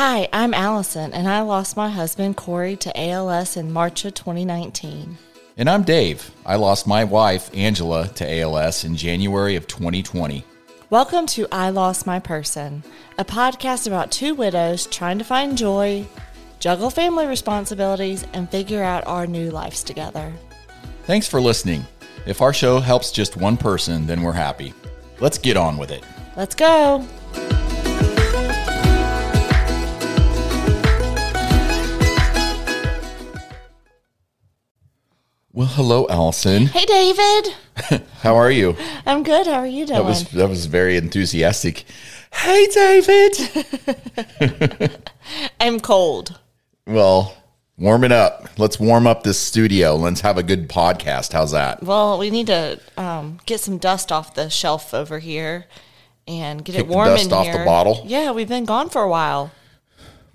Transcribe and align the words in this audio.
Hi, 0.00 0.28
I'm 0.32 0.54
Alison, 0.54 1.12
and 1.12 1.28
I 1.28 1.40
lost 1.40 1.76
my 1.76 1.88
husband 1.88 2.36
Corey 2.36 2.76
to 2.76 2.96
ALS 2.96 3.56
in 3.56 3.72
March 3.72 4.04
of 4.04 4.14
2019. 4.14 5.18
And 5.56 5.68
I'm 5.68 5.82
Dave. 5.82 6.30
I 6.46 6.54
lost 6.54 6.86
my 6.86 7.02
wife, 7.02 7.50
Angela, 7.52 8.06
to 8.06 8.38
ALS 8.40 8.84
in 8.84 8.94
January 8.94 9.56
of 9.56 9.66
2020. 9.66 10.44
Welcome 10.90 11.26
to 11.26 11.48
I 11.50 11.70
Lost 11.70 12.06
My 12.06 12.20
Person, 12.20 12.84
a 13.18 13.24
podcast 13.24 13.88
about 13.88 14.12
two 14.12 14.36
widows 14.36 14.86
trying 14.86 15.18
to 15.18 15.24
find 15.24 15.58
joy, 15.58 16.06
juggle 16.60 16.90
family 16.90 17.26
responsibilities, 17.26 18.24
and 18.34 18.48
figure 18.48 18.84
out 18.84 19.04
our 19.04 19.26
new 19.26 19.50
lives 19.50 19.82
together. 19.82 20.32
Thanks 21.06 21.26
for 21.26 21.40
listening. 21.40 21.84
If 22.24 22.40
our 22.40 22.52
show 22.52 22.78
helps 22.78 23.10
just 23.10 23.36
one 23.36 23.56
person, 23.56 24.06
then 24.06 24.22
we're 24.22 24.30
happy. 24.30 24.74
Let's 25.18 25.38
get 25.38 25.56
on 25.56 25.76
with 25.76 25.90
it. 25.90 26.04
Let's 26.36 26.54
go. 26.54 27.04
Well, 35.58 35.66
hello, 35.66 36.06
Alison. 36.08 36.66
Hey, 36.66 36.84
David. 36.84 38.02
How 38.20 38.36
are 38.36 38.48
you? 38.48 38.76
I'm 39.04 39.24
good. 39.24 39.48
How 39.48 39.54
are 39.54 39.66
you 39.66 39.86
doing? 39.86 39.98
That 39.98 40.06
was 40.06 40.30
that 40.30 40.48
was 40.48 40.66
very 40.66 40.96
enthusiastic. 40.96 41.84
Hey, 42.32 42.68
David. 42.68 45.10
I'm 45.60 45.80
cold. 45.80 46.38
well, 46.86 47.36
warm 47.76 48.04
it 48.04 48.12
up. 48.12 48.48
Let's 48.56 48.78
warm 48.78 49.08
up 49.08 49.24
this 49.24 49.40
studio. 49.40 49.96
Let's 49.96 50.20
have 50.20 50.38
a 50.38 50.44
good 50.44 50.68
podcast. 50.68 51.32
How's 51.32 51.50
that? 51.50 51.82
Well, 51.82 52.20
we 52.20 52.30
need 52.30 52.46
to 52.46 52.78
um, 52.96 53.40
get 53.44 53.58
some 53.58 53.78
dust 53.78 54.12
off 54.12 54.34
the 54.34 54.50
shelf 54.50 54.94
over 54.94 55.18
here 55.18 55.66
and 56.28 56.64
get 56.64 56.76
Kick 56.76 56.84
it 56.84 56.86
the 56.86 56.94
warm 56.94 57.08
dust 57.08 57.26
in 57.26 57.32
off 57.32 57.46
here. 57.46 57.58
the 57.58 57.64
bottle? 57.64 58.04
Yeah, 58.06 58.30
we've 58.30 58.48
been 58.48 58.64
gone 58.64 58.90
for 58.90 59.02
a 59.02 59.08
while. 59.08 59.50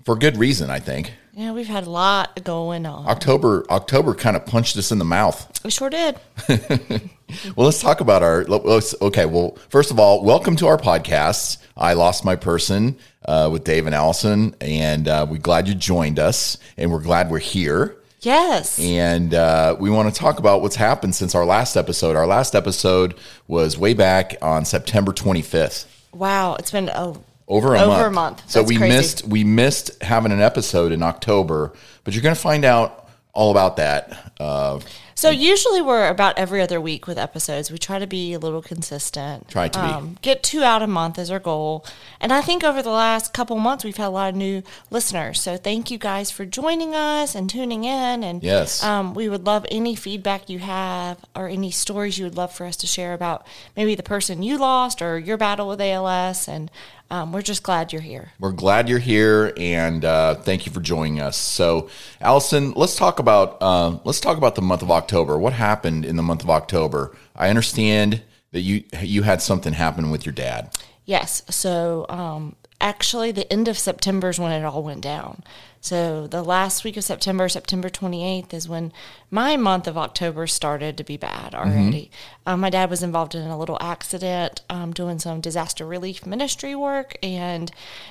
For 0.04 0.16
good 0.16 0.36
reason, 0.36 0.68
I 0.68 0.80
think. 0.80 1.14
Yeah, 1.36 1.50
we've 1.50 1.66
had 1.66 1.86
a 1.86 1.90
lot 1.90 2.44
going 2.44 2.86
on. 2.86 3.06
October 3.08 3.64
October 3.68 4.14
kind 4.14 4.36
of 4.36 4.46
punched 4.46 4.76
us 4.76 4.92
in 4.92 4.98
the 4.98 5.04
mouth. 5.04 5.60
We 5.64 5.70
sure 5.70 5.90
did. 5.90 6.18
Well, 7.56 7.66
let's 7.66 7.80
talk 7.80 8.00
about 8.00 8.22
our. 8.22 8.44
Let's, 8.44 8.94
okay. 9.00 9.26
Well, 9.26 9.56
first 9.68 9.90
of 9.90 9.98
all, 9.98 10.22
welcome 10.22 10.56
to 10.56 10.66
our 10.66 10.76
podcast. 10.76 11.58
I 11.76 11.94
lost 11.94 12.24
my 12.24 12.36
person 12.36 12.98
uh, 13.24 13.48
with 13.50 13.64
Dave 13.64 13.86
and 13.86 13.94
Alison, 13.94 14.54
and 14.60 15.08
uh, 15.08 15.26
we're 15.28 15.38
glad 15.38 15.66
you 15.66 15.74
joined 15.74 16.18
us, 16.18 16.58
and 16.76 16.92
we're 16.92 17.00
glad 17.02 17.30
we're 17.30 17.38
here. 17.38 17.96
Yes. 18.20 18.78
And 18.78 19.34
uh, 19.34 19.76
we 19.80 19.90
want 19.90 20.12
to 20.12 20.18
talk 20.18 20.38
about 20.38 20.62
what's 20.62 20.76
happened 20.76 21.14
since 21.14 21.34
our 21.34 21.44
last 21.44 21.76
episode. 21.76 22.14
Our 22.14 22.26
last 22.26 22.54
episode 22.54 23.14
was 23.48 23.76
way 23.76 23.94
back 23.94 24.36
on 24.40 24.64
September 24.64 25.12
25th. 25.12 25.86
Wow, 26.12 26.54
it's 26.56 26.70
been 26.70 26.88
a 26.90 27.14
Over 27.46 27.74
a 27.74 27.80
Over 27.80 27.88
month. 27.88 28.06
a 28.06 28.10
month. 28.10 28.50
So 28.50 28.60
That's 28.60 28.68
we 28.70 28.76
crazy. 28.78 28.96
missed 28.96 29.26
we 29.28 29.44
missed 29.44 30.02
having 30.02 30.32
an 30.32 30.40
episode 30.40 30.92
in 30.92 31.02
October, 31.02 31.72
but 32.04 32.14
you're 32.14 32.22
going 32.22 32.34
to 32.34 32.40
find 32.40 32.64
out 32.64 33.08
all 33.32 33.50
about 33.50 33.76
that. 33.76 34.32
Uh, 34.40 34.78
So 35.16 35.28
usually 35.30 35.80
we're 35.82 36.08
about 36.08 36.38
every 36.38 36.60
other 36.60 36.80
week 36.80 37.06
with 37.06 37.18
episodes. 37.18 37.70
We 37.70 37.78
try 37.78 37.98
to 37.98 38.06
be 38.06 38.32
a 38.32 38.38
little 38.38 38.62
consistent. 38.62 39.48
Try 39.48 39.68
to 39.68 40.00
be. 40.02 40.18
Get 40.22 40.42
two 40.42 40.62
out 40.62 40.82
a 40.82 40.86
month 40.86 41.18
is 41.18 41.30
our 41.30 41.38
goal. 41.40 41.84
And 42.20 42.32
I 42.32 42.40
think 42.40 42.62
over 42.64 42.80
the 42.82 42.90
last 42.90 43.32
couple 43.34 43.56
months 43.58 43.84
we've 43.84 43.96
had 43.96 44.06
a 44.06 44.10
lot 44.10 44.30
of 44.30 44.36
new 44.36 44.62
listeners. 44.90 45.40
So 45.40 45.56
thank 45.56 45.90
you 45.90 45.98
guys 45.98 46.30
for 46.30 46.44
joining 46.44 46.94
us 46.94 47.34
and 47.34 47.48
tuning 47.50 47.84
in. 47.84 48.22
And 48.24 48.42
Yes. 48.42 48.82
um, 48.84 49.14
we 49.14 49.28
would 49.28 49.44
love 49.46 49.66
any 49.70 49.94
feedback 49.96 50.48
you 50.48 50.60
have 50.60 51.18
or 51.34 51.48
any 51.48 51.70
stories 51.70 52.18
you 52.18 52.24
would 52.24 52.36
love 52.36 52.52
for 52.52 52.66
us 52.66 52.76
to 52.76 52.86
share 52.86 53.14
about 53.14 53.46
maybe 53.76 53.94
the 53.94 54.02
person 54.02 54.42
you 54.42 54.58
lost 54.58 55.02
or 55.02 55.18
your 55.18 55.36
battle 55.36 55.68
with 55.68 55.80
ALS. 55.80 56.48
And 56.48 56.70
um, 57.14 57.30
we're 57.30 57.42
just 57.42 57.62
glad 57.62 57.92
you're 57.92 58.02
here. 58.02 58.32
We're 58.40 58.50
glad 58.50 58.88
you're 58.88 58.98
here, 58.98 59.52
and 59.56 60.04
uh, 60.04 60.34
thank 60.34 60.66
you 60.66 60.72
for 60.72 60.80
joining 60.80 61.20
us. 61.20 61.36
So, 61.36 61.88
Alison, 62.20 62.72
let's 62.72 62.96
talk 62.96 63.20
about 63.20 63.56
uh, 63.60 63.98
let's 64.02 64.18
talk 64.18 64.36
about 64.36 64.56
the 64.56 64.62
month 64.62 64.82
of 64.82 64.90
October. 64.90 65.38
What 65.38 65.52
happened 65.52 66.04
in 66.04 66.16
the 66.16 66.24
month 66.24 66.42
of 66.42 66.50
October? 66.50 67.16
I 67.36 67.50
understand 67.50 68.22
that 68.50 68.62
you 68.62 68.82
you 69.00 69.22
had 69.22 69.40
something 69.40 69.74
happen 69.74 70.10
with 70.10 70.26
your 70.26 70.32
dad. 70.32 70.76
Yes. 71.04 71.44
So 71.50 72.04
um, 72.08 72.56
actually, 72.84 73.32
the 73.32 73.50
end 73.50 73.66
of 73.66 73.78
September 73.78 74.28
is 74.28 74.38
when 74.38 74.52
it 74.52 74.64
all 74.64 74.82
went 74.82 75.00
down. 75.00 75.42
So 75.80 76.26
the 76.26 76.42
last 76.42 76.84
week 76.84 76.96
of 76.96 77.04
September, 77.04 77.48
September 77.48 77.88
28th, 77.88 78.52
is 78.52 78.68
when 78.68 78.92
my 79.30 79.56
month 79.56 79.86
of 79.86 79.98
October 79.98 80.46
started 80.46 80.96
to 80.98 81.04
be 81.04 81.16
bad 81.16 81.54
already. 81.54 82.10
Um, 82.46 82.60
my 82.60 82.70
dad 82.70 82.90
was 82.90 83.02
involved 83.02 83.34
in 83.34 83.46
a 83.46 83.58
little 83.58 83.78
accident 83.80 84.62
um, 84.68 84.92
doing 84.92 85.18
some 85.18 85.40
disaster 85.40 85.86
relief 85.86 86.26
ministry 86.26 86.74
work 86.74 87.16
and 87.22 87.70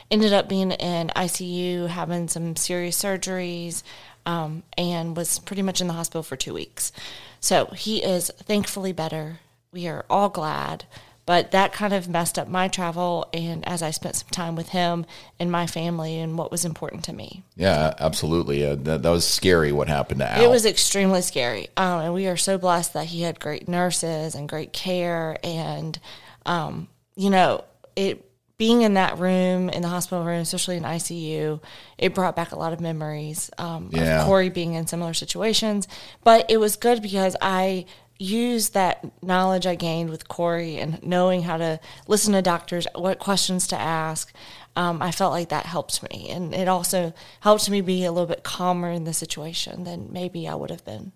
ended 0.09 0.33
up 0.33 0.49
being 0.49 0.71
in 0.71 1.07
ICU, 1.15 1.87
having 1.87 2.27
some 2.27 2.55
serious 2.55 3.01
surgeries, 3.01 3.83
um, 4.25 4.63
and 4.77 5.15
was 5.15 5.39
pretty 5.39 5.61
much 5.61 5.81
in 5.81 5.87
the 5.87 5.93
hospital 5.93 6.23
for 6.23 6.35
two 6.35 6.53
weeks. 6.53 6.91
So 7.39 7.65
he 7.67 8.03
is 8.03 8.31
thankfully 8.37 8.91
better. 8.91 9.39
We 9.71 9.87
are 9.87 10.05
all 10.09 10.29
glad 10.29 10.85
but 11.25 11.51
that 11.51 11.71
kind 11.71 11.93
of 11.93 12.09
messed 12.09 12.37
up 12.37 12.47
my 12.47 12.67
travel 12.67 13.27
and 13.33 13.65
as 13.67 13.81
i 13.81 13.89
spent 13.91 14.15
some 14.15 14.27
time 14.29 14.55
with 14.55 14.69
him 14.69 15.05
and 15.39 15.51
my 15.51 15.65
family 15.65 16.19
and 16.19 16.37
what 16.37 16.51
was 16.51 16.65
important 16.65 17.03
to 17.03 17.13
me 17.13 17.43
Yeah, 17.55 17.93
absolutely. 17.99 18.65
Uh, 18.65 18.75
that, 18.75 19.03
that 19.03 19.09
was 19.09 19.25
scary. 19.27 19.71
What 19.71 19.87
happened 19.87 20.19
to 20.19 20.29
Al? 20.31 20.43
it 20.43 20.49
was 20.49 20.65
extremely 20.65 21.21
scary 21.21 21.67
um, 21.77 22.01
and 22.01 22.13
we 22.13 22.27
are 22.27 22.37
so 22.37 22.57
blessed 22.57 22.93
that 22.93 23.05
he 23.05 23.21
had 23.21 23.39
great 23.39 23.67
nurses 23.67 24.35
and 24.35 24.49
great 24.49 24.73
care 24.73 25.37
and 25.43 25.99
um, 26.45 26.87
you 27.15 27.29
know 27.29 27.63
it 27.95 28.29
being 28.57 28.81
in 28.83 28.93
that 28.93 29.17
room 29.17 29.67
in 29.69 29.81
the 29.81 29.87
hospital 29.87 30.23
room 30.23 30.39
especially 30.41 30.77
in 30.77 30.83
icu 30.83 31.59
it 31.97 32.13
brought 32.13 32.35
back 32.35 32.51
a 32.51 32.55
lot 32.57 32.71
of 32.73 32.79
memories 32.79 33.49
um, 33.57 33.89
Yeah. 33.91 34.21
of 34.21 34.25
corey 34.27 34.49
being 34.49 34.73
in 34.75 34.87
similar 34.87 35.13
situations 35.13 35.87
but 36.23 36.49
it 36.51 36.57
was 36.57 36.75
good 36.75 37.01
because 37.01 37.35
i 37.41 37.85
used 38.19 38.73
that 38.73 39.03
knowledge 39.23 39.65
i 39.65 39.75
gained 39.75 40.09
with 40.09 40.27
corey 40.27 40.77
and 40.77 41.01
knowing 41.03 41.43
how 41.43 41.57
to 41.57 41.79
listen 42.07 42.33
to 42.33 42.41
doctors 42.41 42.87
what 42.95 43.19
questions 43.19 43.67
to 43.67 43.75
ask 43.79 44.33
um, 44.75 45.01
i 45.01 45.11
felt 45.11 45.31
like 45.31 45.49
that 45.49 45.65
helped 45.65 46.01
me. 46.11 46.29
And 46.29 46.53
it 46.53 46.67
also 46.67 47.13
helped 47.41 47.69
me 47.69 47.81
be 47.81 48.05
a 48.05 48.11
little 48.11 48.27
bit 48.27 48.43
calmer 48.43 48.91
in 48.91 49.03
the 49.03 49.13
situation 49.13 49.83
than 49.83 50.11
maybe 50.11 50.47
i 50.47 50.55
would 50.55 50.69
have 50.69 50.85
been 50.85 51.11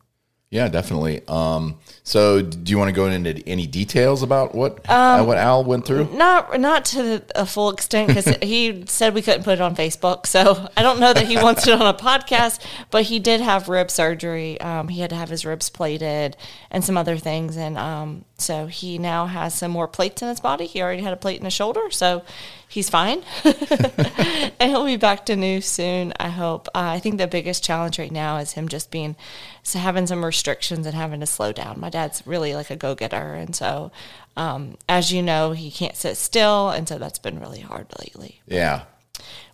yeah, 0.50 0.70
definitely. 0.70 1.22
Um, 1.28 1.78
so, 2.04 2.42
do 2.42 2.72
you 2.72 2.78
want 2.78 2.88
to 2.88 2.94
go 2.94 3.08
into 3.08 3.38
any 3.48 3.68
details 3.68 4.24
about 4.24 4.56
what 4.56 4.90
Um, 4.90 5.22
uh, 5.22 5.24
what 5.26 5.38
Al 5.38 5.66
went 5.66 5.86
through? 5.86 6.10
Not 6.14 6.58
not 6.60 6.86
to 6.86 7.22
a 7.36 7.46
full 7.46 7.70
extent 7.70 8.08
because 8.08 8.26
he 8.42 8.86
said 8.88 9.14
we 9.14 9.22
couldn't 9.22 9.44
put 9.44 9.56
it 9.56 9.62
on 9.62 9.76
Facebook. 9.76 10.26
So 10.26 10.70
I 10.78 10.84
don't 10.84 11.02
know 11.02 11.14
that 11.14 11.26
he 11.28 11.36
wants 11.36 11.68
it 11.68 11.74
on 11.74 11.86
a 11.86 11.94
podcast. 11.94 12.62
But 12.92 13.04
he 13.04 13.20
did 13.20 13.42
have 13.42 13.68
rib 13.68 13.92
surgery. 13.92 14.60
Um, 14.62 14.88
he 14.88 15.02
had 15.02 15.10
to 15.10 15.18
have 15.18 15.28
his 15.28 15.46
ribs 15.46 15.70
plated 15.70 16.38
and 16.72 16.82
some 16.84 16.98
other 16.98 17.18
things, 17.18 17.58
and 17.58 17.78
um, 17.78 18.24
so 18.38 18.68
he 18.68 18.98
now 18.98 19.26
has 19.26 19.54
some 19.56 19.72
more 19.72 19.88
plates 19.88 20.22
in 20.22 20.28
his 20.28 20.40
body. 20.40 20.68
He 20.68 20.82
already 20.82 21.02
had 21.02 21.14
a 21.14 21.18
plate 21.18 21.40
in 21.40 21.46
his 21.46 21.54
shoulder, 21.54 21.90
so 21.90 22.24
he's 22.68 22.90
fine, 22.90 23.24
and 23.44 24.72
he'll 24.72 24.86
be 24.86 24.96
back 24.98 25.26
to 25.26 25.36
new 25.36 25.60
soon. 25.60 26.14
I 26.20 26.30
hope. 26.30 26.68
Uh, 26.70 26.94
I 26.94 27.00
think 27.00 27.18
the 27.18 27.28
biggest 27.28 27.64
challenge 27.64 27.98
right 27.98 28.12
now 28.12 28.38
is 28.38 28.54
him 28.54 28.68
just 28.68 28.92
being 28.92 29.16
so 29.64 29.80
having 29.80 30.06
some 30.06 30.24
restrictions 30.24 30.86
and 30.86 30.96
having 30.96 31.20
to 31.22 31.26
slow 31.26 31.52
down. 31.52 31.80
My 31.80 31.90
dad's 31.90 32.22
really 32.26 32.54
like 32.54 32.70
a 32.70 32.76
go 32.76 32.94
getter, 32.94 33.34
and 33.34 33.56
so 33.56 33.92
um, 34.38 34.78
as 34.88 35.12
you 35.12 35.24
know, 35.24 35.52
he 35.54 35.72
can't 35.72 35.96
sit 35.96 36.16
still, 36.16 36.70
and 36.70 36.88
so 36.88 37.00
that's 37.00 37.20
been 37.20 37.40
really 37.40 37.62
hard 37.62 37.88
lately. 38.00 38.40
Yeah, 38.46 38.84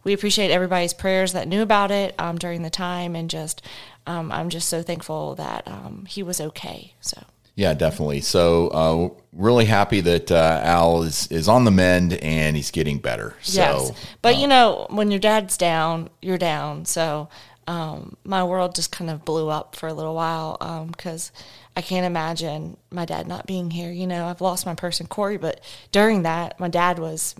We 0.04 0.12
appreciate 0.12 0.52
everybody's 0.52 0.94
prayers 0.94 1.32
that 1.32 1.48
knew 1.48 1.62
about 1.62 1.90
it 1.90 2.14
um, 2.20 2.38
during 2.38 2.64
the 2.64 2.70
time, 2.70 3.16
and 3.16 3.30
just 3.30 3.62
um, 4.06 4.30
I'm 4.30 4.50
just 4.50 4.68
so 4.68 4.82
thankful 4.82 5.36
that 5.36 5.66
um, 5.68 6.06
he 6.10 6.22
was 6.22 6.42
okay. 6.42 6.94
So 7.00 7.24
yeah, 7.56 7.74
definitely. 7.74 8.22
So, 8.22 8.68
uh, 8.70 9.10
really 9.32 9.66
happy 9.66 10.02
that 10.02 10.32
uh, 10.32 10.62
Al 10.64 11.04
is 11.04 11.28
is 11.28 11.48
on 11.48 11.66
the 11.66 11.72
mend 11.72 12.14
and 12.14 12.56
he's 12.56 12.72
getting 12.72 13.00
better. 13.00 13.36
So, 13.42 13.62
yes, 13.62 13.92
but 14.22 14.38
you 14.38 14.48
know, 14.48 14.88
when 14.90 15.12
your 15.12 15.20
dad's 15.20 15.58
down, 15.58 16.10
you're 16.22 16.38
down. 16.38 16.86
So 16.86 17.30
um, 17.68 18.18
my 18.24 18.44
world 18.44 18.76
just 18.76 18.92
kind 18.92 19.10
of 19.10 19.24
blew 19.24 19.50
up 19.50 19.76
for 19.76 19.88
a 19.88 19.94
little 19.94 20.16
while 20.16 20.88
because 20.92 21.32
I 21.76 21.82
can't 21.82 22.06
imagine 22.06 22.78
my 22.92 23.06
dad 23.06 23.28
not 23.28 23.48
being 23.48 23.72
here. 23.72 23.92
You 23.92 24.08
know, 24.08 24.28
I've 24.28 24.42
lost 24.42 24.66
my 24.66 24.76
person 24.76 25.08
Corey, 25.08 25.38
but 25.38 25.62
during 25.92 26.24
that, 26.24 26.60
my 26.60 26.68
dad 26.68 27.00
was 27.00 27.36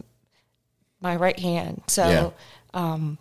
my 1.02 1.16
right 1.16 1.38
hand. 1.38 1.84
So 1.88 2.34
um, 2.74 3.18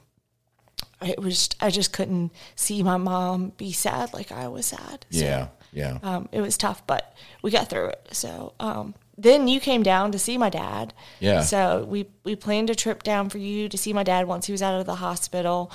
it 1.01 1.19
was 1.19 1.51
I 1.61 1.71
just 1.71 1.93
couldn't 1.93 2.33
see 2.55 2.83
my 2.83 2.97
mom 2.97 3.53
be 3.57 3.73
sad 3.73 4.13
like 4.13 4.31
I 4.31 4.49
was 4.49 4.67
sad. 4.67 5.05
So, 5.11 5.25
yeah, 5.25 5.49
yeah. 5.73 5.99
um, 6.03 6.29
it 6.33 6.41
was 6.41 6.57
tough, 6.57 6.87
but 6.87 7.15
we 7.43 7.51
got 7.51 7.69
through 7.69 7.89
it. 7.89 8.09
So 8.13 8.53
um, 8.61 8.95
then 9.17 9.49
you 9.49 9.61
came 9.61 9.83
down 9.83 10.13
to 10.13 10.19
see 10.19 10.39
my 10.39 10.51
dad. 10.51 10.95
Yeah. 11.21 11.43
So 11.43 11.85
we 11.89 12.07
we 12.25 12.37
planned 12.37 12.71
a 12.71 12.75
trip 12.75 13.03
down 13.03 13.29
for 13.29 13.39
you 13.39 13.69
to 13.69 13.79
see 13.79 13.93
my 13.93 14.03
dad 14.03 14.27
once 14.27 14.47
he 14.47 14.53
was 14.53 14.63
out 14.63 14.79
of 14.79 14.87
the 14.87 14.97
hospital, 14.97 15.71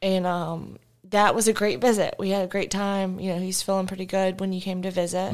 and 0.00 0.26
um, 0.26 0.78
that 1.10 1.34
was 1.34 1.48
a 1.48 1.52
great 1.52 1.80
visit. 1.80 2.14
We 2.18 2.30
had 2.30 2.44
a 2.44 2.48
great 2.48 2.70
time. 2.70 3.20
You 3.20 3.34
know, 3.34 3.40
he's 3.40 3.62
feeling 3.62 3.86
pretty 3.86 4.06
good 4.06 4.40
when 4.40 4.52
you 4.52 4.60
came 4.60 4.82
to 4.82 4.90
visit. 4.90 5.32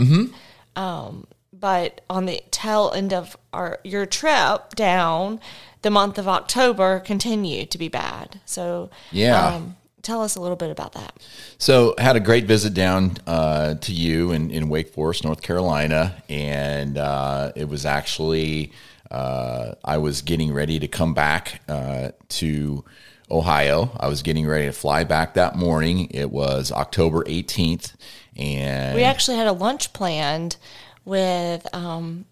Um, 0.77 1.27
but 1.53 2.01
on 2.09 2.27
the 2.27 2.43
tail 2.51 2.93
end 2.95 3.13
of 3.13 3.37
our 3.53 3.79
your 3.85 4.07
trip 4.07 4.75
down, 4.75 5.41
the 5.83 5.91
month 5.91 6.19
of 6.19 6.29
October 6.29 7.01
continued 7.01 7.71
to 7.71 7.79
be 7.79 7.89
bad. 7.89 8.41
So 8.45 8.91
Yeah. 9.11 9.61
Tell 10.03 10.23
us 10.23 10.37
a 10.37 10.41
little 10.41 10.57
bit 10.57 10.71
about 10.71 10.93
that. 10.93 11.15
So 11.59 11.95
I 11.99 12.03
had 12.03 12.17
a 12.17 12.21
great 12.21 12.47
visit 12.47 12.75
down 12.75 13.17
uh, 13.27 13.75
to 13.75 13.93
you 13.93 14.33
in, 14.33 14.51
in 14.51 14.69
Wake 14.69 14.93
Forest, 14.93 15.25
North 15.25 15.43
Carolina, 15.43 16.23
and 16.29 16.99
uh, 16.99 17.53
it 17.55 17.69
was 17.69 17.87
actually 17.87 18.73
uh, 19.11 19.75
I 19.85 19.99
was 19.99 20.23
getting 20.23 20.53
ready 20.53 20.79
to 20.79 20.89
come 20.89 21.15
back 21.15 21.63
uh, 21.69 22.11
to 22.29 22.85
Ohio. 23.31 23.91
I 23.99 24.09
was 24.09 24.23
getting 24.23 24.47
ready 24.47 24.67
to 24.67 24.73
fly 24.73 25.05
back 25.05 25.35
that 25.35 25.57
morning. 25.57 26.09
It 26.11 26.31
was 26.31 26.71
October 26.73 27.25
18th, 27.25 27.95
and 28.37 28.95
We 28.95 29.03
actually 29.03 29.37
had 29.37 29.47
a 29.47 29.53
lunch 29.53 29.93
planned 29.93 30.57
with 31.05 31.67
um, 31.75 32.27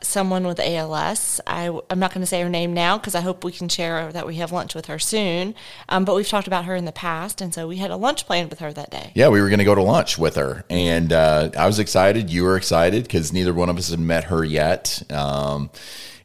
someone 0.00 0.46
with 0.46 0.60
ALS. 0.60 1.40
I, 1.46 1.66
am 1.90 1.98
not 1.98 2.12
going 2.12 2.22
to 2.22 2.26
say 2.26 2.40
her 2.40 2.48
name 2.48 2.72
now 2.72 2.98
because 2.98 3.14
I 3.14 3.20
hope 3.20 3.44
we 3.44 3.52
can 3.52 3.68
share 3.68 4.12
that 4.12 4.26
we 4.26 4.36
have 4.36 4.52
lunch 4.52 4.74
with 4.74 4.86
her 4.86 4.98
soon. 4.98 5.54
Um, 5.88 6.04
but 6.04 6.14
we've 6.14 6.28
talked 6.28 6.46
about 6.46 6.64
her 6.64 6.74
in 6.74 6.84
the 6.84 6.92
past, 6.92 7.40
and 7.40 7.52
so 7.52 7.68
we 7.68 7.76
had 7.76 7.90
a 7.90 7.96
lunch 7.96 8.26
planned 8.26 8.50
with 8.50 8.60
her 8.60 8.72
that 8.72 8.90
day. 8.90 9.12
yeah, 9.14 9.28
we 9.28 9.40
were 9.40 9.48
going 9.48 9.58
to 9.58 9.64
go 9.64 9.74
to 9.74 9.82
lunch 9.82 10.18
with 10.18 10.36
her, 10.36 10.64
and 10.70 11.12
uh, 11.12 11.50
I 11.56 11.66
was 11.66 11.78
excited. 11.78 12.30
You 12.30 12.44
were 12.44 12.56
excited 12.56 13.04
because 13.04 13.32
neither 13.32 13.52
one 13.52 13.68
of 13.68 13.78
us 13.78 13.90
had 13.90 14.00
met 14.00 14.24
her 14.24 14.44
yet. 14.44 15.02
Um, 15.10 15.70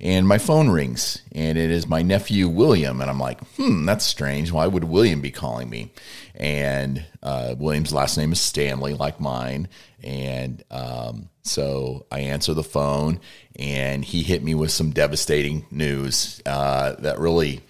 and 0.01 0.25
my 0.25 0.37
phone 0.37 0.69
rings, 0.69 1.21
and 1.33 1.57
it 1.57 1.69
is 1.69 1.85
my 1.85 2.01
nephew 2.01 2.47
William, 2.47 3.01
and 3.01 3.09
I'm 3.09 3.19
like, 3.19 3.41
hmm, 3.55 3.85
that's 3.85 4.05
strange. 4.05 4.49
Why 4.49 4.65
would 4.65 4.85
William 4.85 5.19
be 5.19 5.31
calling 5.31 5.69
me? 5.69 5.91
And 6.39 7.03
uh, 7.21 7.55
William's 7.57 7.93
last 7.93 8.17
name 8.17 8.31
is 8.31 8.39
Stanley, 8.39 8.93
like 8.93 9.19
mine, 9.19 9.67
and 10.01 10.63
um, 10.71 11.29
so 11.43 12.05
I 12.09 12.21
answer 12.21 12.53
the 12.53 12.63
phone, 12.63 13.19
and 13.57 14.05
he 14.05 14.23
hit 14.23 14.41
me 14.41 14.55
with 14.55 14.71
some 14.71 14.91
devastating 14.91 15.65
news 15.69 16.41
uh, 16.45 16.93
that 16.99 17.19
really 17.19 17.61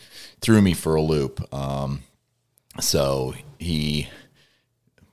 threw 0.42 0.62
me 0.62 0.76
for 0.76 0.94
a 0.94 1.02
loop. 1.02 1.52
Um, 1.52 2.04
so 2.80 3.34
he 3.58 4.08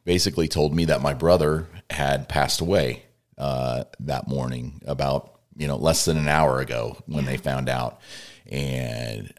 basically 0.05 0.49
told 0.49 0.75
me 0.75 0.85
that 0.87 1.01
my 1.01 1.15
brother 1.15 1.67
had 1.89 2.29
passed 2.29 2.61
away 2.61 3.05
uh, 3.39 3.85
that 4.01 4.29
morning, 4.29 4.83
about 4.87 5.41
you 5.57 5.67
know 5.67 5.77
less 5.77 6.05
than 6.05 6.19
an 6.19 6.29
hour 6.29 6.61
ago 6.61 6.99
when 7.07 7.25
they 7.25 7.39
found 7.39 7.71
out, 7.71 8.01
and 8.51 9.33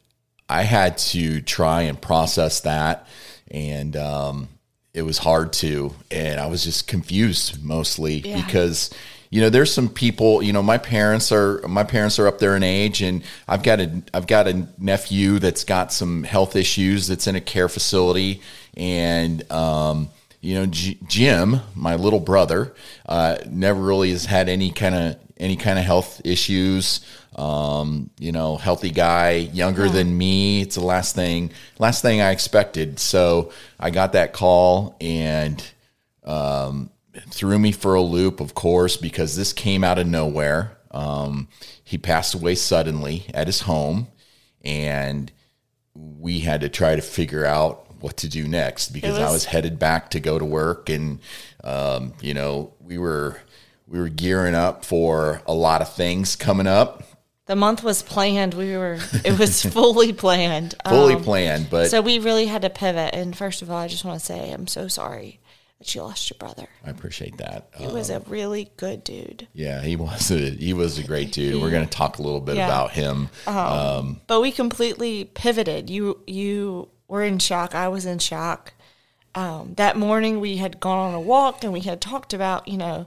I 0.50 0.64
had 0.64 0.98
to 1.00 1.42
try 1.42 1.84
and 1.84 2.02
process 2.02 2.62
that, 2.62 3.08
and 3.52 3.96
um, 3.96 4.48
it 4.94 5.02
was 5.04 5.18
hard 5.20 5.54
to, 5.54 5.94
and 6.12 6.40
I 6.40 6.48
was 6.48 6.64
just 6.64 6.88
confused 6.88 7.64
mostly 7.64 8.20
Yeah. 8.20 8.44
because 8.46 8.90
you 9.30 9.42
know 9.42 9.50
there's 9.50 9.74
some 9.74 9.90
people 9.90 10.42
you 10.42 10.54
know 10.54 10.64
my 10.64 10.78
parents 10.78 11.32
are 11.34 11.60
my 11.68 11.84
parents 11.84 12.18
are 12.18 12.28
up 12.28 12.40
there 12.40 12.56
in 12.56 12.64
age 12.64 13.02
and 13.02 13.22
i've 13.50 13.62
got 13.62 13.82
a 13.82 14.02
i've 14.14 14.26
got 14.26 14.48
a 14.48 14.66
nephew 14.78 15.38
that's 15.38 15.66
got 15.66 15.92
some 15.92 16.24
health 16.24 16.56
issues 16.56 17.08
that's 17.08 17.28
in 17.28 17.36
a 17.36 17.42
care 17.42 17.68
facility 17.68 18.42
and 18.78 19.44
um 19.52 20.08
you 20.40 20.54
know 20.56 20.66
J- 20.68 20.98
jim 21.08 21.60
my 21.76 21.96
little 21.96 22.22
brother 22.22 22.74
uh 23.06 23.36
never 23.50 23.82
really 23.82 24.12
has 24.12 24.24
had 24.24 24.48
any 24.48 24.72
kind 24.72 24.96
of 24.96 25.18
any 25.40 25.56
kind 25.56 25.78
of 25.80 25.86
health 25.86 26.22
issues. 26.26 27.02
Um 27.36 28.10
you 28.20 28.32
know 28.32 28.58
healthy 28.58 28.90
guy 28.90 29.32
younger 29.54 29.88
than 29.90 30.18
me. 30.18 30.62
It's 30.62 30.76
the 30.76 30.82
last 30.86 31.14
thing 31.16 31.52
last 31.80 32.02
thing 32.02 32.20
i 32.22 32.32
expected. 32.32 33.00
So 33.00 33.52
i 33.80 33.90
got 33.92 34.14
that 34.14 34.34
call 34.34 34.96
and 35.00 35.64
threw 37.30 37.58
me 37.60 37.72
for 37.72 37.96
a 37.96 38.02
loop, 38.02 38.40
of 38.40 38.54
course, 38.54 38.98
because 38.98 39.36
this 39.36 39.54
came 39.54 39.84
out 39.84 39.98
of 40.00 40.08
nowhere. 40.08 40.78
Um, 40.92 41.48
he 41.84 41.98
passed 41.98 42.34
away 42.34 42.56
suddenly 42.56 43.26
at 43.34 43.48
his 43.48 43.62
home, 43.62 44.08
and 44.64 45.32
we 45.96 46.40
had 46.40 46.62
to 46.62 46.70
try 46.70 46.96
to 46.96 47.02
figure 47.02 47.46
out 47.46 47.86
what 48.02 48.18
to 48.18 48.30
do 48.30 48.48
next 48.48 48.90
because 48.90 49.18
I 49.18 49.24
was- 49.24 49.32
was 49.34 49.46
headed 49.46 49.80
back 49.80 50.12
to 50.12 50.20
go 50.20 50.38
to 50.38 50.46
work, 50.46 50.90
and 50.90 51.20
um, 51.64 52.14
you 52.22 52.34
know 52.34 52.74
we 52.80 52.98
were 52.98 53.42
we 53.88 54.00
were 54.00 54.10
gearing 54.10 54.56
up 54.56 54.84
for 54.86 55.42
a 55.48 55.54
lot 55.54 55.82
of 55.82 55.94
things 55.94 56.36
coming 56.36 56.68
up, 56.68 57.04
The 57.46 57.56
month 57.56 57.84
was 57.84 58.02
planned. 58.04 58.54
We 58.54 58.76
were, 58.78 59.00
it 59.24 59.40
was 59.40 59.64
fully 59.74 60.12
planned. 60.14 60.76
fully 60.88 61.14
Um, 61.16 61.24
planned, 61.24 61.70
but 61.70 61.90
So 61.90 62.02
we 62.02 62.20
really 62.20 62.46
had 62.48 62.62
to 62.64 62.70
pivot. 62.70 63.14
And 63.16 63.36
first 63.38 63.62
of 63.62 63.72
all, 63.72 63.78
I 63.78 63.88
just 63.88 64.04
want 64.04 64.20
to 64.20 64.26
say 64.26 64.52
I'm 64.52 64.68
so 64.68 64.88
sorry 64.90 65.40
that 65.80 65.94
you 65.96 66.02
lost 66.02 66.30
your 66.30 66.38
brother. 66.40 66.68
I 66.86 66.90
appreciate 66.90 67.38
that. 67.38 67.70
He 67.78 67.88
was 67.88 68.10
a 68.10 68.20
really 68.22 68.72
good 68.78 69.04
dude. 69.04 69.48
yeah, 69.54 69.82
he 69.82 69.96
was 69.96 70.32
a 70.32 70.50
he 70.50 70.74
was 70.74 70.98
a 70.98 71.04
great 71.04 71.32
dude. 71.32 71.62
We're 71.62 71.70
going 71.72 71.86
to 71.88 71.98
talk 71.98 72.18
a 72.18 72.22
little 72.24 72.42
bit 72.42 72.56
Yeah. 72.58 72.66
about 72.66 72.92
him. 72.92 73.30
but 73.46 74.42
we 74.42 74.52
completely 74.52 75.26
pivoted. 75.26 75.90
You 75.90 76.20
you 76.28 76.90
were 77.08 77.24
in 77.24 77.40
shock. 77.40 77.74
I 77.76 77.88
was 77.88 78.06
in 78.06 78.20
shock. 78.20 78.74
Um, 79.36 79.76
that 79.78 79.96
morning 79.96 80.40
we 80.40 80.58
had 80.58 80.80
gone 80.80 80.98
on 81.10 81.14
a 81.14 81.22
walk 81.22 81.64
and 81.64 81.72
we 81.72 81.82
had 81.82 82.02
talked 82.02 82.34
about 82.34 82.68
you 82.68 82.78
know 82.78 83.06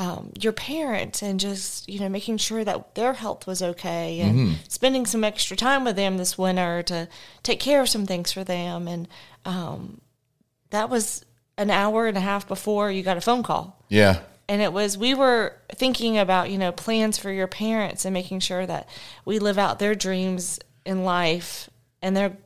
um, 0.00 0.32
your 0.40 0.52
parents 0.52 1.22
and 1.22 1.38
just 1.38 1.86
you 1.86 2.00
know 2.00 2.08
making 2.08 2.38
sure 2.38 2.64
that 2.64 2.94
their 2.94 3.12
health 3.12 3.46
was 3.46 3.62
okay 3.62 4.20
and 4.20 4.56
spending 4.66 5.04
some 5.04 5.22
extra 5.22 5.54
time 5.54 5.84
with 5.84 5.94
them 5.94 6.16
this 6.16 6.38
winter 6.38 6.82
to 6.84 7.06
take 7.42 7.60
care 7.60 7.82
of 7.82 7.88
some 7.90 8.06
things 8.06 8.32
for 8.32 8.42
them. 8.42 8.88
And 8.88 9.06
um, 9.44 10.00
that 10.70 10.88
was 10.88 11.26
an 11.58 11.68
hour 11.68 12.06
and 12.06 12.16
a 12.16 12.20
half 12.20 12.48
before 12.48 12.90
you 12.90 13.02
got 13.02 13.18
a 13.18 13.20
phone 13.20 13.42
call. 13.42 13.84
Yeah, 13.90 14.20
and 14.48 14.62
it 14.62 14.72
was 14.72 14.96
we 14.96 15.12
were 15.12 15.54
thinking 15.74 16.16
about 16.16 16.50
you 16.50 16.56
know 16.56 16.72
plans 16.72 17.18
for 17.18 17.30
your 17.30 17.46
parents 17.46 18.06
and 18.06 18.14
making 18.14 18.40
sure 18.40 18.64
that 18.64 18.88
we 19.26 19.38
live 19.38 19.58
out 19.58 19.80
their 19.80 19.94
dreams 19.94 20.58
in 20.86 21.04
life 21.04 21.68
and 22.00 22.16
they're 22.16 22.38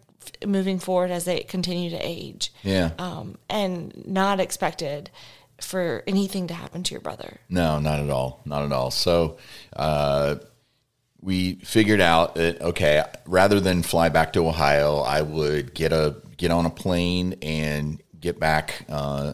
moving 0.44 0.80
forward 0.80 1.12
as 1.12 1.24
they 1.24 1.40
continue 1.40 1.90
to 1.90 1.98
age. 1.98 2.52
Yeah. 2.64 2.90
um, 2.98 3.38
and 3.48 4.04
not 4.08 4.40
expected 4.40 5.10
for 5.64 6.02
anything 6.06 6.46
to 6.48 6.54
happen 6.54 6.82
to 6.82 6.92
your 6.92 7.00
brother 7.00 7.38
No, 7.48 7.78
not 7.78 8.00
at 8.00 8.10
all. 8.10 8.42
Not 8.44 8.64
at 8.64 8.72
all. 8.72 8.90
So 8.90 9.38
uh, 9.74 10.36
we 11.20 11.54
figured 11.56 12.00
out 12.00 12.34
that 12.34 12.60
okay, 12.60 13.02
rather 13.26 13.60
than 13.60 13.82
fly 13.82 14.08
back 14.10 14.32
to 14.34 14.46
Ohio, 14.46 14.98
I 14.98 15.22
would 15.22 15.74
get 15.74 15.92
a 15.92 16.16
get 16.36 16.50
on 16.50 16.66
a 16.66 16.70
plane 16.70 17.36
and 17.42 18.02
get 18.20 18.38
back. 18.38 18.84
Uh, 18.88 19.32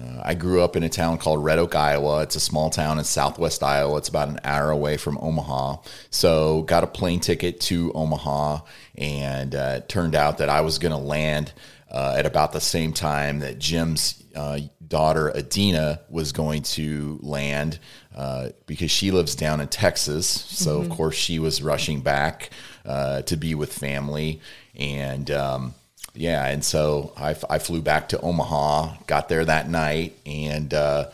uh, 0.00 0.20
I 0.24 0.34
grew 0.34 0.60
up 0.62 0.74
in 0.74 0.82
a 0.82 0.88
town 0.88 1.18
called 1.18 1.44
Red 1.44 1.58
Oak, 1.58 1.76
Iowa. 1.76 2.22
It's 2.22 2.34
a 2.34 2.40
small 2.40 2.68
town 2.68 2.98
in 2.98 3.04
southwest 3.04 3.62
Iowa. 3.62 3.96
It's 3.98 4.08
about 4.08 4.28
an 4.28 4.40
hour 4.42 4.70
away 4.70 4.96
from 4.96 5.18
Omaha. 5.18 5.76
So 6.10 6.62
got 6.62 6.82
a 6.82 6.88
plane 6.88 7.20
ticket 7.20 7.60
to 7.62 7.92
Omaha, 7.92 8.60
and 8.96 9.54
uh, 9.54 9.74
it 9.78 9.88
turned 9.88 10.16
out 10.16 10.38
that 10.38 10.48
I 10.48 10.62
was 10.62 10.78
going 10.78 10.92
to 10.92 10.98
land 10.98 11.52
uh, 11.90 12.14
at 12.16 12.26
about 12.26 12.52
the 12.52 12.60
same 12.60 12.92
time 12.92 13.38
that 13.38 13.60
Jim's 13.60 14.23
uh, 14.34 14.60
daughter 14.86 15.34
Adina 15.36 16.00
was 16.08 16.32
going 16.32 16.62
to 16.62 17.18
land 17.22 17.78
uh, 18.14 18.50
because 18.66 18.90
she 18.90 19.10
lives 19.10 19.34
down 19.34 19.60
in 19.60 19.68
Texas. 19.68 20.26
So 20.26 20.80
of 20.80 20.88
course 20.90 21.16
she 21.16 21.38
was 21.38 21.62
rushing 21.62 22.00
back 22.00 22.50
uh, 22.84 23.22
to 23.22 23.36
be 23.36 23.54
with 23.54 23.72
family, 23.72 24.40
and 24.74 25.30
um, 25.30 25.74
yeah, 26.14 26.46
and 26.46 26.64
so 26.64 27.12
I, 27.16 27.36
I 27.50 27.58
flew 27.58 27.82
back 27.82 28.10
to 28.10 28.20
Omaha, 28.20 28.96
got 29.06 29.28
there 29.28 29.44
that 29.44 29.68
night, 29.68 30.16
and 30.24 30.72
uh, 30.72 31.10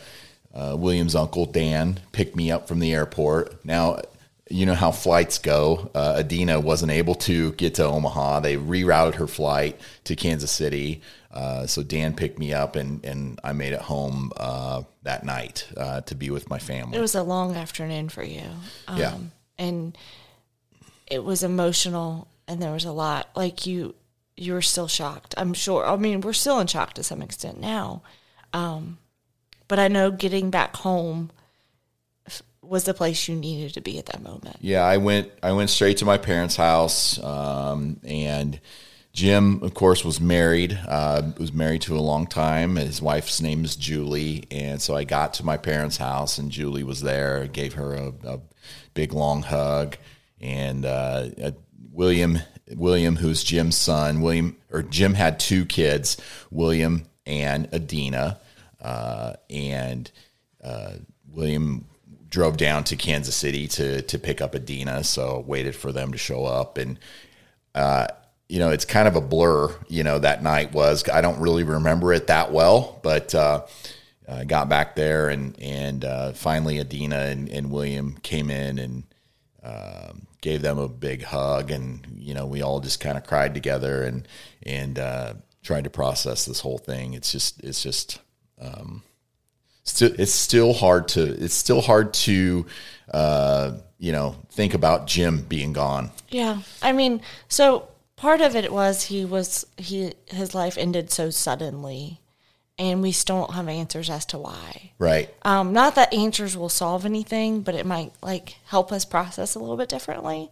uh, 0.53 0.75
William's 0.77 1.15
uncle 1.15 1.45
Dan 1.45 1.99
picked 2.11 2.35
me 2.35 2.51
up 2.51 2.67
from 2.67 2.79
the 2.79 2.93
airport. 2.93 3.65
Now, 3.65 4.01
you 4.51 4.65
know 4.65 4.73
how 4.75 4.91
flights 4.91 5.37
go. 5.37 5.89
Uh, 5.95 6.15
Adina 6.19 6.59
wasn't 6.59 6.91
able 6.91 7.15
to 7.15 7.51
get 7.53 7.75
to 7.75 7.85
Omaha. 7.85 8.41
They 8.41 8.57
rerouted 8.57 9.15
her 9.15 9.27
flight 9.27 9.79
to 10.05 10.15
Kansas 10.15 10.51
City. 10.51 11.01
Uh, 11.31 11.65
so 11.65 11.81
Dan 11.83 12.13
picked 12.13 12.37
me 12.39 12.53
up, 12.53 12.75
and, 12.75 13.03
and 13.05 13.39
I 13.43 13.53
made 13.53 13.71
it 13.73 13.81
home 13.81 14.31
uh, 14.37 14.83
that 15.03 15.23
night 15.23 15.67
uh, 15.77 16.01
to 16.01 16.15
be 16.15 16.29
with 16.29 16.49
my 16.49 16.59
family. 16.59 16.97
it 16.97 17.01
was 17.01 17.15
a 17.15 17.23
long 17.23 17.55
afternoon 17.55 18.09
for 18.09 18.23
you 18.23 18.43
um, 18.87 18.97
Yeah. 18.99 19.15
and 19.57 19.97
it 21.07 21.23
was 21.23 21.41
emotional 21.43 22.27
and 22.47 22.61
there 22.61 22.71
was 22.71 22.85
a 22.85 22.91
lot 22.91 23.29
like 23.35 23.65
you 23.65 23.95
you 24.37 24.53
were 24.53 24.61
still 24.61 24.87
shocked 24.87 25.33
i'm 25.37 25.53
sure 25.53 25.85
i 25.85 25.95
mean 25.95 26.21
we're 26.21 26.33
still 26.33 26.59
in 26.59 26.67
shock 26.67 26.93
to 26.93 27.03
some 27.03 27.21
extent 27.21 27.59
now 27.59 28.01
um, 28.53 28.97
but 29.67 29.79
i 29.79 29.87
know 29.87 30.11
getting 30.11 30.49
back 30.51 30.75
home 30.77 31.31
was 32.71 32.85
the 32.85 32.93
place 32.93 33.27
you 33.27 33.35
needed 33.35 33.73
to 33.73 33.81
be 33.81 33.99
at 33.99 34.05
that 34.05 34.23
moment 34.23 34.55
Yeah, 34.61 34.83
I 34.83 34.95
went. 34.95 35.29
I 35.43 35.51
went 35.51 35.69
straight 35.69 35.97
to 35.97 36.05
my 36.05 36.17
parents' 36.17 36.55
house, 36.55 37.21
um, 37.21 37.99
and 38.05 38.61
Jim, 39.11 39.61
of 39.61 39.73
course, 39.73 40.05
was 40.05 40.21
married. 40.21 40.79
Uh, 40.87 41.33
was 41.37 41.51
married 41.51 41.81
to 41.83 41.97
a 41.97 41.99
long 41.99 42.27
time. 42.27 42.77
His 42.77 43.01
wife's 43.01 43.41
name 43.41 43.65
is 43.65 43.75
Julie, 43.75 44.45
and 44.49 44.81
so 44.81 44.95
I 44.95 45.03
got 45.03 45.33
to 45.35 45.45
my 45.45 45.57
parents' 45.57 45.97
house, 45.97 46.37
and 46.37 46.49
Julie 46.49 46.85
was 46.85 47.01
there. 47.01 47.45
Gave 47.45 47.73
her 47.73 47.93
a, 47.93 48.13
a 48.23 48.39
big 48.93 49.11
long 49.11 49.43
hug, 49.43 49.97
and 50.39 50.85
uh, 50.85 51.25
uh, 51.43 51.51
William, 51.91 52.39
William, 52.73 53.17
who's 53.17 53.43
Jim's 53.43 53.75
son, 53.75 54.21
William 54.21 54.55
or 54.71 54.81
Jim 54.81 55.13
had 55.15 55.41
two 55.41 55.65
kids, 55.65 56.15
William 56.49 57.05
and 57.25 57.67
Adina, 57.73 58.39
uh, 58.81 59.33
and 59.49 60.09
uh, 60.63 60.93
William 61.29 61.85
drove 62.31 62.57
down 62.57 62.83
to 62.85 62.95
Kansas 62.95 63.35
City 63.35 63.67
to 63.67 64.01
to 64.01 64.17
pick 64.17 64.41
up 64.41 64.55
Adina, 64.55 65.03
so 65.03 65.43
waited 65.45 65.75
for 65.75 65.91
them 65.91 66.11
to 66.11 66.17
show 66.17 66.45
up 66.45 66.77
and. 66.77 66.99
Uh, 67.73 68.07
you 68.49 68.59
know, 68.59 68.69
it's 68.69 68.83
kind 68.83 69.07
of 69.07 69.15
a 69.15 69.21
blur. 69.21 69.73
You 69.87 70.03
know, 70.03 70.19
that 70.19 70.43
night 70.43 70.73
was. 70.73 71.07
I 71.07 71.21
don't 71.21 71.39
really 71.39 71.63
remember 71.63 72.11
it 72.11 72.27
that 72.27 72.51
well, 72.51 72.99
but 73.01 73.33
uh, 73.33 73.65
I 74.27 74.43
got 74.43 74.67
back 74.67 74.97
there 74.97 75.29
and 75.29 75.57
and 75.61 76.03
uh, 76.03 76.33
finally 76.33 76.79
Adina 76.79 77.15
and, 77.15 77.47
and 77.47 77.71
William 77.71 78.17
came 78.23 78.49
in 78.49 78.77
and 78.77 79.03
um, 79.63 80.27
gave 80.41 80.61
them 80.61 80.79
a 80.79 80.87
big 80.87 81.23
hug, 81.23 81.71
and 81.71 82.05
you 82.17 82.33
know, 82.33 82.45
we 82.45 82.61
all 82.61 82.79
just 82.79 82.99
kind 82.99 83.17
of 83.17 83.25
cried 83.25 83.53
together 83.53 84.03
and 84.03 84.27
and 84.63 84.97
uh, 84.99 85.33
tried 85.63 85.83
to 85.83 85.89
process 85.89 86.45
this 86.45 86.59
whole 86.61 86.77
thing. 86.77 87.13
It's 87.13 87.31
just 87.31 87.61
it's 87.63 87.83
just 87.83 88.19
um, 88.59 89.03
still 89.83 90.11
it's 90.17 90.31
still 90.31 90.73
hard 90.73 91.07
to 91.09 91.21
it's 91.21 91.53
still 91.53 91.81
hard 91.81 92.13
to 92.13 92.65
uh, 93.13 93.73
you 93.97 94.11
know 94.11 94.35
think 94.49 94.73
about 94.73 95.07
Jim 95.07 95.41
being 95.41 95.73
gone. 95.73 96.11
Yeah. 96.29 96.61
I 96.81 96.91
mean, 96.91 97.21
so 97.47 97.87
part 98.15 98.41
of 98.41 98.55
it 98.55 98.71
was 98.71 99.03
he 99.05 99.25
was 99.25 99.65
he 99.77 100.13
his 100.27 100.55
life 100.55 100.77
ended 100.77 101.11
so 101.11 101.29
suddenly 101.29 102.21
and 102.81 103.03
we 103.03 103.11
still 103.11 103.41
don't 103.41 103.53
have 103.53 103.67
answers 103.67 104.09
as 104.09 104.25
to 104.25 104.39
why. 104.39 104.91
Right. 104.97 105.29
Um, 105.43 105.71
not 105.71 105.93
that 105.95 106.11
answers 106.11 106.57
will 106.57 106.67
solve 106.67 107.05
anything, 107.05 107.61
but 107.61 107.75
it 107.75 107.85
might 107.85 108.11
like 108.23 108.57
help 108.65 108.91
us 108.91 109.05
process 109.05 109.53
a 109.53 109.59
little 109.59 109.77
bit 109.77 109.87
differently. 109.87 110.49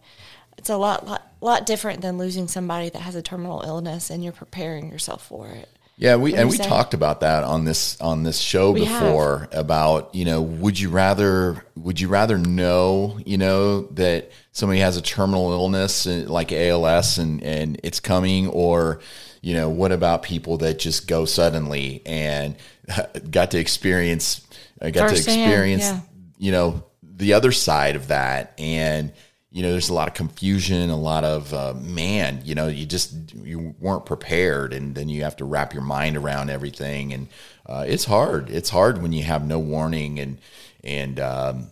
It's 0.56 0.70
a 0.70 0.76
lot, 0.76 1.06
lot, 1.06 1.26
lot 1.40 1.66
different 1.66 2.02
than 2.02 2.18
losing 2.18 2.46
somebody 2.46 2.88
that 2.90 3.02
has 3.02 3.16
a 3.16 3.22
terminal 3.22 3.62
illness 3.62 4.10
and 4.10 4.22
you're 4.22 4.32
preparing 4.32 4.92
yourself 4.92 5.26
for 5.26 5.48
it. 5.48 5.68
Yeah, 6.00 6.16
we 6.16 6.34
and 6.34 6.48
we 6.48 6.56
talked 6.56 6.94
about 6.94 7.20
that 7.20 7.44
on 7.44 7.66
this 7.66 8.00
on 8.00 8.22
this 8.22 8.38
show 8.38 8.72
We 8.72 8.80
before 8.80 9.48
about 9.52 10.14
you 10.14 10.24
know 10.24 10.40
would 10.40 10.80
you 10.80 10.88
rather 10.88 11.62
would 11.76 12.00
you 12.00 12.08
rather 12.08 12.38
know 12.38 13.20
you 13.26 13.36
know 13.36 13.82
that 13.82 14.30
somebody 14.50 14.80
has 14.80 14.96
a 14.96 15.02
terminal 15.02 15.52
illness 15.52 16.06
uh, 16.06 16.24
like 16.26 16.52
ALS 16.52 17.18
and 17.18 17.42
and 17.42 17.78
it's 17.82 18.00
coming? 18.00 18.48
Or 18.48 19.00
you 19.42 19.52
know 19.52 19.68
what 19.68 19.92
about 19.92 20.22
people 20.22 20.56
that 20.58 20.78
just 20.78 21.06
go 21.06 21.26
suddenly 21.26 22.00
and 22.06 22.56
got 23.30 23.50
to 23.50 23.58
experience 23.58 24.46
uh, 24.80 24.88
got 24.88 25.10
to 25.10 25.16
Firsthand, 25.16 25.42
experience 25.42 25.82
yeah. 25.82 26.00
you 26.38 26.50
know 26.50 26.82
the 27.02 27.34
other 27.34 27.52
side 27.52 27.94
of 27.94 28.08
that? 28.08 28.54
And 28.56 29.12
you 29.52 29.62
know 29.62 29.70
there's 29.72 29.88
a 29.88 29.94
lot 29.94 30.08
of 30.08 30.14
confusion 30.14 30.90
a 30.90 30.96
lot 30.96 31.24
of 31.24 31.52
uh, 31.52 31.74
man 31.74 32.40
you 32.44 32.54
know 32.54 32.68
you 32.68 32.86
just 32.86 33.12
you 33.34 33.74
weren't 33.80 34.06
prepared 34.06 34.72
and 34.72 34.94
then 34.94 35.08
you 35.08 35.22
have 35.24 35.36
to 35.36 35.44
wrap 35.44 35.72
your 35.74 35.82
mind 35.82 36.16
around 36.16 36.50
everything 36.50 37.12
and 37.12 37.28
uh, 37.70 37.84
it's 37.86 38.04
hard. 38.04 38.50
It's 38.50 38.68
hard 38.68 39.00
when 39.00 39.12
you 39.12 39.22
have 39.22 39.46
no 39.46 39.58
warning 39.58 40.18
and 40.18 40.38
and 40.82 41.20
um, 41.20 41.66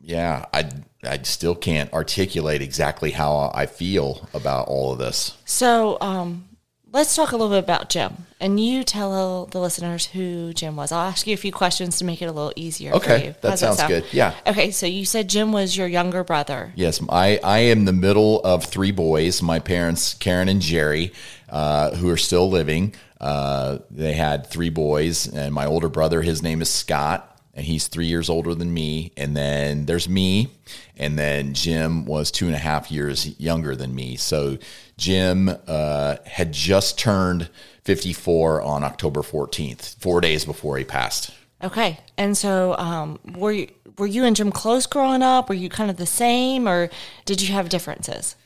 yeah 0.00 0.44
i 0.52 0.70
i 1.02 1.18
still 1.22 1.54
can't 1.54 1.92
articulate 1.92 2.60
exactly 2.62 3.10
how 3.10 3.50
i 3.54 3.66
feel 3.66 4.28
about 4.32 4.68
all 4.68 4.92
of 4.92 4.98
this. 4.98 5.36
So 5.44 5.98
um, 6.00 6.48
let's 6.94 7.14
talk 7.14 7.32
a 7.32 7.36
little 7.36 7.50
bit 7.50 7.62
about 7.64 7.90
Jim. 7.90 8.26
And 8.40 8.58
you 8.58 8.84
tell 8.84 9.46
the 9.46 9.60
listeners 9.60 10.06
who 10.06 10.52
Jim 10.54 10.76
was. 10.76 10.92
I'll 10.92 11.08
ask 11.08 11.26
you 11.26 11.34
a 11.34 11.36
few 11.36 11.52
questions 11.52 11.98
to 11.98 12.04
make 12.04 12.22
it 12.22 12.26
a 12.26 12.32
little 12.32 12.52
easier 12.56 12.92
for 12.92 12.96
Okay, 12.98 13.26
you. 13.26 13.34
that 13.42 13.58
sounds 13.58 13.78
sound? 13.78 13.88
good. 13.90 14.04
Yeah. 14.12 14.34
Okay, 14.46 14.70
so 14.70 14.86
you 14.86 15.04
said 15.04 15.28
Jim 15.28 15.50
was 15.52 15.76
your 15.76 15.88
younger 15.88 16.22
brother. 16.24 16.72
Yes, 16.76 17.00
I, 17.08 17.38
I 17.42 17.58
am 17.58 17.84
the 17.84 17.92
middle 17.92 18.40
of 18.42 18.64
three 18.64 18.92
boys. 18.92 19.42
My 19.42 19.58
parents, 19.58 20.14
Karen 20.14 20.48
and 20.48 20.60
Jerry, 20.62 21.12
uh, 21.50 21.94
who 21.96 22.08
are 22.10 22.16
still 22.16 22.48
living, 22.48 22.94
uh, 23.20 23.78
they 23.90 24.12
had 24.12 24.46
three 24.46 24.70
boys, 24.70 25.26
and 25.26 25.52
my 25.52 25.66
older 25.66 25.88
brother, 25.88 26.22
his 26.22 26.42
name 26.42 26.62
is 26.62 26.68
Scott, 26.70 27.33
and 27.54 27.64
he's 27.64 27.86
three 27.88 28.06
years 28.06 28.28
older 28.28 28.54
than 28.54 28.72
me. 28.74 29.12
And 29.16 29.36
then 29.36 29.86
there's 29.86 30.08
me, 30.08 30.50
and 30.96 31.18
then 31.18 31.54
Jim 31.54 32.04
was 32.04 32.30
two 32.30 32.46
and 32.46 32.54
a 32.54 32.58
half 32.58 32.90
years 32.90 33.38
younger 33.40 33.74
than 33.76 33.94
me. 33.94 34.16
So 34.16 34.58
Jim 34.96 35.50
uh, 35.66 36.16
had 36.26 36.52
just 36.52 36.98
turned 36.98 37.48
54 37.84 38.62
on 38.62 38.84
October 38.84 39.20
14th, 39.22 39.96
four 40.00 40.20
days 40.20 40.44
before 40.44 40.78
he 40.78 40.84
passed. 40.84 41.30
Okay, 41.62 42.00
and 42.18 42.36
so 42.36 42.76
um, 42.76 43.18
were 43.36 43.52
you 43.52 43.68
were 43.96 44.06
you 44.06 44.24
and 44.24 44.34
Jim 44.34 44.50
close 44.50 44.86
growing 44.86 45.22
up? 45.22 45.48
Were 45.48 45.54
you 45.54 45.68
kind 45.68 45.90
of 45.90 45.96
the 45.96 46.06
same, 46.06 46.68
or 46.68 46.90
did 47.24 47.40
you 47.40 47.52
have 47.54 47.68
differences? 47.68 48.36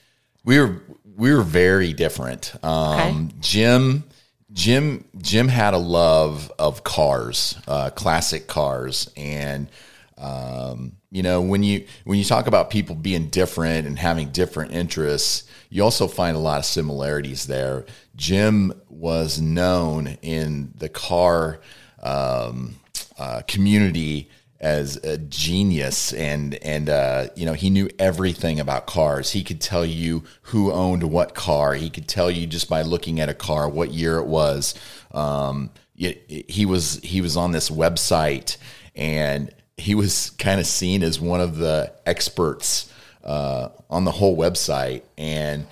we 0.45 0.59
were 0.59 0.81
we 1.17 1.33
were 1.35 1.43
very 1.43 1.93
different. 1.93 2.55
Um, 2.63 2.99
Okay. 3.01 3.35
Jim 3.41 4.05
Jim 4.53 5.05
Jim 5.19 5.49
had 5.49 5.75
a 5.75 5.79
love 5.79 6.51
of 6.59 6.85
cars, 6.85 7.59
uh, 7.67 7.91
classic 7.91 8.47
cars, 8.47 9.11
and 9.17 9.69
um, 10.17 10.93
you 11.11 11.23
know 11.23 11.41
when 11.41 11.63
you 11.63 11.87
when 12.05 12.19
you 12.19 12.25
talk 12.25 12.47
about 12.47 12.71
people 12.71 12.95
being 12.95 13.29
different 13.29 13.87
and 13.87 13.99
having 13.99 14.31
different 14.31 14.73
interests, 14.73 15.49
you 15.69 15.83
also 15.83 16.09
find 16.09 16.37
a 16.37 16.41
lot 16.41 16.59
of 16.59 16.65
similarities 16.65 17.47
there. 17.47 17.85
Jim 18.17 18.73
was 18.89 19.41
known 19.41 20.17
in 20.23 20.73
the 20.77 20.89
car 20.89 21.61
um, 22.03 22.77
uh, 23.19 23.43
community 23.47 24.31
as 24.61 24.97
a 25.05 25.17
genius 25.19 26.13
and 26.13 26.55
and 26.57 26.89
uh, 26.89 27.29
you 27.37 27.47
know 27.47 27.53
he 27.53 27.71
knew 27.71 27.89
everything 27.99 28.59
about 28.59 28.87
cars. 28.87 29.31
He 29.31 29.45
could 29.45 29.61
tell 29.61 29.85
you 29.87 30.25
who 30.43 30.73
owned 30.73 31.05
what 31.05 31.35
car. 31.35 31.75
He 31.75 31.91
could 31.91 32.09
tell 32.09 32.31
you 32.31 32.47
just 32.47 32.69
by 32.69 32.83
looking 32.83 33.21
at 33.21 33.29
a 33.29 33.35
car 33.35 33.69
what 33.69 33.93
year 33.93 34.19
it 34.19 34.27
was. 34.27 34.75
Um, 35.13 35.71
it- 35.97 36.25
it- 36.29 36.51
he 36.51 36.67
was 36.67 37.01
he 37.03 37.21
was 37.21 37.37
on 37.37 37.53
this 37.53 37.71
website 37.71 38.57
and 38.97 39.51
he 39.77 39.95
was 39.95 40.31
kind 40.39 40.59
of 40.61 40.67
seen 40.67 41.03
as 41.05 41.21
one 41.21 41.41
of 41.41 41.57
the 41.57 41.93
experts 42.05 42.93
uh, 43.25 43.69
on 43.89 44.05
the 44.05 44.11
whole 44.13 44.37
website. 44.37 45.03
And 45.17 45.67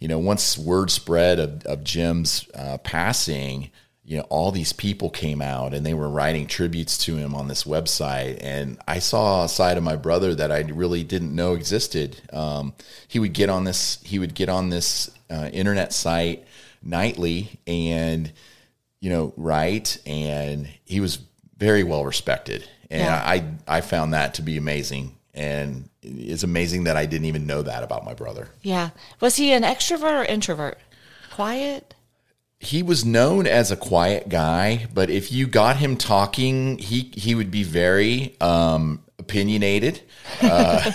you 0.00 0.08
know, 0.08 0.18
once 0.18 0.58
word 0.58 0.90
spread 0.90 1.38
of, 1.38 1.64
of 1.66 1.84
Jim's 1.84 2.46
uh, 2.54 2.78
passing, 2.78 3.70
you 4.06 4.18
know, 4.18 4.24
all 4.28 4.50
these 4.50 4.72
people 4.72 5.08
came 5.08 5.40
out 5.40 5.72
and 5.72 5.84
they 5.84 5.94
were 5.94 6.08
writing 6.10 6.46
tributes 6.46 6.98
to 6.98 7.16
him 7.16 7.34
on 7.34 7.48
this 7.48 7.64
website. 7.64 8.38
And 8.42 8.78
I 8.86 8.98
saw 8.98 9.44
a 9.44 9.48
side 9.48 9.78
of 9.78 9.82
my 9.82 9.96
brother 9.96 10.34
that 10.34 10.52
I 10.52 10.60
really 10.60 11.02
didn't 11.04 11.34
know 11.34 11.54
existed. 11.54 12.20
Um, 12.32 12.74
he 13.08 13.18
would 13.18 13.32
get 13.32 13.48
on 13.48 13.64
this, 13.64 13.98
he 14.02 14.18
would 14.18 14.34
get 14.34 14.50
on 14.50 14.68
this 14.68 15.10
uh, 15.30 15.48
internet 15.52 15.92
site 15.94 16.44
nightly 16.82 17.58
and, 17.66 18.30
you 19.00 19.08
know, 19.08 19.32
write. 19.38 19.96
And 20.04 20.68
he 20.84 21.00
was 21.00 21.20
very 21.56 21.82
well 21.82 22.04
respected. 22.04 22.68
And 22.90 23.00
Yeah. 23.04 23.22
I, 23.24 23.44
I 23.66 23.80
found 23.80 24.12
that 24.12 24.34
to 24.34 24.42
be 24.42 24.58
amazing. 24.58 25.16
And 25.32 25.88
it's 26.02 26.42
amazing 26.42 26.84
that 26.84 26.96
I 26.98 27.06
didn't 27.06 27.24
even 27.24 27.46
know 27.46 27.62
that 27.62 27.82
about 27.82 28.04
my 28.04 28.12
brother. 28.14 28.50
Yeah, 28.62 28.90
was 29.20 29.36
he 29.36 29.52
an 29.52 29.62
extrovert 29.62 30.20
or 30.20 30.24
introvert? 30.24 30.78
Quiet. 31.32 31.93
He 32.64 32.82
was 32.82 33.04
known 33.04 33.46
as 33.46 33.70
a 33.70 33.76
quiet 33.76 34.28
guy, 34.28 34.86
but 34.92 35.10
if 35.10 35.30
you 35.30 35.46
got 35.46 35.76
him 35.76 35.96
talking, 35.96 36.78
he 36.78 37.12
he 37.14 37.34
would 37.34 37.50
be 37.50 37.62
very 37.62 38.36
um, 38.40 39.02
opinionated. 39.18 40.00
Uh, 40.40 40.90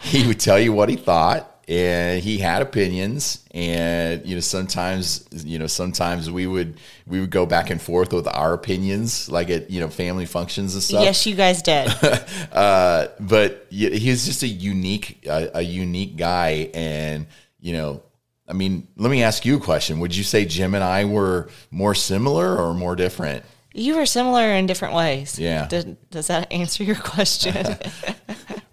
he 0.02 0.26
would 0.26 0.40
tell 0.40 0.58
you 0.58 0.72
what 0.72 0.88
he 0.88 0.96
thought, 0.96 1.62
and 1.68 2.22
he 2.22 2.38
had 2.38 2.62
opinions. 2.62 3.44
And 3.52 4.26
you 4.26 4.34
know, 4.34 4.40
sometimes 4.40 5.26
you 5.32 5.58
know, 5.58 5.66
sometimes 5.66 6.30
we 6.30 6.46
would 6.46 6.78
we 7.06 7.20
would 7.20 7.30
go 7.30 7.46
back 7.46 7.70
and 7.70 7.80
forth 7.80 8.12
with 8.12 8.26
our 8.26 8.52
opinions, 8.52 9.28
like 9.28 9.50
at 9.50 9.70
you 9.70 9.80
know 9.80 9.88
family 9.88 10.26
functions 10.26 10.74
and 10.74 10.82
stuff 10.82 11.04
Yes, 11.04 11.26
you 11.26 11.34
guys 11.34 11.62
did. 11.62 11.88
uh, 12.52 13.08
but 13.20 13.66
he 13.70 14.10
was 14.10 14.26
just 14.26 14.42
a 14.42 14.48
unique, 14.48 15.24
a, 15.26 15.58
a 15.58 15.62
unique 15.62 16.16
guy, 16.16 16.70
and 16.74 17.26
you 17.60 17.72
know, 17.72 18.02
I 18.46 18.52
mean, 18.52 18.88
let 18.96 19.10
me 19.10 19.22
ask 19.22 19.44
you 19.44 19.56
a 19.56 19.60
question: 19.60 20.00
Would 20.00 20.14
you 20.14 20.24
say 20.24 20.44
Jim 20.44 20.74
and 20.74 20.84
I 20.84 21.04
were 21.04 21.48
more 21.70 21.94
similar 21.94 22.56
or 22.56 22.74
more 22.74 22.96
different? 22.96 23.44
you 23.74 23.96
were 23.96 24.06
similar 24.06 24.52
in 24.54 24.66
different 24.66 24.94
ways. 24.94 25.36
Yeah. 25.38 25.66
Did, 25.66 25.96
does 26.10 26.28
that 26.28 26.50
answer 26.52 26.84
your 26.84 26.96
question? 26.96 27.76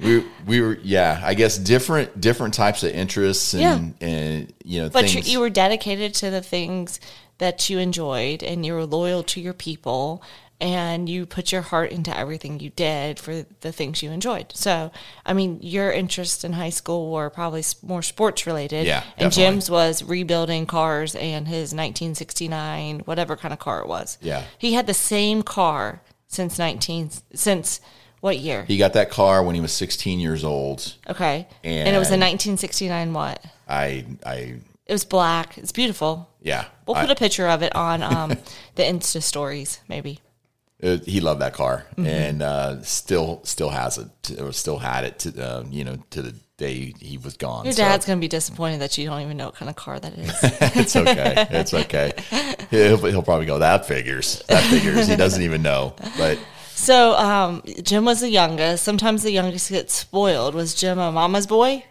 We 0.02 0.26
we 0.48 0.62
were, 0.62 0.80
yeah, 0.82 1.22
I 1.24 1.36
guess 1.36 1.60
different 1.60 2.20
different 2.20 2.56
types 2.56 2.82
of 2.82 2.92
interests 2.92 3.54
and 3.54 3.94
and 4.02 4.52
you 4.66 4.82
know 4.82 4.90
but 4.90 5.08
things. 5.08 5.32
you 5.32 5.40
were 5.40 5.52
dedicated 5.52 6.16
to 6.16 6.32
the 6.32 6.42
things 6.42 7.00
that 7.38 7.70
you 7.70 7.78
enjoyed, 7.78 8.42
and 8.42 8.66
you 8.66 8.74
were 8.74 8.88
loyal 8.88 9.22
to 9.22 9.40
your 9.40 9.54
people, 9.54 10.24
and 10.62 11.10
you 11.10 11.26
put 11.26 11.52
your 11.52 11.64
heart 11.64 11.92
into 11.92 12.16
everything 12.16 12.60
you 12.60 12.70
did 12.70 13.20
for 13.20 13.46
the 13.62 13.72
things 13.72 14.04
you 14.04 14.12
enjoyed. 14.12 14.54
So, 14.54 14.92
I 15.26 15.34
mean, 15.34 15.58
your 15.62 15.92
interests 15.92 16.44
in 16.44 16.54
high 16.54 16.70
school 16.70 17.12
were 17.12 17.32
probably 17.32 17.64
more 17.82 18.04
sports 18.04 18.46
related. 18.46 18.86
Yeah, 18.86 19.04
and 19.18 19.32
definitely. 19.32 19.44
Jim's 19.44 19.72
was 19.72 20.04
rebuilding 20.04 20.68
cars 20.68 21.16
and 21.16 21.48
his 21.48 21.74
1969 21.74 23.00
whatever 23.06 23.36
kind 23.36 23.52
of 23.52 23.60
car 23.60 23.82
it 23.82 23.88
was. 23.88 24.20
Yeah. 24.22 24.44
he 24.60 24.74
had 24.74 24.86
the 24.86 24.94
same 24.94 25.42
car 25.42 26.04
since 26.28 26.60
19 26.60 27.10
since 27.34 27.82
what 28.20 28.38
year? 28.38 28.64
he 28.66 28.78
got 28.78 28.94
that 28.94 29.10
car 29.10 29.44
when 29.44 29.56
he 29.56 29.62
was 29.62 29.74
16 29.74 30.20
years 30.20 30.44
old. 30.44 30.94
Okay, 31.10 31.48
and, 31.64 31.96
it 31.96 31.98
was 31.98 32.10
a 32.10 32.22
1969 32.22 33.14
what? 33.14 33.44
I 33.68 34.06
I 34.24 34.34
It 34.86 34.92
was 34.92 35.06
black. 35.06 35.58
It's 35.58 35.72
beautiful. 35.72 36.30
yeah. 36.40 36.66
We'll 36.86 37.02
put 37.02 37.10
a 37.10 37.16
picture 37.16 37.48
of 37.48 37.64
it 37.64 37.76
on 37.76 38.04
um, 38.04 38.30
the 38.76 38.84
Insta 38.84 39.24
stories, 39.24 39.80
maybe. 39.88 40.20
It, 40.82 41.06
he 41.06 41.22
loved 41.22 41.42
that 41.42 41.54
car 41.54 41.86
Mm-hmm. 41.92 42.06
and 42.08 42.42
uh, 42.42 42.82
still 42.82 43.42
still 43.44 43.70
has 43.70 43.98
it 43.98 44.40
or 44.40 44.52
still 44.52 44.80
had 44.80 45.04
it 45.04 45.20
to 45.20 45.44
uh, 45.46 45.64
you 45.70 45.84
know 45.84 45.98
to 46.12 46.22
the 46.24 46.34
day 46.58 46.94
he 47.00 47.18
was 47.18 47.38
gone. 47.38 47.66
Your 47.66 47.74
So 47.74 47.84
dad's 47.84 48.06
gonna 48.06 48.20
be 48.20 48.28
disappointed 48.28 48.82
that 48.82 48.98
you 48.98 49.06
don't 49.08 49.22
even 49.22 49.38
know 49.38 49.46
what 49.48 49.56
kind 49.56 49.70
of 49.70 49.76
car 49.76 50.00
that 50.00 50.14
is. 50.14 50.32
it's 50.76 50.96
okay. 50.96 51.48
It's 51.52 51.74
okay. 51.74 52.14
He'll, 52.70 52.98
he'll 52.98 53.24
probably 53.24 53.46
go. 53.46 53.60
That 53.60 53.86
figures. 53.86 54.44
That 54.48 54.64
figures. 54.64 55.08
He 55.08 55.16
doesn't 55.16 55.42
even 55.44 55.62
know. 55.62 55.96
But 56.18 56.40
so 56.76 57.14
um, 57.16 57.64
Jim 57.84 58.06
was 58.06 58.22
the 58.22 58.30
youngest. 58.30 58.84
Sometimes 58.84 59.24
the 59.24 59.32
youngest 59.32 59.70
gets 59.70 59.94
spoiled. 59.94 60.54
Was 60.56 60.74
Jim 60.76 60.98
a 61.00 61.12
mama's 61.12 61.48
boy? 61.48 61.84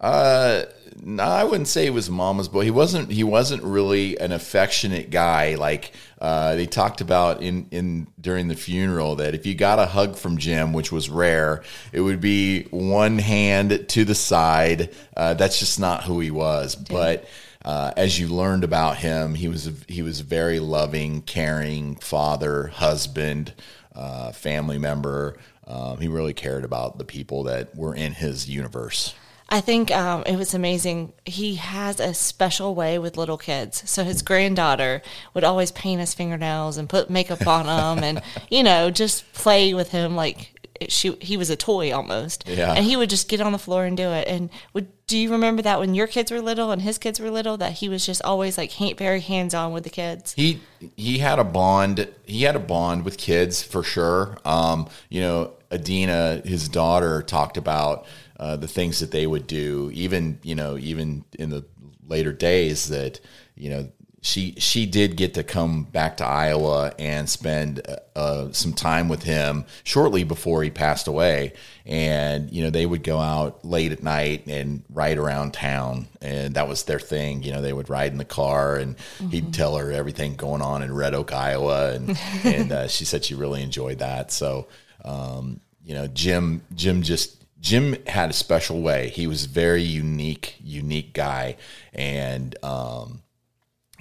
Uh, 0.00 0.64
no, 1.02 1.22
I 1.24 1.44
wouldn't 1.44 1.68
say 1.68 1.84
he 1.84 1.90
was 1.90 2.08
mama's 2.10 2.48
boy. 2.48 2.64
He 2.64 2.70
wasn't. 2.70 3.10
He 3.10 3.24
wasn't 3.24 3.62
really 3.62 4.18
an 4.18 4.32
affectionate 4.32 5.10
guy. 5.10 5.54
Like 5.56 5.92
uh, 6.20 6.56
they 6.56 6.66
talked 6.66 7.00
about 7.00 7.42
in 7.42 7.68
in 7.70 8.08
during 8.20 8.48
the 8.48 8.56
funeral 8.56 9.16
that 9.16 9.34
if 9.34 9.46
you 9.46 9.54
got 9.54 9.78
a 9.78 9.86
hug 9.86 10.16
from 10.16 10.38
Jim, 10.38 10.72
which 10.72 10.90
was 10.90 11.08
rare, 11.08 11.62
it 11.92 12.00
would 12.00 12.20
be 12.20 12.64
one 12.64 13.18
hand 13.18 13.88
to 13.88 14.04
the 14.04 14.14
side. 14.14 14.94
Uh, 15.16 15.34
that's 15.34 15.58
just 15.58 15.78
not 15.78 16.04
who 16.04 16.18
he 16.20 16.30
was. 16.30 16.74
But 16.74 17.28
uh, 17.64 17.92
as 17.96 18.18
you 18.18 18.28
learned 18.28 18.64
about 18.64 18.98
him, 18.98 19.34
he 19.34 19.48
was 19.48 19.68
a, 19.68 19.74
he 19.86 20.02
was 20.02 20.20
a 20.20 20.24
very 20.24 20.58
loving, 20.58 21.22
caring 21.22 21.96
father, 21.96 22.68
husband, 22.68 23.52
uh, 23.94 24.32
family 24.32 24.78
member. 24.78 25.38
Um, 25.66 25.98
he 25.98 26.08
really 26.08 26.34
cared 26.34 26.64
about 26.64 26.98
the 26.98 27.04
people 27.04 27.44
that 27.44 27.76
were 27.76 27.94
in 27.94 28.12
his 28.12 28.48
universe. 28.48 29.14
I 29.50 29.60
think 29.60 29.90
um, 29.90 30.24
it 30.26 30.36
was 30.36 30.52
amazing. 30.52 31.12
He 31.24 31.54
has 31.54 32.00
a 32.00 32.12
special 32.12 32.74
way 32.74 32.98
with 32.98 33.16
little 33.16 33.38
kids. 33.38 33.82
So 33.88 34.04
his 34.04 34.20
granddaughter 34.20 35.00
would 35.32 35.44
always 35.44 35.72
paint 35.72 36.00
his 36.00 36.12
fingernails 36.12 36.76
and 36.76 36.88
put 36.88 37.08
makeup 37.08 37.46
on 37.46 37.66
them, 37.96 38.04
and 38.04 38.22
you 38.50 38.62
know, 38.62 38.90
just 38.90 39.32
play 39.32 39.72
with 39.72 39.90
him 39.90 40.16
like 40.16 40.54
she 40.88 41.12
he 41.20 41.36
was 41.36 41.50
a 41.50 41.56
toy 41.56 41.92
almost. 41.92 42.44
Yeah. 42.46 42.72
And 42.72 42.84
he 42.84 42.96
would 42.96 43.10
just 43.10 43.28
get 43.28 43.40
on 43.40 43.52
the 43.52 43.58
floor 43.58 43.84
and 43.84 43.96
do 43.96 44.10
it. 44.10 44.28
And 44.28 44.50
would 44.74 44.88
do 45.06 45.18
you 45.18 45.30
remember 45.30 45.62
that 45.62 45.80
when 45.80 45.94
your 45.94 46.06
kids 46.06 46.30
were 46.30 46.40
little 46.40 46.70
and 46.70 46.82
his 46.82 46.98
kids 46.98 47.18
were 47.18 47.30
little 47.30 47.56
that 47.56 47.72
he 47.72 47.88
was 47.88 48.04
just 48.04 48.22
always 48.22 48.58
like 48.58 48.72
ha- 48.72 48.94
very 48.94 49.20
hands 49.20 49.54
on 49.54 49.72
with 49.72 49.84
the 49.84 49.90
kids? 49.90 50.34
he 50.34 50.60
he 50.96 51.18
had 51.18 51.38
a 51.38 51.44
bond 51.44 52.08
he 52.26 52.42
had 52.42 52.54
a 52.54 52.60
bond 52.60 53.04
with 53.04 53.16
kids 53.16 53.62
for 53.62 53.82
sure 53.82 54.38
um 54.44 54.88
you 55.08 55.20
know 55.20 55.52
adina 55.70 56.40
his 56.44 56.68
daughter 56.68 57.22
talked 57.22 57.56
about 57.56 58.06
uh, 58.38 58.56
the 58.56 58.68
things 58.68 59.00
that 59.00 59.10
they 59.10 59.26
would 59.26 59.46
do 59.46 59.90
even 59.92 60.38
you 60.42 60.54
know 60.54 60.76
even 60.78 61.24
in 61.38 61.50
the 61.50 61.64
later 62.06 62.32
days 62.32 62.88
that 62.88 63.20
you 63.54 63.70
know 63.70 63.88
she 64.20 64.54
she 64.58 64.84
did 64.86 65.16
get 65.16 65.34
to 65.34 65.44
come 65.44 65.84
back 65.84 66.16
to 66.16 66.24
Iowa 66.24 66.92
and 66.98 67.28
spend 67.28 67.82
uh, 68.16 68.50
some 68.52 68.72
time 68.72 69.08
with 69.08 69.22
him 69.22 69.64
shortly 69.84 70.24
before 70.24 70.62
he 70.62 70.70
passed 70.70 71.06
away, 71.06 71.52
and 71.86 72.50
you 72.50 72.64
know 72.64 72.70
they 72.70 72.84
would 72.84 73.04
go 73.04 73.18
out 73.18 73.64
late 73.64 73.92
at 73.92 74.02
night 74.02 74.46
and 74.48 74.82
ride 74.90 75.18
around 75.18 75.54
town, 75.54 76.08
and 76.20 76.54
that 76.54 76.66
was 76.66 76.82
their 76.84 76.98
thing. 76.98 77.44
You 77.44 77.52
know 77.52 77.62
they 77.62 77.72
would 77.72 77.88
ride 77.88 78.10
in 78.10 78.18
the 78.18 78.24
car, 78.24 78.76
and 78.76 78.96
he'd 79.30 79.54
tell 79.54 79.76
her 79.76 79.92
everything 79.92 80.34
going 80.34 80.62
on 80.62 80.82
in 80.82 80.92
Red 80.92 81.14
Oak, 81.14 81.32
Iowa, 81.32 81.92
and 81.92 82.18
and 82.44 82.72
uh, 82.72 82.88
she 82.88 83.04
said 83.04 83.24
she 83.24 83.34
really 83.34 83.62
enjoyed 83.62 84.00
that. 84.00 84.32
So 84.32 84.66
um, 85.04 85.60
you 85.84 85.94
know 85.94 86.08
Jim 86.08 86.62
Jim 86.74 87.02
just 87.02 87.37
Jim 87.60 87.96
had 88.06 88.30
a 88.30 88.34
special 88.34 88.80
way. 88.80 89.08
He 89.08 89.26
was 89.26 89.46
very 89.46 89.82
unique, 89.82 90.56
unique 90.60 91.12
guy, 91.12 91.56
and 91.92 92.56
um, 92.64 93.22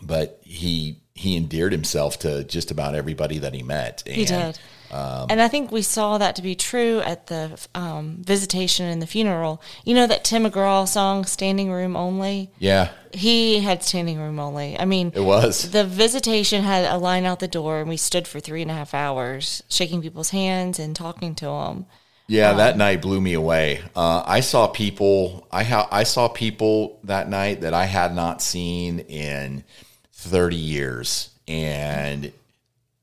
but 0.02 0.40
he 0.44 0.98
he 1.16 1.36
endeared 1.36 1.72
himself 1.72 2.20
to 2.20 2.44
just 2.44 2.70
about 2.70 2.94
everybody 2.94 3.40
that 3.40 3.54
he 3.54 3.64
met. 3.64 4.04
And, 4.06 4.16
He 4.16 4.26
did. 4.26 4.60
and 4.92 5.42
I 5.42 5.48
think 5.48 5.72
we 5.72 5.82
saw 5.82 6.20
that 6.20 6.36
to 6.36 6.44
be 6.44 6.54
true 6.54 7.00
at 7.00 7.26
the 7.26 7.60
um, 7.74 8.18
visitation 8.22 8.86
and 8.86 9.02
the 9.02 9.08
funeral. 9.08 9.60
You 9.84 9.96
know 9.96 10.06
that 10.06 10.24
Tim 10.24 10.44
McGraw 10.44 10.88
song, 10.88 11.26
Standing 11.26 11.72
Room 11.72 11.96
Only? 11.96 12.52
Yeah, 12.60 12.92
He 13.14 13.62
had 13.62 13.82
standing 13.82 14.20
room 14.20 14.40
only. 14.40 14.80
I 14.80 14.86
mean, 14.86 15.12
it 15.16 15.22
was. 15.22 15.72
the 15.72 15.84
visitation 15.84 16.62
had 16.62 16.86
a 16.86 17.00
line 17.00 17.26
out 17.26 17.40
the 17.40 17.48
door, 17.48 17.80
and 17.80 17.90
we 17.90 17.98
stood 17.98 18.28
for 18.28 18.40
three 18.40 18.62
and 18.62 18.70
a 18.70 18.76
half 18.76 18.94
hours, 18.94 19.64
shaking 19.70 20.04
people's 20.04 20.30
hands 20.30 20.78
and 20.78 20.96
talking 20.96 21.34
to 21.36 21.46
them. 21.46 21.88
Yeah, 22.28 22.54
that 22.54 22.78
night 22.78 23.02
blew 23.02 23.22
me 23.22 23.34
away. 23.34 23.82
Uh, 23.96 24.22
I 24.26 24.42
saw 24.42 24.68
people. 24.68 25.48
I 25.52 25.64
ha- 25.64 25.88
I 25.92 26.04
saw 26.04 26.28
people 26.28 27.00
that 27.04 27.30
night 27.30 27.62
that 27.62 27.74
I 27.74 27.86
had 27.86 28.14
not 28.14 28.42
seen 28.42 29.00
in 29.00 29.64
thirty 30.12 30.58
years, 30.58 31.30
and 31.48 32.32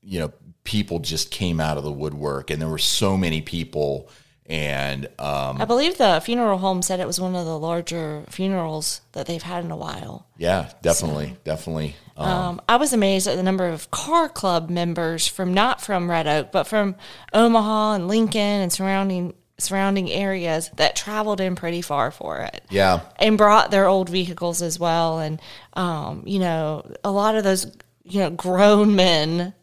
you 0.03 0.19
know, 0.19 0.31
people 0.63 0.99
just 0.99 1.31
came 1.31 1.59
out 1.59 1.77
of 1.77 1.83
the 1.83 1.91
woodwork, 1.91 2.51
and 2.51 2.61
there 2.61 2.69
were 2.69 2.77
so 2.77 3.17
many 3.17 3.41
people. 3.41 4.09
And 4.47 5.07
um, 5.17 5.59
I 5.59 5.65
believe 5.65 5.97
the 5.97 6.21
funeral 6.23 6.59
home 6.59 6.83
said 6.83 6.99
it 6.99 7.07
was 7.07 7.19
one 7.19 7.35
of 7.35 7.45
the 7.45 7.57
larger 7.57 8.25
funerals 8.29 9.01
that 9.13 9.25
they've 9.25 9.41
had 9.41 9.65
in 9.65 9.71
a 9.71 9.75
while. 9.77 10.27
yeah, 10.37 10.69
definitely, 10.83 11.35
definitely. 11.43 11.95
Um, 12.17 12.27
Um, 12.27 12.61
I 12.69 12.77
was 12.77 12.93
amazed 12.93 13.27
at 13.27 13.35
the 13.35 13.43
number 13.43 13.67
of 13.67 13.91
car 13.91 14.29
club 14.29 14.69
members 14.69 15.27
from 15.27 15.53
not 15.53 15.81
from 15.81 16.09
Red 16.09 16.27
Oak, 16.27 16.51
but 16.51 16.65
from 16.65 16.95
Omaha 17.33 17.93
and 17.93 18.07
Lincoln 18.07 18.61
and 18.61 18.71
surrounding 18.71 19.33
surrounding 19.57 20.11
areas 20.11 20.69
that 20.75 20.97
traveled 20.97 21.39
in 21.39 21.55
pretty 21.55 21.81
far 21.81 22.11
for 22.11 22.39
it. 22.39 22.61
yeah, 22.69 22.99
and 23.17 23.37
brought 23.37 23.71
their 23.71 23.87
old 23.87 24.09
vehicles 24.09 24.61
as 24.61 24.77
well. 24.79 25.19
And 25.19 25.41
um, 25.73 26.23
you 26.25 26.39
know, 26.39 26.89
a 27.03 27.11
lot 27.11 27.35
of 27.35 27.43
those 27.43 27.65
you 28.03 28.19
know 28.19 28.29
grown 28.29 28.95
men 28.95 29.53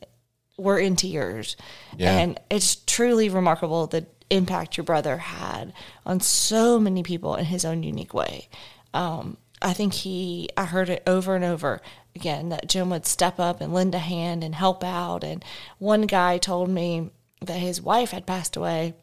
were 0.59 0.79
in 0.79 0.97
tears, 0.97 1.57
Yeah. 1.97 2.17
and 2.19 2.39
it's 2.51 2.77
truly 2.77 3.29
remarkable 3.29 3.87
the 3.87 4.07
impact 4.31 4.77
your 4.77 4.85
brother 4.85 5.17
had 5.19 5.73
on 6.07 6.21
so 6.21 6.79
many 6.79 7.03
people 7.03 7.35
in 7.37 7.45
his 7.47 7.65
own 7.65 7.83
unique 7.83 8.15
way. 8.15 8.49
Um, 8.95 9.37
I 9.61 9.75
think 9.75 9.93
he, 9.95 10.49
I 10.57 10.65
heard 10.65 10.89
it 10.89 11.03
over 11.07 11.35
and 11.37 11.45
over 11.45 11.81
again 12.15 12.49
that 12.51 12.69
Jim 12.69 12.91
would 12.91 13.07
step 13.07 13.39
up 13.41 13.61
and 13.61 13.73
lend 13.73 13.95
a 13.95 13.99
hand 13.99 14.45
and 14.45 14.55
help 14.55 14.85
out. 14.85 15.25
And 15.25 15.45
one 15.79 16.03
guy 16.03 16.39
told 16.39 16.69
me 16.69 17.11
that 17.41 17.59
his 17.59 17.81
wife 17.81 18.11
had 18.11 18.27
passed 18.27 18.57
away 18.57 18.95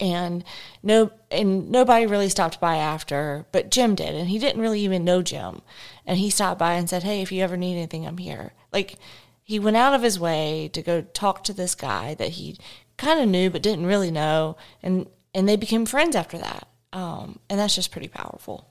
and 0.00 0.44
no 0.82 1.10
and 1.30 1.70
nobody 1.70 2.06
really 2.06 2.28
stopped 2.28 2.60
by 2.60 2.76
after 2.76 3.46
but 3.52 3.70
jim 3.70 3.94
did. 3.94 4.14
And 4.14 4.28
he 4.28 4.38
didn't 4.38 4.60
really 4.60 4.80
even 4.80 5.04
know 5.04 5.22
jim. 5.22 5.62
And 6.06 6.18
he 6.18 6.30
stopped 6.30 6.58
by 6.58 6.74
and 6.74 6.88
said 6.88 7.02
hey 7.02 7.20
if 7.20 7.32
you 7.32 7.42
ever 7.42 7.56
need 7.56 7.76
anything 7.76 8.06
i'm 8.06 8.18
here. 8.18 8.52
Like 8.72 8.96
he 9.42 9.58
went 9.58 9.76
out 9.76 9.94
of 9.94 10.02
his 10.02 10.20
way 10.20 10.70
to 10.72 10.82
go 10.82 11.02
talk 11.02 11.42
to 11.44 11.52
this 11.52 11.74
guy 11.74 12.14
that 12.14 12.30
he 12.30 12.58
kind 12.96 13.20
of 13.20 13.28
knew 13.28 13.50
but 13.50 13.62
didn't 13.62 13.86
really 13.86 14.10
know. 14.10 14.56
And 14.82 15.08
and 15.34 15.48
they 15.48 15.56
became 15.56 15.86
friends 15.86 16.16
after 16.16 16.38
that. 16.38 16.68
Um, 16.92 17.38
and 17.50 17.58
that's 17.58 17.74
just 17.74 17.90
pretty 17.90 18.08
powerful 18.08 18.68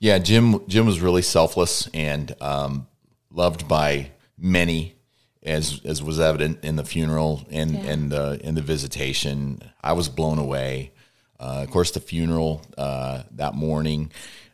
Yeah, 0.00 0.18
Jim 0.18 0.66
Jim 0.68 0.86
was 0.86 1.00
really 1.00 1.22
selfless 1.22 1.88
and 1.92 2.34
um, 2.40 2.86
loved 3.32 3.66
by 3.66 4.12
many, 4.38 4.94
as 5.42 5.80
as 5.84 6.02
was 6.02 6.20
evident 6.20 6.64
in 6.64 6.76
the 6.76 6.84
funeral 6.84 7.44
and 7.50 7.74
and 7.76 8.12
uh, 8.12 8.36
in 8.40 8.54
the 8.54 8.62
visitation. 8.62 9.60
I 9.82 9.92
was 9.94 10.08
blown 10.08 10.38
away. 10.38 10.92
Uh, 11.40 11.62
of 11.64 11.70
course, 11.70 11.90
the 11.92 12.00
funeral 12.00 12.62
uh, 12.76 13.22
that 13.32 13.54
morning, 13.54 14.10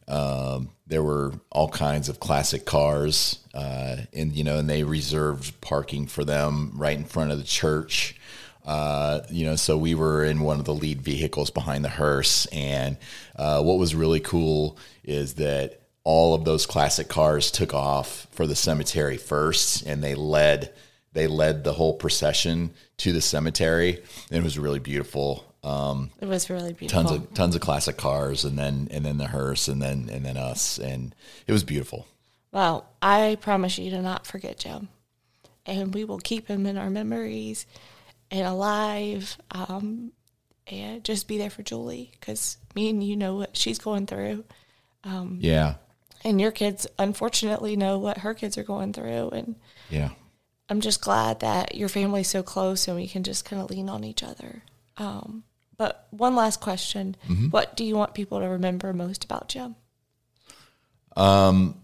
um, 0.07 0.70
there 0.87 1.02
were 1.02 1.33
all 1.50 1.68
kinds 1.68 2.09
of 2.09 2.20
classic 2.20 2.64
cars, 2.64 3.38
uh, 3.54 3.96
and 4.12 4.35
you 4.35 4.44
know, 4.44 4.59
and 4.59 4.68
they 4.68 4.83
reserved 4.83 5.61
parking 5.61 6.07
for 6.07 6.24
them 6.24 6.72
right 6.74 6.96
in 6.96 7.04
front 7.04 7.33
of 7.33 7.38
the 7.38 7.44
church. 7.44 8.16
Uh, 8.64 9.20
you 9.31 9.44
know, 9.44 9.57
so 9.57 9.77
we 9.77 9.94
were 9.94 10.24
in 10.24 10.40
one 10.40 10.59
of 10.59 10.64
the 10.64 10.74
lead 10.74 11.03
vehicles 11.03 11.50
behind 11.50 11.85
the 11.85 11.88
hearse, 11.90 12.46
and 12.46 12.96
uh, 13.37 13.62
what 13.62 13.79
was 13.79 13.94
really 13.94 14.20
cool 14.20 14.79
is 15.05 15.35
that 15.35 15.81
all 16.03 16.35
of 16.35 16.44
those 16.44 16.64
classic 16.66 17.09
cars 17.09 17.50
took 17.50 17.74
off 17.74 18.27
for 18.31 18.46
the 18.46 18.57
cemetery 18.57 19.16
first, 19.18 19.83
and 19.87 20.03
they 20.03 20.14
led 20.14 20.72
they 21.12 21.27
led 21.27 21.62
the 21.62 21.72
whole 21.74 21.94
procession 21.94 22.70
to 22.98 23.12
the 23.12 23.20
cemetery, 23.20 24.03
and 24.31 24.38
it 24.38 24.42
was 24.42 24.59
really 24.59 24.81
beautiful. 24.81 25.44
Um, 25.62 26.11
it 26.20 26.27
was 26.27 26.48
really 26.50 26.72
beautiful 26.72 27.05
tons 27.05 27.11
of 27.11 27.35
tons 27.35 27.55
of 27.55 27.61
classic 27.61 27.96
cars, 27.98 28.44
and 28.44 28.59
then 28.59 28.88
and 28.90 29.05
then 29.05 29.18
the 29.18 29.27
hearse, 29.29 29.68
and 29.68 29.83
then 29.83 30.09
and 30.11 30.24
then 30.24 30.37
us, 30.38 30.79
and 30.79 31.14
it 31.46 31.53
was 31.53 31.64
beautiful. 31.64 32.07
well 32.53 32.87
i 33.03 33.37
promise 33.40 33.79
you 33.79 33.90
to 33.90 34.00
not 34.00 34.27
forget 34.27 34.59
jim 34.59 34.88
and 35.66 35.92
we 35.92 36.05
will 36.05 36.18
keep 36.20 36.46
him 36.48 36.66
in 36.66 36.77
our 36.77 36.88
memories 36.90 37.66
and 38.35 38.49
alive 38.49 39.38
um, 39.53 40.11
and 40.66 41.05
just 41.05 41.29
be 41.29 41.38
there 41.38 41.51
for 41.51 41.62
julie 41.62 42.11
because 42.18 42.57
me 42.75 42.90
and 42.90 43.03
you 43.03 43.16
know 43.16 43.37
what 43.37 43.57
she's 43.57 43.79
going 43.79 44.07
through. 44.07 44.44
Um, 45.05 45.38
Yeah, 45.40 45.77
and 46.25 46.40
your 46.40 46.51
kids 46.51 46.87
unfortunately 46.99 47.77
know 47.77 47.99
what 47.99 48.18
her 48.18 48.35
kids 48.35 48.59
are 48.59 48.64
going 48.64 48.92
through 48.92 49.29
and 49.31 49.55
yeah. 49.90 50.09
i'm 50.70 50.81
just 50.81 51.03
glad 51.03 51.40
that 51.40 51.75
your 51.75 51.88
family's 51.88 52.29
so 52.29 52.42
close 52.42 52.88
and 52.88 52.97
we 52.97 53.07
can 53.07 53.23
just 53.23 53.44
kind 53.44 53.62
of 53.62 53.70
lean 53.70 53.88
on 53.88 54.05
each 54.05 54.23
other. 54.23 54.62
Um, 54.97 55.44
but 55.77 56.07
one 56.11 56.35
last 56.37 56.61
question. 56.61 57.16
What 57.51 57.77
do 57.77 57.85
you 57.85 57.97
want 57.97 58.14
people 58.14 58.40
to 58.40 58.49
remember 58.49 58.92
most 58.92 59.25
about 59.25 59.49
jim? 59.49 59.77
Um, 61.16 61.81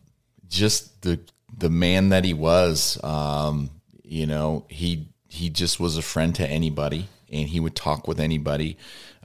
just 0.48 1.02
the 1.02 1.20
the 1.56 1.70
man 1.70 2.08
that 2.08 2.24
he 2.24 2.34
was. 2.34 3.02
Um, 3.04 3.70
you 4.02 4.26
know, 4.26 4.64
he 4.68 5.09
he 5.30 5.48
just 5.48 5.80
was 5.80 5.96
a 5.96 6.02
friend 6.02 6.34
to 6.34 6.46
anybody, 6.46 7.08
and 7.32 7.48
he 7.48 7.60
would 7.60 7.76
talk 7.76 8.06
with 8.06 8.20
anybody. 8.20 8.76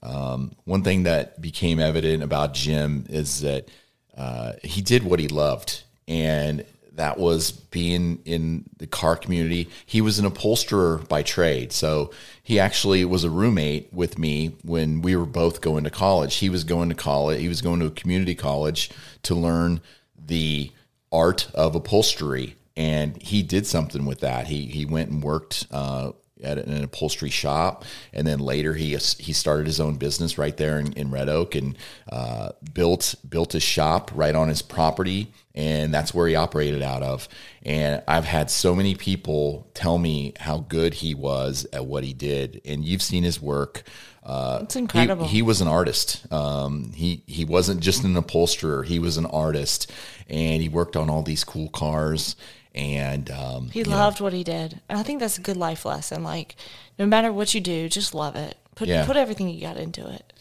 Um, 0.03 0.51
one 0.63 0.83
thing 0.83 1.03
that 1.03 1.41
became 1.41 1.79
evident 1.79 2.23
about 2.23 2.53
Jim 2.53 3.05
is 3.09 3.41
that 3.41 3.67
uh, 4.15 4.53
he 4.63 4.81
did 4.81 5.03
what 5.03 5.19
he 5.19 5.27
loved, 5.27 5.83
and 6.07 6.63
that 6.93 7.17
was 7.17 7.51
being 7.51 8.19
in 8.23 8.63
the 8.77 8.87
car 8.87 9.15
community. 9.15 9.67
He 9.85 9.99
was 9.99 10.19
an 10.19 10.25
upholsterer 10.25 10.99
by 10.99 11.23
trade. 11.23 11.73
So 11.73 12.11
he 12.41 12.59
actually 12.59 13.03
was 13.03 13.23
a 13.23 13.29
roommate 13.29 13.91
with 13.91 14.17
me 14.17 14.55
when 14.63 15.01
we 15.01 15.15
were 15.15 15.25
both 15.25 15.59
going 15.59 15.83
to 15.83 15.89
college. 15.89 16.35
He 16.35 16.49
was 16.49 16.63
going 16.63 16.89
to 16.89 16.95
college, 16.95 17.41
he 17.41 17.49
was 17.49 17.61
going 17.61 17.79
to 17.81 17.87
a 17.87 17.91
community 17.91 18.35
college 18.35 18.91
to 19.23 19.35
learn 19.35 19.81
the 20.17 20.71
art 21.11 21.49
of 21.53 21.75
upholstery. 21.75 22.55
And 22.77 23.21
he 23.21 23.41
did 23.41 23.65
something 23.65 24.05
with 24.05 24.19
that. 24.19 24.47
He, 24.47 24.65
he 24.65 24.85
went 24.85 25.09
and 25.09 25.23
worked 25.23 25.67
uh, 25.71 26.11
at 26.43 26.57
an 26.57 26.83
upholstery 26.83 27.29
shop, 27.29 27.85
and 28.13 28.27
then 28.27 28.39
later 28.39 28.73
he 28.73 28.89
he 28.89 29.33
started 29.33 29.65
his 29.67 29.79
own 29.79 29.95
business 29.95 30.37
right 30.37 30.55
there 30.57 30.79
in, 30.79 30.93
in 30.93 31.11
Red 31.11 31.29
Oak 31.29 31.55
and 31.55 31.77
uh, 32.11 32.49
built 32.73 33.15
built 33.27 33.53
his 33.53 33.63
shop 33.63 34.11
right 34.13 34.35
on 34.35 34.49
his 34.49 34.61
property, 34.61 35.31
and 35.53 35.93
that's 35.93 36.13
where 36.13 36.27
he 36.27 36.35
operated 36.35 36.81
out 36.81 37.03
of. 37.03 37.27
And 37.63 38.03
I've 38.07 38.25
had 38.25 38.51
so 38.51 38.75
many 38.75 38.95
people 38.95 39.67
tell 39.73 39.97
me 39.97 40.33
how 40.39 40.59
good 40.59 40.95
he 40.95 41.15
was 41.15 41.65
at 41.71 41.85
what 41.85 42.03
he 42.03 42.13
did, 42.13 42.61
and 42.65 42.83
you've 42.83 43.01
seen 43.01 43.23
his 43.23 43.41
work. 43.41 43.83
Uh, 44.23 44.59
it's 44.63 44.75
incredible. 44.75 45.25
He, 45.27 45.37
he 45.37 45.41
was 45.41 45.61
an 45.61 45.67
artist. 45.67 46.31
Um, 46.33 46.91
he 46.93 47.23
he 47.27 47.45
wasn't 47.45 47.79
just 47.79 48.03
an 48.03 48.17
upholsterer. 48.17 48.83
He 48.83 48.99
was 48.99 49.17
an 49.17 49.25
artist, 49.27 49.91
and 50.27 50.61
he 50.61 50.67
worked 50.67 50.97
on 50.97 51.09
all 51.09 51.21
these 51.21 51.43
cool 51.43 51.69
cars 51.69 52.35
and 52.75 53.31
um, 53.31 53.69
he 53.69 53.83
loved 53.83 54.19
know. 54.19 54.25
what 54.25 54.33
he 54.33 54.43
did. 54.43 54.81
And 54.89 54.99
I 54.99 55.03
think 55.03 55.21
that's 55.21 55.37
a 55.37 55.41
good 55.41 55.57
life 55.57 55.85
lesson. 55.85 56.23
Like, 56.23 56.55
no 56.99 57.05
matter 57.05 57.31
what 57.31 57.55
you 57.55 57.61
do, 57.61 57.89
just 57.89 58.13
love 58.13 58.35
it. 58.35 58.57
Put 58.75 58.89
yeah. 58.89 59.05
put 59.05 59.15
everything 59.15 59.49
you 59.49 59.61
got 59.61 59.77
into 59.77 60.07
it. 60.07 60.33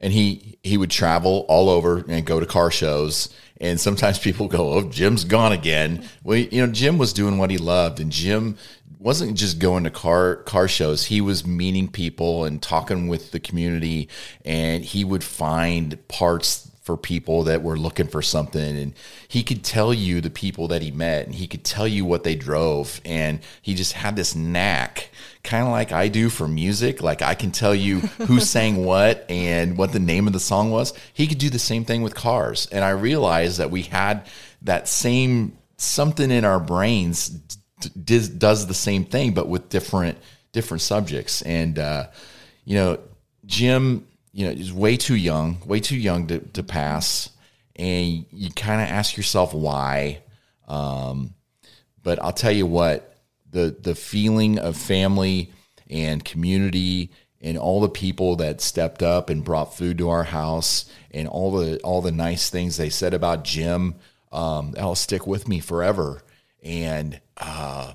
And 0.00 0.12
he 0.12 0.58
he 0.62 0.76
would 0.76 0.90
travel 0.90 1.44
all 1.48 1.68
over 1.68 2.04
and 2.08 2.24
go 2.24 2.38
to 2.38 2.46
car 2.46 2.70
shows. 2.70 3.34
And 3.60 3.80
sometimes 3.80 4.18
people 4.18 4.46
go, 4.48 4.74
"Oh, 4.74 4.88
Jim's 4.88 5.24
gone 5.24 5.52
again." 5.52 6.08
Well, 6.22 6.38
you 6.38 6.64
know, 6.64 6.72
Jim 6.72 6.98
was 6.98 7.12
doing 7.12 7.38
what 7.38 7.50
he 7.50 7.58
loved, 7.58 7.98
and 7.98 8.12
Jim 8.12 8.56
wasn't 8.98 9.36
just 9.36 9.58
going 9.58 9.84
to 9.84 9.90
car 9.90 10.36
car 10.36 10.68
shows. 10.68 11.06
He 11.06 11.20
was 11.20 11.46
meeting 11.46 11.88
people 11.88 12.44
and 12.44 12.62
talking 12.62 13.08
with 13.08 13.32
the 13.32 13.40
community, 13.40 14.08
and 14.44 14.84
he 14.84 15.04
would 15.04 15.24
find 15.24 15.98
parts 16.06 16.65
for 16.86 16.96
people 16.96 17.42
that 17.42 17.64
were 17.64 17.76
looking 17.76 18.06
for 18.06 18.22
something. 18.22 18.78
And 18.78 18.94
he 19.26 19.42
could 19.42 19.64
tell 19.64 19.92
you 19.92 20.20
the 20.20 20.30
people 20.30 20.68
that 20.68 20.82
he 20.82 20.92
met 20.92 21.26
and 21.26 21.34
he 21.34 21.48
could 21.48 21.64
tell 21.64 21.88
you 21.88 22.04
what 22.04 22.22
they 22.22 22.36
drove. 22.36 23.00
And 23.04 23.40
he 23.60 23.74
just 23.74 23.94
had 23.94 24.14
this 24.14 24.36
knack 24.36 25.10
kind 25.42 25.66
of 25.66 25.72
like 25.72 25.90
I 25.90 26.06
do 26.06 26.30
for 26.30 26.46
music. 26.46 27.02
Like 27.02 27.22
I 27.22 27.34
can 27.34 27.50
tell 27.50 27.74
you 27.74 27.98
who 27.98 28.38
sang 28.54 28.84
what 28.84 29.28
and 29.28 29.76
what 29.76 29.90
the 29.90 29.98
name 29.98 30.28
of 30.28 30.32
the 30.32 30.38
song 30.38 30.70
was. 30.70 30.92
He 31.12 31.26
could 31.26 31.38
do 31.38 31.50
the 31.50 31.58
same 31.58 31.84
thing 31.84 32.02
with 32.02 32.14
cars. 32.14 32.68
And 32.70 32.84
I 32.84 32.90
realized 32.90 33.58
that 33.58 33.72
we 33.72 33.82
had 33.82 34.24
that 34.62 34.86
same 34.86 35.58
something 35.78 36.30
in 36.30 36.44
our 36.44 36.60
brains 36.60 37.30
does, 38.04 38.28
does 38.28 38.68
the 38.68 38.74
same 38.74 39.04
thing 39.04 39.34
but 39.34 39.48
with 39.48 39.70
different 39.70 40.18
different 40.52 40.82
subjects. 40.82 41.42
And 41.42 41.80
uh, 41.80 42.06
you 42.64 42.76
know 42.76 43.00
Jim 43.44 44.06
you 44.36 44.44
know, 44.44 44.52
is 44.52 44.70
way 44.70 44.98
too 44.98 45.16
young, 45.16 45.56
way 45.64 45.80
too 45.80 45.96
young 45.96 46.26
to, 46.26 46.40
to 46.40 46.62
pass. 46.62 47.30
And 47.74 48.26
you 48.30 48.50
kind 48.50 48.82
of 48.82 48.88
ask 48.88 49.16
yourself 49.16 49.54
why. 49.54 50.22
Um, 50.68 51.32
but 52.02 52.22
I'll 52.22 52.34
tell 52.34 52.52
you 52.52 52.66
what, 52.66 53.16
the 53.50 53.74
the 53.80 53.94
feeling 53.94 54.58
of 54.58 54.76
family 54.76 55.52
and 55.88 56.22
community 56.22 57.12
and 57.40 57.56
all 57.56 57.80
the 57.80 57.88
people 57.88 58.36
that 58.36 58.60
stepped 58.60 59.02
up 59.02 59.30
and 59.30 59.42
brought 59.42 59.74
food 59.74 59.96
to 59.98 60.10
our 60.10 60.24
house 60.24 60.84
and 61.12 61.26
all 61.28 61.56
the 61.56 61.78
all 61.78 62.02
the 62.02 62.12
nice 62.12 62.50
things 62.50 62.76
they 62.76 62.90
said 62.90 63.14
about 63.14 63.42
Jim, 63.42 63.94
um, 64.32 64.72
that'll 64.72 64.94
stick 64.94 65.26
with 65.26 65.48
me 65.48 65.60
forever. 65.60 66.20
And 66.62 67.22
uh, 67.38 67.94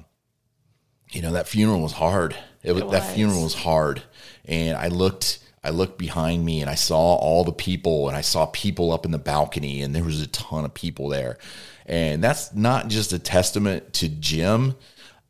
you 1.11 1.21
know 1.21 1.33
that 1.33 1.47
funeral 1.47 1.83
was 1.83 1.93
hard. 1.93 2.35
It, 2.63 2.71
it 2.71 2.83
was. 2.85 2.91
that 2.93 3.13
funeral 3.13 3.43
was 3.43 3.53
hard, 3.53 4.01
and 4.45 4.75
I 4.75 4.87
looked 4.87 5.37
I 5.63 5.69
looked 5.69 5.97
behind 5.97 6.43
me 6.43 6.61
and 6.61 6.69
I 6.69 6.75
saw 6.75 7.15
all 7.15 7.43
the 7.43 7.51
people 7.51 8.07
and 8.07 8.17
I 8.17 8.21
saw 8.21 8.47
people 8.47 8.91
up 8.91 9.05
in 9.05 9.11
the 9.11 9.19
balcony 9.19 9.81
and 9.81 9.95
there 9.95 10.03
was 10.03 10.21
a 10.21 10.27
ton 10.27 10.65
of 10.65 10.73
people 10.73 11.07
there. 11.07 11.37
And 11.85 12.23
that's 12.23 12.53
not 12.53 12.87
just 12.87 13.13
a 13.13 13.19
testament 13.19 13.93
to 13.93 14.09
Jim, 14.09 14.75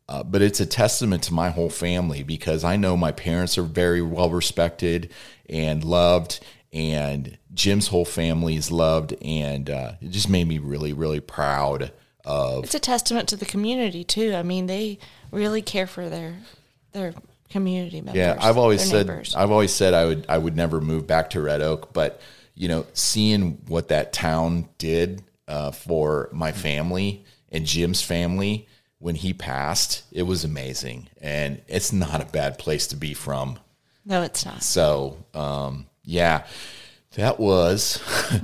uh, 0.08 0.22
but 0.22 0.42
it's 0.42 0.60
a 0.60 0.66
testament 0.66 1.22
to 1.24 1.34
my 1.34 1.50
whole 1.50 1.70
family 1.70 2.22
because 2.22 2.64
I 2.64 2.76
know 2.76 2.96
my 2.96 3.12
parents 3.12 3.56
are 3.58 3.62
very 3.62 4.02
well 4.02 4.30
respected 4.30 5.10
and 5.48 5.84
loved, 5.84 6.40
and 6.72 7.38
Jim's 7.54 7.88
whole 7.88 8.04
family 8.04 8.56
is 8.56 8.70
loved, 8.70 9.14
and 9.22 9.68
uh, 9.68 9.92
it 10.00 10.10
just 10.10 10.28
made 10.28 10.48
me 10.48 10.58
really, 10.58 10.92
really 10.92 11.20
proud 11.20 11.92
of. 12.24 12.64
It's 12.64 12.74
a 12.74 12.80
testament 12.80 13.28
to 13.28 13.36
the 13.36 13.44
community 13.44 14.04
too. 14.04 14.34
I 14.34 14.42
mean, 14.42 14.66
they 14.66 14.98
really 15.30 15.62
care 15.62 15.86
for 15.86 16.08
their 16.08 16.38
their 16.92 17.14
community 17.52 18.00
members. 18.00 18.16
Yeah, 18.16 18.36
I've 18.40 18.58
always 18.58 18.82
said 18.82 19.06
neighbors. 19.06 19.34
I've 19.36 19.50
always 19.50 19.72
said 19.72 19.94
I 19.94 20.06
would 20.06 20.26
I 20.28 20.38
would 20.38 20.56
never 20.56 20.80
move 20.80 21.06
back 21.06 21.30
to 21.30 21.40
Red 21.40 21.60
Oak, 21.60 21.92
but 21.92 22.20
you 22.54 22.68
know, 22.68 22.86
seeing 22.92 23.58
what 23.68 23.88
that 23.88 24.12
town 24.12 24.68
did 24.78 25.22
uh, 25.48 25.70
for 25.70 26.28
my 26.32 26.52
family 26.52 27.24
and 27.50 27.64
Jim's 27.66 28.02
family 28.02 28.66
when 28.98 29.14
he 29.16 29.32
passed, 29.32 30.04
it 30.12 30.22
was 30.22 30.44
amazing, 30.44 31.08
and 31.20 31.60
it's 31.66 31.92
not 31.92 32.20
a 32.20 32.26
bad 32.26 32.58
place 32.58 32.86
to 32.88 32.96
be 32.96 33.14
from. 33.14 33.58
No, 34.04 34.22
it's 34.22 34.44
not. 34.44 34.62
So, 34.62 35.16
um, 35.34 35.86
yeah, 36.04 36.46
that 37.16 37.38
was. 37.40 38.00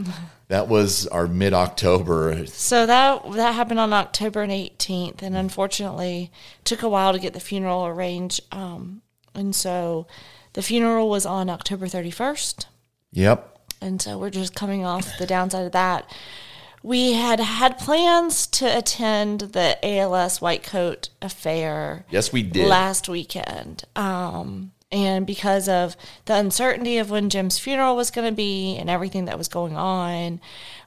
that 0.49 0.69
was 0.69 1.07
our 1.07 1.27
mid 1.27 1.55
October. 1.55 2.47
So 2.47 2.87
that 2.87 3.33
that 3.33 3.55
happened 3.55 3.81
on 3.81 3.93
October 3.93 4.43
eighteenth, 4.43 5.23
and 5.23 5.37
unfortunately, 5.37 6.33
took 6.65 6.83
a 6.83 6.89
while 6.89 7.13
to 7.13 7.19
get 7.19 7.35
the 7.35 7.41
funeral 7.41 7.87
arranged. 7.87 8.41
Um, 8.53 9.03
and 9.35 9.55
so, 9.55 10.07
the 10.55 10.63
funeral 10.63 11.09
was 11.09 11.25
on 11.25 11.49
October 11.49 11.87
thirty 11.87 12.11
first. 12.11 12.67
Yep. 13.13 13.57
And 13.81 14.03
so 14.03 14.19
we're 14.19 14.31
just 14.31 14.55
coming 14.55 14.85
off 14.85 15.19
the 15.19 15.27
downside 15.27 15.67
of 15.67 15.73
that. 15.73 16.11
We 16.83 17.13
had 17.13 17.41
had 17.41 17.79
plans 17.79 18.47
to 18.49 18.79
attend 18.79 19.41
the 19.41 19.79
ALS 19.85 20.41
White 20.41 20.63
Coat 20.63 21.11
Affair. 21.21 22.05
Yes, 22.11 22.33
we 22.33 22.43
did 22.43 22.67
last 22.67 23.09
weekend. 23.09 23.85
Um, 23.97 24.73
and 24.91 25.27
because 25.27 25.69
of 25.69 25.97
the 26.25 26.35
uncertainty 26.35 26.99
of 26.99 27.11
when 27.11 27.29
Jim's 27.29 27.59
funeral 27.59 27.97
was 27.97 28.11
going 28.11 28.29
to 28.29 28.35
be 28.35 28.77
and 28.77 28.89
everything 28.89 29.27
that 29.27 29.39
was 29.39 29.49
going 29.49 29.77
on, 29.77 30.41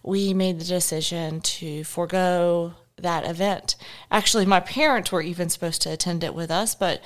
we 0.03 0.33
made 0.33 0.59
the 0.59 0.65
decision 0.65 1.41
to 1.41 1.83
forego 1.83 2.73
that 2.97 3.29
event. 3.29 3.75
Actually, 4.09 4.45
my 4.45 4.59
parents 4.59 5.11
were 5.11 5.21
even 5.21 5.49
supposed 5.49 5.81
to 5.83 5.91
attend 5.91 6.23
it 6.23 6.33
with 6.33 6.49
us, 6.49 6.73
but 6.73 7.01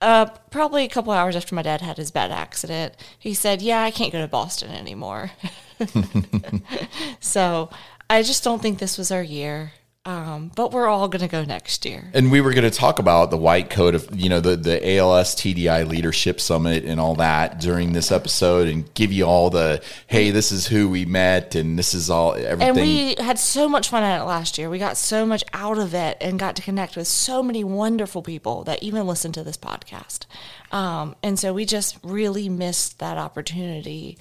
uh, 0.00 0.26
probably 0.50 0.84
a 0.84 0.88
couple 0.88 1.12
hours 1.12 1.36
after 1.36 1.54
my 1.54 1.62
dad 1.62 1.80
had 1.80 1.98
his 1.98 2.10
bad 2.10 2.30
accident, 2.30 2.94
he 3.18 3.34
said, 3.34 3.60
Yeah, 3.62 3.82
I 3.82 3.90
can't 3.90 4.12
go 4.12 4.20
to 4.20 4.28
Boston 4.28 4.70
anymore. 4.70 5.30
so 7.20 7.70
I 8.08 8.22
just 8.22 8.42
don't 8.42 8.62
think 8.62 8.78
this 8.78 8.98
was 8.98 9.10
our 9.10 9.22
year. 9.22 9.72
Um, 10.06 10.50
but 10.56 10.72
we're 10.72 10.86
all 10.86 11.08
going 11.08 11.20
to 11.20 11.28
go 11.28 11.44
next 11.44 11.84
year. 11.84 12.10
And 12.14 12.32
we 12.32 12.40
were 12.40 12.54
going 12.54 12.64
to 12.64 12.70
talk 12.70 12.98
about 12.98 13.30
the 13.30 13.36
white 13.36 13.68
coat 13.68 13.94
of, 13.94 14.08
you 14.18 14.30
know, 14.30 14.40
the, 14.40 14.56
the 14.56 14.96
ALS 14.96 15.34
TDI 15.34 15.86
Leadership 15.86 16.40
Summit 16.40 16.86
and 16.86 16.98
all 16.98 17.14
that 17.16 17.60
during 17.60 17.92
this 17.92 18.10
episode 18.10 18.66
and 18.66 18.92
give 18.94 19.12
you 19.12 19.24
all 19.24 19.50
the, 19.50 19.82
hey, 20.06 20.30
this 20.30 20.52
is 20.52 20.66
who 20.66 20.88
we 20.88 21.04
met 21.04 21.54
and 21.54 21.78
this 21.78 21.92
is 21.92 22.08
all 22.08 22.32
everything. 22.32 22.62
And 22.62 22.76
we 22.78 23.14
had 23.22 23.38
so 23.38 23.68
much 23.68 23.90
fun 23.90 24.02
at 24.02 24.22
it 24.22 24.24
last 24.24 24.56
year. 24.56 24.70
We 24.70 24.78
got 24.78 24.96
so 24.96 25.26
much 25.26 25.44
out 25.52 25.76
of 25.76 25.92
it 25.92 26.16
and 26.22 26.38
got 26.38 26.56
to 26.56 26.62
connect 26.62 26.96
with 26.96 27.06
so 27.06 27.42
many 27.42 27.62
wonderful 27.62 28.22
people 28.22 28.64
that 28.64 28.82
even 28.82 29.06
listen 29.06 29.32
to 29.32 29.44
this 29.44 29.58
podcast. 29.58 30.24
Um, 30.72 31.14
and 31.22 31.38
so 31.38 31.52
we 31.52 31.66
just 31.66 31.98
really 32.02 32.48
missed 32.48 33.00
that 33.00 33.18
opportunity 33.18 34.16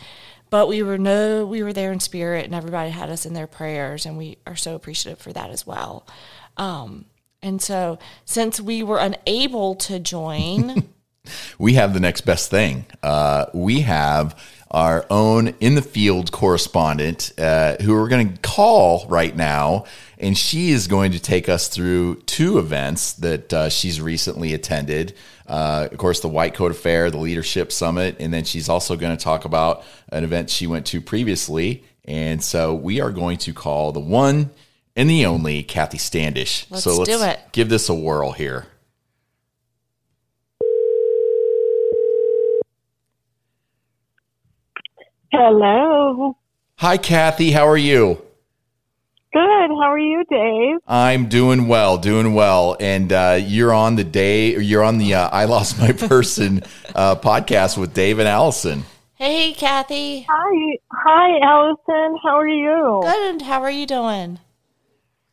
but 0.49 0.67
we 0.67 0.83
were 0.83 0.97
no 0.97 1.45
we 1.45 1.63
were 1.63 1.73
there 1.73 1.91
in 1.91 1.99
spirit 1.99 2.45
and 2.45 2.55
everybody 2.55 2.89
had 2.89 3.09
us 3.09 3.25
in 3.25 3.33
their 3.33 3.47
prayers 3.47 4.05
and 4.05 4.17
we 4.17 4.37
are 4.45 4.55
so 4.55 4.75
appreciative 4.75 5.19
for 5.19 5.33
that 5.33 5.49
as 5.49 5.65
well. 5.65 6.05
Um, 6.57 7.05
and 7.41 7.61
so 7.61 7.99
since 8.25 8.59
we 8.59 8.83
were 8.83 8.99
unable 8.99 9.75
to 9.75 9.99
join 9.99 10.89
we 11.57 11.73
have 11.73 11.93
the 11.93 11.99
next 11.99 12.21
best 12.21 12.49
thing 12.49 12.85
uh, 13.03 13.45
we 13.53 13.81
have 13.81 14.39
our 14.71 15.05
own 15.09 15.47
in 15.59 15.75
the 15.75 15.81
field 15.81 16.31
correspondent 16.31 17.31
uh, 17.37 17.75
who 17.81 17.93
we're 17.93 18.07
going 18.07 18.33
to 18.33 18.41
call 18.41 19.05
right 19.07 19.35
now 19.35 19.83
and 20.17 20.37
she 20.37 20.71
is 20.71 20.87
going 20.87 21.11
to 21.11 21.19
take 21.19 21.49
us 21.49 21.67
through 21.67 22.15
two 22.21 22.59
events 22.59 23.13
that 23.13 23.53
uh, 23.53 23.69
she's 23.69 23.99
recently 23.99 24.53
attended 24.53 25.13
uh, 25.49 25.89
of 25.91 25.97
course, 25.97 26.19
the 26.19 26.27
White 26.27 26.53
Coat 26.53 26.71
Affair, 26.71 27.09
the 27.09 27.17
Leadership 27.17 27.71
Summit, 27.71 28.17
and 28.19 28.31
then 28.31 28.43
she's 28.43 28.69
also 28.69 28.95
going 28.95 29.17
to 29.17 29.21
talk 29.21 29.45
about 29.45 29.83
an 30.09 30.23
event 30.23 30.51
she 30.51 30.67
went 30.67 30.85
to 30.87 31.01
previously. 31.01 31.83
And 32.05 32.43
so 32.43 32.75
we 32.75 33.01
are 33.01 33.09
going 33.09 33.39
to 33.39 33.53
call 33.53 33.91
the 33.91 33.99
one 33.99 34.51
and 34.95 35.09
the 35.09 35.25
only 35.25 35.63
Cathy 35.63 35.97
Standish. 35.97 36.67
Let's 36.69 36.83
so 36.83 36.97
let's 36.97 37.09
do 37.09 37.23
it. 37.23 37.39
give 37.51 37.67
this 37.67 37.89
a 37.89 37.95
whirl 37.95 38.31
here. 38.31 38.67
Hello. 45.31 46.37
Hi, 46.77 46.97
Cathy. 46.97 47.51
How 47.51 47.67
are 47.67 47.77
you? 47.77 48.21
Good. 49.31 49.69
How 49.69 49.91
are 49.91 49.99
you, 49.99 50.23
Dave? 50.27 50.77
I'm 50.87 51.29
doing 51.29 51.67
well, 51.67 51.99
doing 51.99 52.33
well. 52.33 52.75
And 52.79 53.13
uh, 53.13 53.39
you're 53.39 53.73
on 53.73 53.95
the 53.95 54.03
day, 54.03 54.57
you're 54.59 54.83
on 54.83 54.97
the 54.97 55.13
uh, 55.13 55.29
I 55.29 55.45
Lost 55.45 55.77
My 55.79 55.91
Person 55.91 56.63
uh, 56.95 57.15
podcast 57.15 57.77
with 57.77 57.93
Dave 57.93 58.17
and 58.17 58.27
Alison. 58.27 58.85
Hey, 59.13 59.53
Cathy. 59.53 60.25
Hi. 60.27 60.77
Hi, 60.91 61.39
Alison. 61.43 62.17
How 62.23 62.37
are 62.37 62.47
you? 62.47 63.01
Good. 63.03 63.43
How 63.43 63.61
are 63.61 63.69
you 63.69 63.85
doing? 63.85 64.39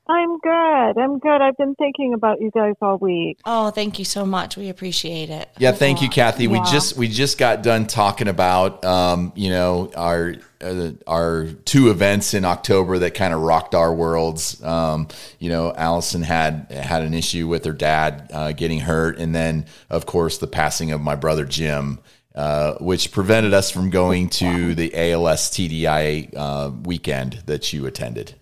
I'm 0.08 0.38
good. 0.38 0.98
I'm 0.98 1.18
good. 1.18 1.40
I've 1.42 1.56
been 1.56 1.74
thinking 1.74 2.14
about 2.14 2.40
you 2.40 2.50
guys 2.52 2.74
all 2.80 2.96
week. 2.98 3.40
Oh, 3.44 3.70
thank 3.70 3.98
you 3.98 4.04
so 4.04 4.24
much. 4.24 4.56
We 4.56 4.68
appreciate 4.68 5.30
it. 5.30 5.48
Yeah, 5.58 5.72
thank 5.72 6.00
you, 6.00 6.08
Cathy. 6.08 6.46
We 6.46 6.60
just 6.60 6.96
we 6.96 7.08
just 7.08 7.38
got 7.38 7.62
done 7.62 7.86
talking 7.86 8.28
about 8.28 8.84
um, 8.84 9.32
you 9.34 9.50
know 9.50 9.90
our 9.96 10.36
uh, 10.60 10.90
our 11.08 11.46
two 11.64 11.90
events 11.90 12.34
in 12.34 12.44
October 12.44 12.98
that 13.00 13.14
kind 13.14 13.34
of 13.34 13.40
rocked 13.40 13.74
our 13.74 13.92
worlds. 13.92 14.62
Um, 14.62 15.08
you 15.40 15.48
know, 15.48 15.74
Alison 15.76 16.22
had 16.22 16.70
had 16.70 17.02
an 17.02 17.12
issue 17.12 17.48
with 17.48 17.64
her 17.64 17.72
dad 17.72 18.30
uh, 18.32 18.52
getting 18.52 18.80
hurt, 18.80 19.18
and 19.18 19.34
then 19.34 19.66
of 19.90 20.06
course 20.06 20.38
the 20.38 20.46
passing 20.46 20.92
of 20.92 21.00
my 21.00 21.16
brother 21.16 21.44
Jim. 21.44 21.98
Uh, 22.34 22.74
which 22.82 23.12
prevented 23.12 23.54
us 23.54 23.70
from 23.70 23.88
going 23.88 24.28
to 24.28 24.74
the 24.74 24.94
ALS 24.94 25.48
TDI 25.50 26.34
uh, 26.36 26.70
weekend 26.82 27.42
that 27.46 27.72
you 27.72 27.86
attended. 27.86 28.34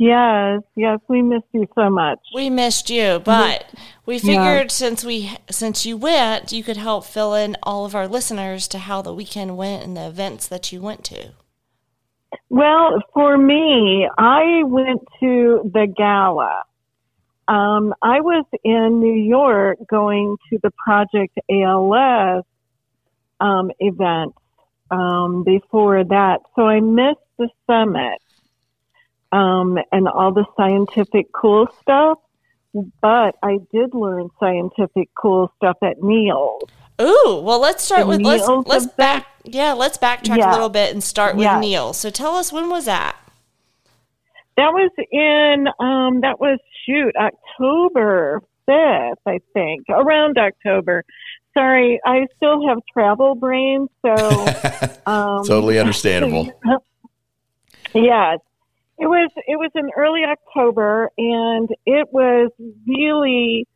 Yes, 0.00 0.62
yes. 0.76 0.98
We 1.08 1.20
missed 1.20 1.52
you 1.52 1.68
so 1.74 1.90
much. 1.90 2.20
We 2.34 2.48
missed 2.48 2.88
you, 2.88 3.20
but 3.22 3.70
we 4.06 4.18
figured 4.18 4.70
since 4.70 5.04
we 5.04 5.36
since 5.50 5.84
you 5.84 5.98
went, 5.98 6.52
you 6.52 6.64
could 6.64 6.78
help 6.78 7.04
fill 7.04 7.34
in 7.34 7.54
all 7.62 7.84
of 7.84 7.94
our 7.94 8.08
listeners 8.08 8.66
to 8.68 8.78
how 8.78 9.02
the 9.02 9.12
weekend 9.12 9.58
went 9.58 9.84
and 9.84 9.94
the 9.94 10.06
events 10.06 10.48
that 10.48 10.72
you 10.72 10.80
went 10.80 11.04
to. 11.04 11.32
Well, 12.48 13.02
for 13.12 13.36
me, 13.36 14.08
I 14.16 14.62
went 14.64 15.02
to 15.20 15.70
the 15.70 15.86
gala. 15.94 16.62
Um, 17.46 17.92
I 18.00 18.22
was 18.22 18.46
in 18.64 19.00
New 19.00 19.22
York 19.22 19.80
going 19.86 20.38
to 20.48 20.58
the 20.62 20.70
Project 20.82 21.38
ALS 21.50 22.44
um, 23.38 23.70
event 23.78 24.34
um, 24.90 25.44
before 25.44 26.04
that, 26.04 26.40
so 26.56 26.62
I 26.62 26.80
missed 26.80 27.20
the 27.38 27.50
summit 27.66 28.18
um, 29.32 29.78
and 29.92 30.08
all 30.08 30.32
the 30.32 30.44
scientific 30.56 31.32
cool 31.32 31.68
stuff. 31.80 32.18
But 33.02 33.36
I 33.42 33.58
did 33.72 33.94
learn 33.94 34.28
scientific 34.38 35.08
cool 35.16 35.52
stuff 35.56 35.76
at 35.82 36.02
NEALS. 36.02 36.62
Ooh, 37.00 37.40
well, 37.42 37.60
let's 37.60 37.82
start 37.82 38.02
The 38.02 38.06
with 38.06 38.20
let's 38.20 38.46
let's 38.66 38.84
event? 38.84 38.96
back 38.96 39.26
yeah, 39.44 39.72
let's 39.72 39.98
backtrack 39.98 40.46
a 40.46 40.52
little 40.52 40.68
bit 40.68 40.92
and 40.92 41.02
start 41.02 41.34
with 41.34 41.44
Yeah. 41.44 41.58
Neil. 41.58 41.92
So 41.92 42.10
tell 42.10 42.36
us 42.36 42.52
when 42.52 42.68
was 42.68 42.84
that? 42.84 43.16
That 44.56 44.72
was 44.72 44.90
in 45.10 45.66
um 45.84 46.20
that 46.20 46.38
was 46.38 46.58
shoot 46.86 47.14
October 47.16 48.42
fifth, 48.66 49.18
I 49.26 49.40
think, 49.54 49.86
around 49.88 50.38
October. 50.38 51.04
Sorry, 51.54 51.98
I 52.04 52.26
still 52.36 52.68
have 52.68 52.78
travel 52.92 53.34
brain, 53.34 53.88
so 54.02 54.12
um, 55.06 55.44
Totally 55.44 55.78
understandable. 55.78 56.52
yes, 57.94 58.38
it 59.00 59.06
was 59.06 59.30
it 59.46 59.56
was 59.56 59.70
in 59.74 59.90
early 59.96 60.24
October, 60.24 61.10
and 61.16 61.68
it 61.86 62.12
was 62.12 62.50
really 62.86 63.66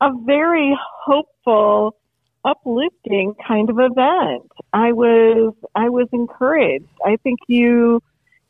a 0.00 0.10
very 0.24 0.76
hopeful, 1.04 1.96
uplifting 2.44 3.34
kind 3.46 3.70
of 3.70 3.78
event. 3.78 4.50
I 4.72 4.90
was 4.90 5.54
I 5.76 5.88
was 5.88 6.08
encouraged. 6.12 6.88
I 7.04 7.16
think 7.22 7.38
you 7.46 8.02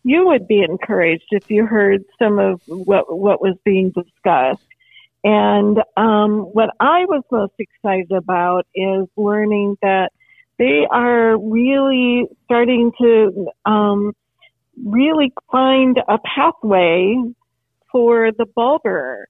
you 0.04 0.26
would 0.28 0.48
be 0.48 0.62
encouraged 0.62 1.26
if 1.32 1.50
you 1.50 1.66
heard 1.66 2.02
some 2.18 2.38
of 2.38 2.62
what 2.66 3.14
what 3.14 3.42
was 3.42 3.56
being 3.62 3.90
discussed. 3.90 4.62
And 5.22 5.82
um, 5.98 6.40
what 6.52 6.70
I 6.80 7.04
was 7.04 7.24
most 7.30 7.54
excited 7.58 8.12
about 8.12 8.66
is 8.74 9.06
learning 9.16 9.76
that 9.82 10.12
they 10.58 10.86
are 10.90 11.36
really 11.36 12.26
starting 12.44 12.92
to 13.00 13.48
um, 13.66 14.14
really 14.84 15.32
find 15.50 15.98
a 16.08 16.18
pathway 16.18 17.16
for 17.90 18.30
the 18.32 18.46
bulbar 18.56 19.24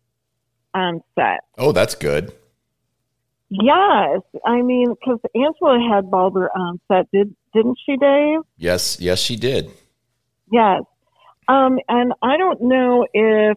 onset. 0.74 1.40
Oh, 1.58 1.72
that's 1.72 1.94
good. 1.94 2.32
Yes, 3.48 4.22
I 4.44 4.62
mean 4.62 4.88
because 4.88 5.20
Angela 5.34 5.78
had 5.92 6.06
bulbar 6.06 6.48
onset, 6.54 7.08
did 7.12 7.34
didn't 7.54 7.78
she, 7.84 7.96
Dave? 7.96 8.40
Yes, 8.56 8.98
yes, 9.00 9.20
she 9.20 9.36
did. 9.36 9.70
Yes. 10.50 10.82
Um, 11.48 11.78
and 11.88 12.12
I 12.22 12.36
don't 12.36 12.62
know 12.62 13.06
if 13.12 13.56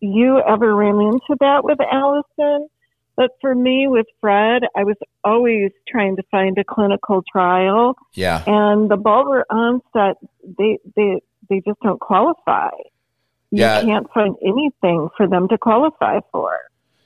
you 0.00 0.40
ever 0.40 0.74
ran 0.74 1.00
into 1.00 1.36
that 1.40 1.64
with 1.64 1.78
Alison, 1.80 2.68
but 3.16 3.30
for 3.40 3.54
me 3.54 3.86
with 3.88 4.06
Fred, 4.20 4.62
I 4.76 4.84
was 4.84 4.96
always 5.22 5.70
trying 5.88 6.16
to 6.16 6.22
find 6.30 6.58
a 6.58 6.64
clinical 6.64 7.22
trial, 7.30 7.96
Yeah. 8.14 8.42
and 8.46 8.90
the 8.90 8.96
bulbar 8.96 9.42
onset, 9.50 10.16
they 10.58 10.78
they 10.96 11.20
they 11.48 11.60
just 11.66 11.80
don't 11.80 12.00
qualify. 12.00 12.70
You 13.50 13.60
Yeah. 13.60 13.82
can't 13.82 14.10
find 14.12 14.34
anything 14.42 15.08
for 15.16 15.26
them 15.28 15.48
to 15.48 15.58
qualify 15.58 16.20
for. 16.32 16.58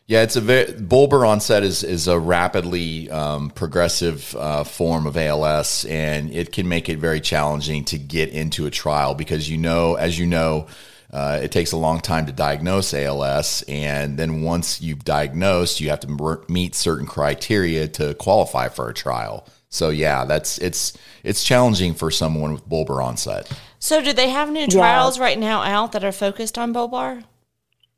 Yeah, 0.07 0.23
it's 0.23 0.37
a 0.37 0.41
very 0.41 0.73
bulbar 0.73 1.29
onset 1.29 1.63
is 1.63 1.85
is 1.85 2.09
a 2.09 2.19
rapidly 2.19 3.11
um, 3.11 3.51
progressive 3.51 4.35
uh, 4.37 4.65
form 4.65 5.07
of 5.07 5.19
ALS, 5.19 5.85
and 5.85 6.33
it 6.33 6.51
can 6.51 6.67
make 6.67 6.89
it 6.89 6.97
very 6.99 7.21
challenging 7.21 7.85
to 7.87 7.99
get 7.99 8.31
into 8.31 8.65
a 8.65 8.71
trial 8.71 9.15
because 9.15 9.51
you 9.51 9.59
know, 9.59 9.97
as 9.97 10.19
you 10.19 10.25
know, 10.25 10.67
uh, 11.11 11.41
it 11.43 11.51
takes 11.51 11.73
a 11.73 11.77
long 11.77 12.01
time 12.01 12.27
to 12.27 12.33
diagnose 12.33 12.93
ALS, 12.93 13.63
and 13.67 14.19
then 14.19 14.43
once 14.43 14.81
you've 14.81 15.05
diagnosed, 15.05 15.81
you 15.81 15.89
have 15.89 16.01
to 16.01 16.45
meet 16.49 16.75
certain 16.75 17.07
criteria 17.07 17.89
to 17.89 18.15
qualify 18.15 18.69
for 18.69 18.89
a 18.89 18.95
trial. 18.95 19.47
So 19.71 19.91
yeah, 19.91 20.25
that's 20.25 20.59
it's 20.59 20.97
it's 21.23 21.45
challenging 21.45 21.95
for 21.95 22.11
someone 22.11 22.53
with 22.53 22.69
bulbar 22.69 23.03
onset. 23.03 23.51
So 23.79 24.03
do 24.03 24.13
they 24.13 24.31
have 24.31 24.51
new 24.51 24.67
trials 24.67 25.19
right 25.19 25.39
now 25.39 25.63
out 25.63 25.93
that 25.93 26.05
are 26.05 26.13
focused 26.13 26.59
on 26.59 26.75
bulbar? 26.75 27.25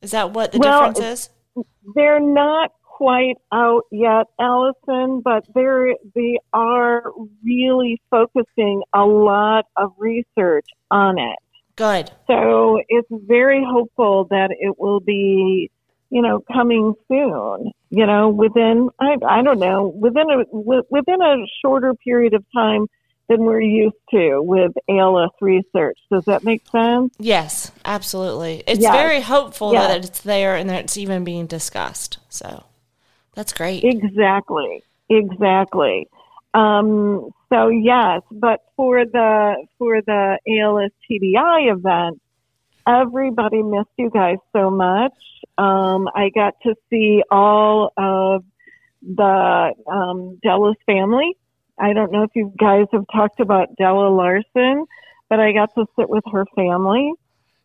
Is 0.02 0.10
that 0.12 0.32
what 0.32 0.52
the 0.52 0.58
Well, 0.58 0.92
difference 0.92 1.28
is? 1.56 1.64
They're 1.94 2.20
not 2.20 2.72
quite 2.82 3.36
out 3.52 3.84
yet, 3.90 4.26
Alison, 4.38 5.20
but 5.22 5.44
they're 5.54 5.94
they 6.14 6.38
are 6.52 7.12
really 7.44 8.00
focusing 8.10 8.82
a 8.94 9.04
lot 9.04 9.66
of 9.76 9.92
research 9.96 10.66
on 10.90 11.18
it. 11.18 11.38
Good. 11.80 12.10
So 12.26 12.78
it's 12.90 13.08
very 13.10 13.64
hopeful 13.66 14.26
that 14.28 14.50
it 14.50 14.78
will 14.78 15.00
be, 15.00 15.70
you 16.10 16.20
know, 16.20 16.44
coming 16.52 16.92
soon. 17.08 17.72
You 17.88 18.06
know, 18.06 18.28
within 18.28 18.90
I 19.00 19.16
I 19.26 19.42
don't 19.42 19.58
know 19.58 19.86
within 19.88 20.26
a 20.30 20.44
within 20.52 21.22
a 21.22 21.36
shorter 21.64 21.94
period 21.94 22.34
of 22.34 22.44
time 22.54 22.86
than 23.30 23.44
we're 23.44 23.62
used 23.62 23.96
to 24.10 24.42
with 24.42 24.72
ALS 24.90 25.30
research. 25.40 25.98
Does 26.12 26.22
that 26.26 26.44
make 26.44 26.62
sense? 26.70 27.14
Yes, 27.18 27.72
absolutely. 27.86 28.62
It's 28.66 28.82
Yes. 28.82 28.92
very 28.92 29.22
hopeful 29.22 29.72
Yes. 29.72 29.88
that 29.88 30.04
it's 30.04 30.20
there 30.20 30.56
and 30.56 30.68
that 30.68 30.84
it's 30.84 30.98
even 30.98 31.24
being 31.24 31.46
discussed. 31.46 32.18
So 32.28 32.64
that's 33.34 33.54
great. 33.54 33.84
Exactly. 33.84 34.82
Exactly. 35.08 36.06
Um, 36.54 37.30
so 37.52 37.68
yes, 37.68 38.22
but 38.30 38.60
for 38.76 39.04
the 39.04 39.66
for 39.78 40.00
the 40.02 40.38
ALS 40.48 40.90
TDI 41.08 41.72
event, 41.72 42.20
everybody 42.86 43.62
missed 43.62 43.90
you 43.96 44.10
guys 44.10 44.38
so 44.52 44.70
much. 44.70 45.12
Um, 45.58 46.08
I 46.14 46.30
got 46.34 46.54
to 46.62 46.74
see 46.88 47.22
all 47.30 47.92
of 47.96 48.44
the 49.02 49.74
um, 49.86 50.38
Della's 50.42 50.76
family. 50.86 51.36
I 51.78 51.92
don't 51.92 52.12
know 52.12 52.24
if 52.24 52.30
you 52.34 52.52
guys 52.58 52.86
have 52.92 53.04
talked 53.12 53.40
about 53.40 53.76
Della 53.76 54.08
Larson, 54.08 54.86
but 55.28 55.40
I 55.40 55.52
got 55.52 55.74
to 55.76 55.86
sit 55.98 56.10
with 56.10 56.24
her 56.32 56.44
family 56.54 57.12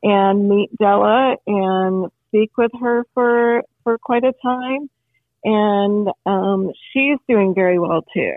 and 0.03 0.47
meet 0.47 0.69
Della 0.77 1.35
and 1.47 2.11
speak 2.27 2.57
with 2.57 2.71
her 2.79 3.05
for 3.13 3.63
for 3.83 3.97
quite 3.97 4.23
a 4.23 4.33
time 4.43 4.89
and 5.45 6.09
um, 6.25 6.71
she's 6.91 7.19
doing 7.29 7.53
very 7.53 7.79
well 7.79 8.03
too. 8.13 8.33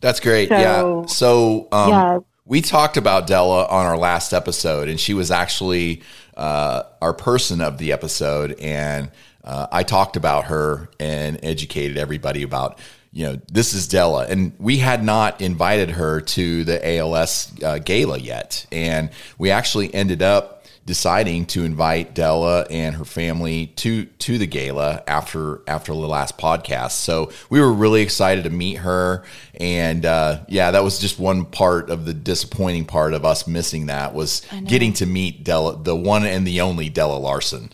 That's 0.00 0.20
great. 0.20 0.48
So- 0.48 0.56
yeah. 0.58 1.06
So 1.06 1.68
um, 1.72 1.88
Yeah. 1.90 2.18
we 2.44 2.60
talked 2.60 2.96
about 2.96 3.26
Della 3.26 3.66
on 3.66 3.86
our 3.86 3.98
last 3.98 4.32
episode, 4.32 4.88
and 4.88 4.98
she 4.98 5.14
was 5.14 5.30
actually 5.30 6.02
uh, 6.36 6.84
our 7.02 7.12
person 7.12 7.60
of 7.60 7.78
the 7.78 7.92
episode. 7.92 8.58
And 8.60 9.10
uh, 9.44 9.66
I 9.72 9.82
talked 9.82 10.16
about 10.16 10.44
her 10.46 10.88
and 10.98 11.38
educated 11.42 11.96
everybody 11.98 12.42
about 12.42 12.78
you 13.12 13.26
know, 13.26 13.40
this 13.50 13.74
is 13.74 13.88
Della. 13.88 14.26
And 14.28 14.52
we 14.60 14.78
had 14.78 15.02
not 15.02 15.40
invited 15.40 15.90
her 15.90 16.20
to 16.20 16.62
the 16.62 16.96
ALS 16.98 17.52
uh, 17.60 17.78
gala 17.78 18.18
yet. 18.18 18.66
And 18.70 19.10
we 19.36 19.50
actually 19.50 19.92
ended 19.92 20.22
up 20.22 20.59
deciding 20.86 21.46
to 21.46 21.64
invite 21.64 22.14
Della 22.14 22.66
and 22.70 22.96
her 22.96 23.04
family 23.04 23.68
to 23.76 24.06
to 24.06 24.38
the 24.38 24.46
gala 24.46 25.02
after 25.06 25.62
after 25.66 25.92
the 25.92 25.98
last 25.98 26.38
podcast. 26.38 26.92
So 26.92 27.30
we 27.48 27.60
were 27.60 27.72
really 27.72 28.02
excited 28.02 28.44
to 28.44 28.50
meet 28.50 28.78
her, 28.78 29.24
and 29.58 30.04
uh, 30.04 30.40
yeah, 30.48 30.70
that 30.70 30.82
was 30.82 30.98
just 30.98 31.18
one 31.18 31.44
part 31.44 31.90
of 31.90 32.06
the 32.06 32.14
disappointing 32.14 32.86
part 32.86 33.14
of 33.14 33.24
us 33.24 33.46
missing 33.46 33.86
that 33.86 34.14
was 34.14 34.42
getting 34.66 34.92
to 34.94 35.06
meet 35.06 35.44
Della, 35.44 35.76
the 35.82 35.96
one 35.96 36.24
and 36.24 36.46
the 36.46 36.60
only 36.60 36.88
Della 36.88 37.18
Larson. 37.18 37.70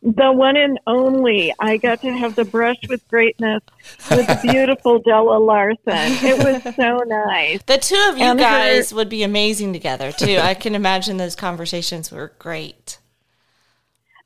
The 0.00 0.30
one 0.32 0.56
and 0.56 0.78
only. 0.86 1.52
I 1.58 1.76
got 1.76 2.00
to 2.02 2.12
have 2.12 2.36
the 2.36 2.44
brush 2.44 2.76
with 2.88 3.06
greatness 3.08 3.62
with 4.10 4.26
the 4.28 4.38
beautiful 4.42 5.00
Della 5.04 5.38
Larson. 5.38 5.82
It 5.86 6.38
was 6.38 6.74
so 6.76 6.98
nice. 7.04 7.60
The 7.66 7.78
two 7.78 8.06
of 8.10 8.16
you 8.16 8.24
And 8.24 8.38
her- 8.38 8.44
guys 8.44 8.94
would 8.94 9.08
be 9.08 9.24
amazing 9.24 9.72
together 9.72 10.12
too. 10.12 10.38
I 10.40 10.54
can 10.54 10.74
imagine 10.76 11.16
those 11.16 11.34
conversations 11.34 12.12
were 12.12 12.32
great. 12.38 12.98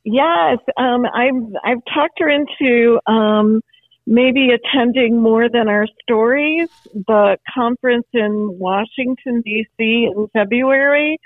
Yes, 0.05 0.59
um, 0.77 1.07
I've 1.07 1.55
I've 1.65 1.85
talked 1.95 2.19
her 2.19 2.29
into 2.29 2.99
um, 3.07 3.63
maybe 4.07 4.51
attending 4.51 5.23
more 5.23 5.49
than 5.49 5.69
our 5.69 5.87
stories, 6.03 6.69
the 6.93 7.39
conference 7.55 8.07
in 8.13 8.59
Washington 8.59 9.43
D.C. 9.43 10.11
in 10.15 10.27
February, 10.33 11.19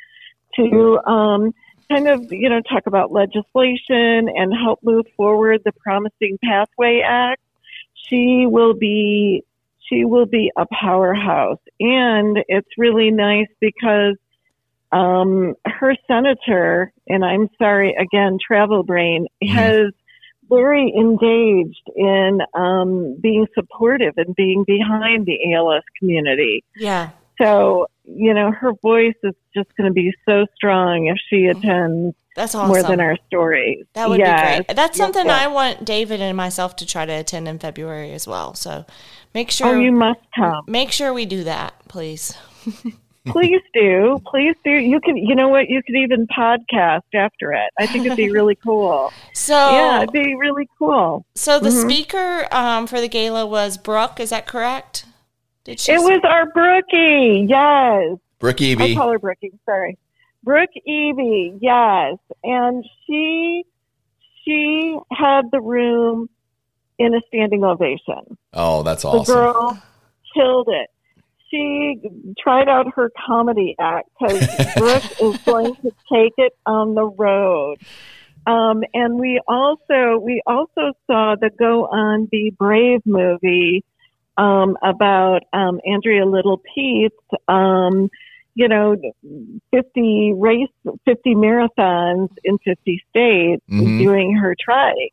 to 0.57 0.99
um, 1.07 1.55
kind 1.91 2.09
of 2.09 2.33
you 2.33 2.49
know 2.49 2.61
talk 2.61 2.87
about 2.87 3.13
legislation 3.13 4.29
and 4.29 4.53
help 4.53 4.81
move 4.83 5.07
forward 5.17 5.63
the 5.65 5.73
Promising 5.73 6.39
Pathway 6.43 7.03
Act. 7.05 7.41
She 8.09 8.47
will 8.47 8.75
be 8.75 9.45
she 9.89 10.05
will 10.05 10.27
be 10.27 10.51
a 10.57 10.67
powerhouse, 10.67 11.61
and 11.81 12.39
it's 12.49 12.69
really 12.77 13.11
nice 13.11 13.49
because 13.61 14.17
um, 14.93 15.55
her 15.65 15.95
senator, 16.07 16.93
and 17.09 17.25
I'm 17.25 17.49
sorry 17.59 17.95
again, 17.95 18.39
Travel 18.45 18.83
Brain, 18.83 19.27
has 19.43 19.93
very 20.49 20.93
engaged 20.97 21.91
in 21.95 22.39
um, 22.55 23.17
being 23.21 23.47
supportive 23.55 24.15
and 24.17 24.35
being 24.37 24.65
behind 24.67 25.27
the 25.27 25.55
ALS 25.55 25.83
community. 25.99 26.65
Yeah. 26.77 27.11
So, 27.41 27.89
you 28.07 28.33
know, 28.35 28.51
her 28.53 28.73
voice 28.83 29.15
is 29.23 29.35
just 29.55 29.69
going 29.77 29.89
to 29.89 29.93
be 29.95 30.13
so 30.29 30.47
strong 30.55 31.07
if 31.07 31.17
she 31.29 31.47
attends 31.47 32.15
That's 32.37 32.55
awesome. 32.55 32.69
more 32.69 32.83
than 32.83 33.01
our 33.01 33.17
stories. 33.27 33.85
That 33.95 34.09
would 34.09 34.19
Yes. 34.21 34.59
be 34.59 34.65
great. 34.65 34.77
That's 34.77 34.97
something 34.97 35.27
yes. 35.27 35.43
I 35.43 35.47
want 35.49 35.85
David 35.85 36.21
and 36.21 36.37
myself 36.37 36.77
to 36.77 36.87
try 36.87 37.05
to 37.07 37.13
attend 37.13 37.49
in 37.49 37.59
February 37.59 38.13
as 38.13 38.27
well. 38.29 38.55
So 38.55 38.85
make 39.35 39.51
sure 39.51 39.77
Oh, 39.77 39.81
you 39.81 39.91
must 39.93 40.21
come. 40.37 40.65
make 40.69 40.93
sure 40.93 41.13
we 41.13 41.27
do 41.27 41.45
that, 41.45 41.75
please. 41.89 42.37
Please 43.29 43.61
do. 43.75 44.23
Please 44.31 44.55
do. 44.65 44.71
You 44.71 45.01
can, 45.01 45.17
you 45.17 45.35
know 45.35 45.49
what? 45.49 45.69
You 45.69 45.83
could 45.83 45.97
even 45.97 46.29
podcast 46.29 47.01
after 47.13 47.51
it. 47.53 47.71
I 47.77 47.89
think 47.89 48.07
it'd 48.07 48.17
be 48.17 48.31
really 48.31 48.55
cool. 48.65 49.13
So 49.35 49.53
Yeah, 49.73 49.97
it'd 50.03 50.13
be 50.13 50.37
really 50.37 50.69
cool. 50.79 51.27
so 51.35 51.59
the 51.59 51.71
Mm-hmm. 51.71 51.89
speaker 51.91 52.47
um, 52.53 52.87
for 52.87 53.01
the 53.01 53.09
gala 53.09 53.45
was 53.45 53.79
Brooke. 53.79 54.21
Is 54.21 54.31
that 54.31 54.47
correct? 54.47 55.07
Did 55.67 55.81
she? 55.81 55.93
It 55.93 55.99
was 55.99 56.21
our 56.23 56.47
Brookie. 56.47 57.45
Yes. 57.49 58.19
Brooke 58.39 58.63
I 58.63 58.95
call 58.95 59.11
her 59.11 59.19
Brookie. 59.19 59.51
Sorry, 59.65 59.99
Brooke 60.45 60.71
Eby. 60.89 61.59
Yes, 61.61 62.19
and 62.45 62.85
she 63.05 63.65
she 64.45 64.97
had 65.11 65.51
the 65.51 65.61
room 65.61 66.29
in 67.01 67.15
a 67.15 67.21
standing 67.27 67.65
ovation. 67.65 68.39
Oh, 68.53 68.85
that's 68.85 69.05
awesome. 69.05 69.35
The 69.35 69.41
awesome. 69.41 69.75
girl 69.75 69.83
killed 70.33 70.69
it. 70.71 70.89
She 71.51 72.01
tried 72.39 72.69
out 72.69 72.95
her 72.95 73.11
comedy 73.27 73.75
act 73.81 74.09
because 74.21 74.47
Brooke 74.77 75.21
is 75.21 75.37
going 75.39 75.75
to 75.77 75.91
take 76.13 76.35
it 76.37 76.53
on 76.65 76.95
the 76.95 77.07
road. 77.07 77.79
Um, 78.47 78.85
and 78.95 79.19
we 79.19 79.41
also 79.49 80.19
we 80.23 80.43
also 80.47 80.93
saw 81.09 81.35
the 81.35 81.51
Go 81.59 81.87
On 81.87 82.27
Be 82.27 82.55
Brave 82.57 83.01
movie 83.05 83.85
um, 84.37 84.77
about 84.83 85.43
um, 85.53 85.81
Andrea 85.87 86.25
Lytle 86.27 86.61
Peet's, 86.75 87.15
um, 87.49 88.11
you 88.55 88.69
know, 88.69 88.97
50 89.73 90.33
race, 90.37 90.69
50 91.05 91.35
marathons 91.35 92.29
in 92.45 92.59
50 92.59 93.03
states 93.11 93.63
Mhm. 93.71 93.99
doing 93.99 94.35
her 94.37 94.55
trike. 94.59 95.13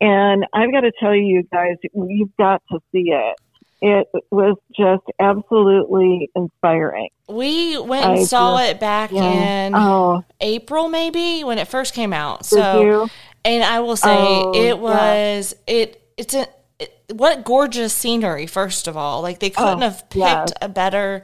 And 0.00 0.44
I've 0.52 0.70
got 0.72 0.80
to 0.82 0.92
tell 1.00 1.14
you 1.14 1.42
guys, 1.52 1.76
you've 1.94 2.36
got 2.36 2.62
to 2.70 2.80
see 2.92 3.12
it. 3.12 3.36
It 3.82 4.06
was 4.30 4.56
just 4.76 5.04
absolutely 5.20 6.30
inspiring. 6.34 7.08
we 7.28 7.76
went 7.78 8.06
I 8.06 8.14
and 8.16 8.26
saw 8.26 8.56
just- 8.58 8.70
it 8.70 8.80
back 8.80 9.10
Yeah. 9.10 9.66
in 9.66 9.74
Oh, 9.74 10.22
April, 10.40 10.88
maybe 10.88 11.42
when 11.44 11.58
it 11.58 11.66
first 11.66 11.92
came 11.94 12.12
out. 12.12 12.40
did 12.40 12.46
So 12.46 12.80
you? 12.82 13.08
And 13.44 13.64
I 13.64 13.80
will 13.80 13.96
say 13.96 14.16
Oh, 14.16 14.52
it 14.54 14.66
yeah. 14.66 14.72
was 14.74 15.56
it 15.66 16.00
it's 16.16 16.34
a 16.34 16.46
it, 16.78 16.92
what 17.12 17.44
gorgeous 17.44 17.92
scenery 17.94 18.46
first 18.46 18.86
of 18.88 18.96
all. 18.96 19.22
Like 19.22 19.38
they 19.40 19.50
couldn't 19.50 19.82
Oh, 19.82 19.88
have 19.90 20.08
picked 20.10 20.16
yes. 20.16 20.52
a 20.60 20.68
better 20.68 21.22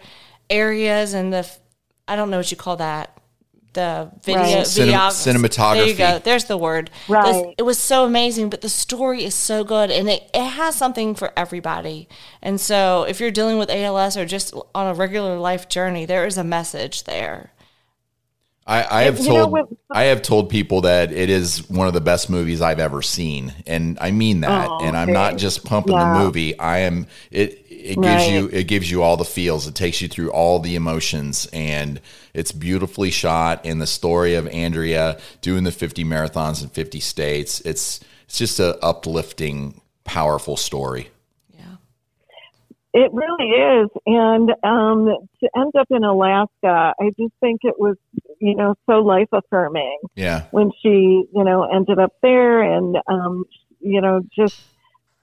areas 0.50 1.14
and 1.14 1.32
the 1.32 1.48
i 2.08 2.16
don't 2.16 2.30
know 2.30 2.36
what 2.38 2.50
you 2.50 2.56
call 2.56 2.76
that. 2.76 3.16
The 3.74 4.10
video 4.22 4.42
Right. 4.42 4.56
Cinem- 4.66 4.92
videography. 4.92 5.24
There 5.24 5.34
cinematography. 5.34 5.86
you 5.88 5.94
go. 5.94 6.18
There's 6.18 6.44
the 6.44 6.58
word. 6.58 6.90
Right. 7.08 7.32
This- 7.32 7.54
it 7.58 7.62
was 7.62 7.78
so 7.78 8.04
amazing, 8.04 8.50
but 8.50 8.60
the 8.60 8.68
story 8.68 9.24
is 9.24 9.34
so 9.34 9.64
good 9.64 9.90
and 9.90 10.10
it, 10.10 10.28
it 10.34 10.44
has 10.44 10.74
something 10.76 11.14
for 11.14 11.32
everybody. 11.38 12.06
And 12.42 12.60
so 12.60 13.04
if 13.08 13.18
you're 13.18 13.30
dealing 13.30 13.56
with 13.56 13.70
ALS 13.70 14.14
or 14.18 14.26
just 14.26 14.52
on 14.74 14.88
a 14.88 14.92
regular 14.94 15.38
life 15.38 15.70
journey, 15.70 16.04
there 16.04 16.26
is 16.26 16.36
a 16.36 16.44
message 16.44 17.04
there. 17.04 17.52
I, 18.66 19.00
I 19.00 19.02
have 19.04 19.18
You 19.18 19.26
told 19.26 19.78
I 19.90 20.04
have 20.04 20.22
told 20.22 20.48
people 20.48 20.82
that 20.82 21.10
it 21.12 21.28
is 21.30 21.68
one 21.68 21.88
of 21.88 21.94
the 21.94 22.00
best 22.00 22.30
movies 22.30 22.60
I've 22.60 22.78
ever 22.78 23.02
seen, 23.02 23.52
and 23.66 23.98
I 24.00 24.12
mean 24.12 24.40
that. 24.42 24.68
Oh, 24.70 24.80
and 24.82 24.96
I'm 24.96 25.12
not 25.12 25.36
just 25.36 25.64
pumping 25.64 25.94
Yeah. 25.94 26.12
the 26.14 26.18
movie. 26.24 26.58
I 26.58 26.78
am 26.80 27.06
it. 27.30 27.64
It 27.68 27.94
gives 27.96 28.06
Right. 28.06 28.30
you 28.32 28.48
it 28.52 28.68
gives 28.68 28.88
you 28.90 29.02
all 29.02 29.16
the 29.16 29.24
feels. 29.24 29.66
It 29.66 29.74
takes 29.74 30.00
you 30.00 30.06
through 30.08 30.30
all 30.30 30.60
the 30.60 30.76
emotions, 30.76 31.48
and 31.52 32.00
it's 32.34 32.52
beautifully 32.52 33.10
shot. 33.10 33.60
And 33.64 33.80
the 33.82 33.86
story 33.88 34.34
of 34.36 34.46
Andrea 34.48 35.18
doing 35.40 35.64
the 35.64 35.72
50 35.72 36.04
marathons 36.04 36.62
in 36.62 36.68
50 36.68 37.00
states. 37.00 37.60
It's 37.62 37.98
it's 38.26 38.38
just 38.38 38.60
a 38.60 38.78
uplifting, 38.84 39.80
powerful 40.04 40.56
story. 40.56 41.08
It 42.94 43.10
really 43.12 43.50
is. 43.50 43.88
And 44.04 44.50
um, 44.62 45.06
to 45.40 45.48
end 45.56 45.72
up 45.78 45.86
in 45.90 46.04
Alaska, 46.04 46.94
I 47.00 47.10
just 47.18 47.32
think 47.40 47.60
it 47.62 47.74
was, 47.78 47.96
you 48.38 48.54
know, 48.54 48.74
so 48.86 48.98
life 48.98 49.28
affirming 49.32 49.98
Yeah, 50.14 50.44
when 50.50 50.70
she, 50.82 51.24
you 51.34 51.44
know, 51.44 51.64
ended 51.64 51.98
up 51.98 52.12
there 52.22 52.62
and, 52.62 52.96
um, 53.08 53.44
you 53.80 54.00
know, 54.00 54.20
just 54.36 54.60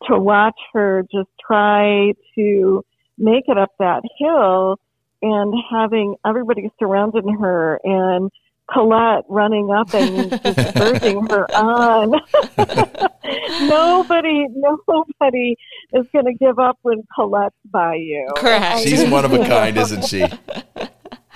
to 0.08 0.18
watch 0.18 0.60
her 0.74 1.04
just 1.12 1.30
try 1.46 2.14
to 2.36 2.84
make 3.18 3.44
it 3.48 3.58
up 3.58 3.72
that 3.80 4.02
hill 4.18 4.80
and 5.22 5.54
having 5.70 6.16
everybody 6.26 6.72
surrounding 6.80 7.38
her 7.40 7.80
and 7.84 8.32
Colette 8.72 9.24
running 9.28 9.72
up 9.72 9.94
and 9.94 10.30
just 10.44 10.78
urging 10.78 11.26
her 11.28 11.46
on. 11.56 12.12
nobody, 13.68 14.46
nobody 14.50 15.56
is 15.94 16.06
going 16.14 16.26
to 16.26 16.34
give 16.34 16.60
up 16.60 16.78
when 16.82 17.04
Colette's 17.16 17.56
by 17.66 17.96
you. 17.96 18.28
Correct. 18.38 18.82
she's 18.82 19.10
one 19.10 19.26
of 19.26 19.34
a 19.34 19.46
kind, 19.46 19.78
isn't 19.78 20.06
she? 20.06 20.20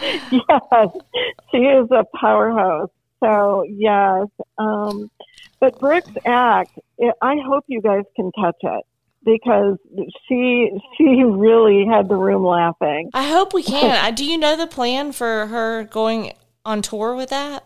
yes, 0.01 0.89
she 1.51 1.57
is 1.57 1.89
a 1.91 2.05
powerhouse. 2.17 2.89
So 3.23 3.63
yes, 3.69 4.27
um, 4.57 5.09
but 5.59 5.79
Brooke's 5.79 6.11
act, 6.25 6.77
it, 6.97 7.15
I 7.21 7.37
hope 7.45 7.63
you 7.67 7.81
guys 7.81 8.03
can 8.17 8.31
touch 8.33 8.57
it 8.61 8.83
because 9.23 9.77
she 10.27 10.69
she 10.97 11.23
really 11.23 11.85
had 11.85 12.09
the 12.09 12.15
room 12.15 12.43
laughing. 12.43 13.09
I 13.13 13.29
hope 13.29 13.53
we 13.53 13.63
can. 13.63 14.13
Do 14.15 14.25
you 14.25 14.37
know 14.37 14.57
the 14.57 14.67
plan 14.67 15.13
for 15.13 15.47
her 15.47 15.85
going 15.85 16.33
on 16.65 16.81
tour 16.81 17.15
with 17.15 17.29
that? 17.29 17.65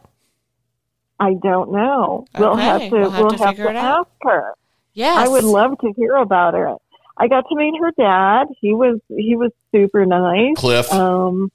I 1.20 1.34
don't 1.42 1.72
know. 1.72 2.26
We'll 2.38 2.56
have 2.56 2.82
to 2.82 2.90
we'll 2.90 3.10
have 3.10 3.20
we'll 3.22 3.30
to 3.32 3.38
have 3.46 3.56
to 3.56 3.70
ask 3.72 4.08
her. 4.24 4.54
Yes. 4.94 5.18
I 5.18 5.28
would 5.28 5.44
love 5.44 5.78
to 5.80 5.94
hear 5.96 6.16
about 6.16 6.54
her. 6.54 6.76
I 7.18 7.28
got 7.28 7.46
to 7.50 7.56
meet 7.56 7.74
her 7.80 7.92
dad. 7.98 8.48
He 8.62 8.74
was 8.74 9.00
he 9.10 9.36
was 9.36 9.52
super 9.72 10.06
nice. 10.06 10.56
Cliff. 10.58 10.92
Um, 10.94 11.52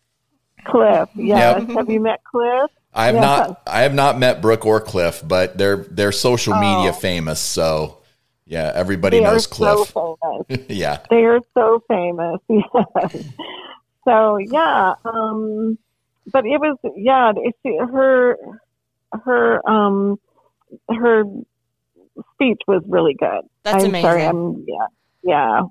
Cliff, 0.64 1.08
yes. 1.16 1.64
Have 1.72 1.90
you 1.90 2.00
met 2.00 2.20
Cliff? 2.24 2.70
I 2.94 3.06
have 3.06 3.14
Yeah. 3.16 3.20
not 3.20 3.62
I 3.66 3.82
have 3.82 3.94
not 3.94 4.18
met 4.18 4.40
Brooke 4.42 4.66
or 4.66 4.80
Cliff, 4.80 5.22
but 5.26 5.56
they're 5.56 5.76
they're 5.90 6.12
social 6.12 6.54
media 6.54 6.90
Oh. 6.90 6.92
famous, 6.92 7.40
so 7.40 7.98
yeah, 8.46 8.70
everybody 8.74 9.18
They 9.20 9.24
are 9.24 9.32
knows 9.32 9.46
Cliff. 9.46 9.88
so 9.92 10.18
famous. 10.48 10.66
yeah. 10.68 10.98
They 11.08 11.24
are 11.24 11.40
so 11.54 11.82
famous. 11.88 12.40
Yes. 12.48 13.24
So 14.04 14.36
yeah, 14.38 14.94
um, 15.04 15.78
but 16.30 16.44
it 16.44 16.60
was 16.60 16.76
yeah. 16.96 17.32
It's 17.36 17.58
her 17.64 18.36
her 19.24 19.68
um 19.68 20.18
her 20.88 21.24
speech 22.34 22.60
was 22.66 22.82
really 22.86 23.14
good. 23.14 23.42
That's 23.62 23.84
I'm 23.84 23.90
amazing. 23.90 24.08
sorry. 24.08 24.24
I'm 24.24 24.64
yeah 24.66 24.86
yeah. 25.22 25.62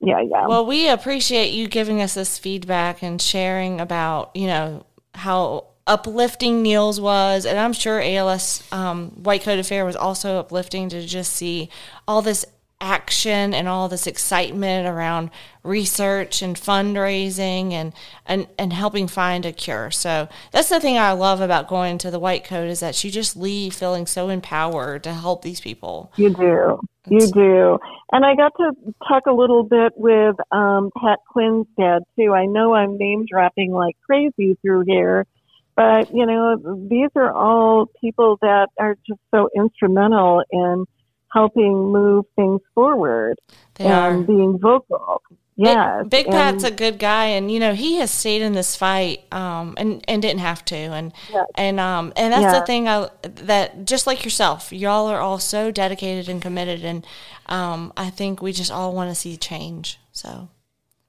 yeah, 0.00 0.20
yeah. 0.20 0.46
Well, 0.46 0.66
we 0.66 0.88
appreciate 0.88 1.52
you 1.52 1.66
giving 1.68 2.00
us 2.02 2.14
this 2.14 2.38
feedback 2.38 3.02
and 3.02 3.20
sharing 3.20 3.80
about, 3.80 4.34
you 4.34 4.46
know, 4.46 4.84
how 5.14 5.66
uplifting 5.86 6.62
NEALS 6.62 7.00
was. 7.00 7.46
And 7.46 7.58
I'm 7.58 7.72
sure 7.72 8.00
ALS 8.00 8.62
um, 8.72 9.10
White 9.22 9.42
Coat 9.42 9.58
Affair 9.58 9.84
was 9.84 9.96
also 9.96 10.38
uplifting 10.38 10.88
to 10.90 11.04
just 11.06 11.32
see 11.32 11.70
all 12.06 12.22
this 12.22 12.44
action 12.80 13.52
and 13.52 13.66
all 13.66 13.88
this 13.88 14.06
excitement 14.06 14.86
around 14.86 15.30
research 15.64 16.42
and 16.42 16.56
fundraising 16.56 17.72
and, 17.72 17.92
and, 18.24 18.46
and 18.56 18.72
helping 18.72 19.08
find 19.08 19.44
a 19.44 19.52
cure. 19.52 19.90
So 19.90 20.28
that's 20.52 20.68
the 20.68 20.80
thing 20.80 20.96
I 20.96 21.12
love 21.12 21.40
about 21.40 21.68
going 21.68 21.98
to 21.98 22.10
the 22.10 22.20
White 22.20 22.44
Coat 22.44 22.68
is 22.68 22.80
that 22.80 23.02
you 23.02 23.10
just 23.10 23.36
leave 23.36 23.74
feeling 23.74 24.06
so 24.06 24.28
empowered 24.28 25.02
to 25.04 25.12
help 25.12 25.42
these 25.42 25.60
people. 25.60 26.12
You 26.16 26.30
do. 26.30 26.80
You 27.10 27.26
do. 27.32 27.78
And 28.12 28.24
I 28.24 28.34
got 28.34 28.52
to 28.58 28.72
talk 29.06 29.26
a 29.26 29.32
little 29.32 29.64
bit 29.64 29.94
with 29.96 30.36
um, 30.52 30.90
Pat 30.96 31.18
Quinn's 31.28 31.66
dad, 31.78 32.02
too. 32.16 32.32
I 32.32 32.46
know 32.46 32.74
I'm 32.74 32.96
name 32.96 33.24
dropping 33.28 33.72
like 33.72 33.96
crazy 34.06 34.56
through 34.62 34.84
here, 34.86 35.26
but, 35.74 36.14
you 36.14 36.26
know, 36.26 36.86
these 36.88 37.10
are 37.16 37.32
all 37.32 37.86
people 38.00 38.38
that 38.42 38.68
are 38.78 38.96
just 39.06 39.20
so 39.34 39.48
instrumental 39.56 40.42
in 40.50 40.86
helping 41.32 41.92
move 41.92 42.24
things 42.36 42.60
forward 42.74 43.38
They 43.74 43.84
and 43.86 44.22
are. 44.22 44.26
being 44.26 44.58
vocal. 44.58 45.22
Yes. 45.60 46.02
Big, 46.02 46.10
Big 46.10 46.26
and- 46.26 46.34
Pat's 46.34 46.62
a 46.64 46.70
good 46.70 46.98
guy, 47.00 47.24
and 47.26 47.50
you 47.50 47.58
know 47.58 47.74
he 47.74 47.96
has 47.96 48.12
stayed 48.12 48.42
in 48.42 48.52
this 48.52 48.76
fight, 48.76 49.24
um, 49.32 49.74
and 49.76 50.04
and 50.06 50.22
didn't 50.22 50.38
have 50.40 50.64
to, 50.66 50.76
and 50.76 51.12
Yes. 51.32 51.46
and 51.56 51.80
um, 51.80 52.12
and 52.16 52.32
that's 52.32 52.42
Yeah. 52.54 52.60
the 52.60 52.66
thing 52.66 52.88
I 52.88 53.08
that 53.22 53.84
just 53.84 54.06
like 54.06 54.24
yourself, 54.24 54.72
y'all 54.72 55.08
are 55.08 55.18
all 55.20 55.40
so 55.40 55.72
dedicated 55.72 56.28
and 56.28 56.40
committed, 56.40 56.84
and 56.84 57.04
um, 57.46 57.92
I 57.96 58.08
think 58.10 58.40
we 58.40 58.52
just 58.52 58.70
all 58.70 58.94
want 58.94 59.10
to 59.10 59.16
see 59.16 59.36
change. 59.36 59.98
So 60.12 60.46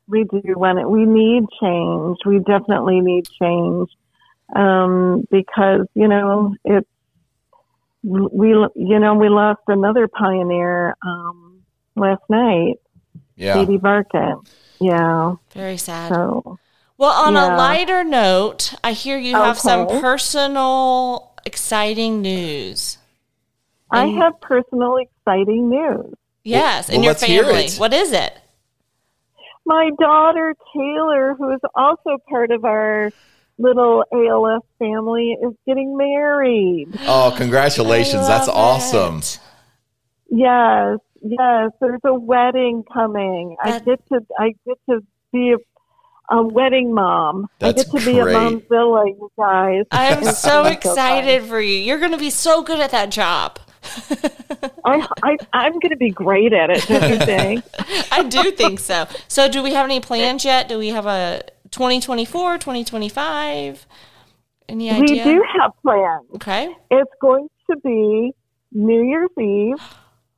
We 0.08 0.24
do 0.24 0.42
want 0.58 0.80
it. 0.80 0.90
We 0.90 1.06
need 1.06 1.44
change. 1.62 2.18
We 2.26 2.40
definitely 2.40 3.02
need 3.02 3.26
change 3.40 3.90
um, 4.56 5.28
because 5.30 5.86
you 5.94 6.08
know 6.08 6.56
it's 6.66 6.90
we 8.04 8.50
you 8.76 9.00
know 9.00 9.16
we 9.16 9.30
lost 9.30 9.62
another 9.68 10.08
pioneer 10.08 10.96
um, 11.06 11.62
last 11.96 12.22
night, 12.30 12.76
Yeah. 13.36 13.54
Katie 13.56 13.78
Barkan. 13.78 14.46
Yeah. 14.80 15.36
very 15.54 15.78
sad. 15.78 16.14
So 16.14 16.58
Well, 16.98 17.12
on 17.12 17.36
a 17.36 17.56
lighter 17.58 18.04
note, 18.04 18.74
I 18.84 18.94
hear 18.94 19.18
you 19.18 19.36
have 19.36 19.60
some 19.60 19.88
personal, 19.88 21.34
exciting 21.46 22.22
news. 22.22 22.98
I 23.92 24.04
And- 24.04 24.18
have 24.18 24.40
personal 24.42 24.98
exciting 24.98 25.70
news. 25.70 26.14
Yes, 26.44 26.88
well, 26.88 26.98
in 26.98 27.04
your 27.04 27.12
let's 27.12 27.26
family. 27.26 27.70
What 27.78 27.94
is 27.94 28.12
it? 28.14 28.34
My 29.66 29.92
daughter 30.00 30.56
Taylor, 30.74 31.36
who 31.38 31.52
is 31.52 31.60
also 31.76 32.18
part 32.30 32.52
of 32.52 32.64
our 32.66 33.12
little 33.60 34.04
ALS 34.12 34.64
family, 34.80 35.36
is 35.44 35.54
getting 35.68 35.96
married. 35.98 36.88
Oh, 37.02 37.34
congratulations. 37.38 38.26
That's 38.28 38.48
love 38.48 38.56
awesome. 38.58 39.22
Yes, 40.32 41.00
yes. 41.22 41.72
There's 41.82 42.02
a 42.06 42.14
wedding 42.14 42.84
coming. 42.92 43.56
I 43.62 43.80
get 43.80 44.00
to 44.10 44.22
I 44.38 44.54
get 44.66 44.78
to 44.90 45.02
be 45.34 45.54
a, 45.54 46.36
a 46.36 46.44
wedding 46.44 46.94
mom. 46.94 47.48
That's 47.60 47.82
I 47.82 47.84
get 47.84 48.00
to 48.00 48.06
be 48.06 48.20
great. 48.22 48.36
a 48.36 48.40
momzilla, 48.40 49.08
you 49.08 49.32
guys. 49.38 49.86
I 49.92 50.06
am 50.08 50.24
It's 50.28 50.40
so 50.40 50.64
fun. 50.64 50.72
excited 50.74 51.44
for 51.44 51.60
you. 51.60 51.78
You're 51.78 52.00
going 52.00 52.12
to 52.12 52.18
be 52.18 52.30
so 52.30 52.62
good 52.64 52.80
at 52.80 52.92
that 52.92 53.10
job. 53.12 53.60
I, 54.86 55.08
I 55.24 55.38
I'm 55.54 55.74
going 55.74 55.92
to 55.92 55.98
be 55.98 56.10
great 56.12 56.54
at 56.54 56.70
it. 56.70 56.86
Don't 56.88 57.10
you 57.10 57.18
think? 57.26 57.64
I 58.12 58.24
do 58.24 58.52
think 58.52 58.80
so. 58.80 59.08
So, 59.28 59.50
do 59.50 59.64
we 59.64 59.74
have 59.74 59.86
any 59.86 60.00
plans 60.00 60.44
yet? 60.46 60.68
Do 60.68 60.78
we 60.78 60.90
have 60.90 61.06
a 61.06 61.42
2024, 61.72 62.58
2025? 62.58 63.88
Any 64.68 64.90
idea? 64.90 65.00
we 65.02 65.20
idea? 65.22 65.24
do 65.24 65.44
have 65.60 65.72
plans. 65.82 66.26
Okay. 66.36 66.76
It's 66.92 67.12
going 67.22 67.48
to 67.70 67.78
be 67.84 68.32
New 68.72 69.04
Year's 69.04 69.30
Eve, 69.40 69.78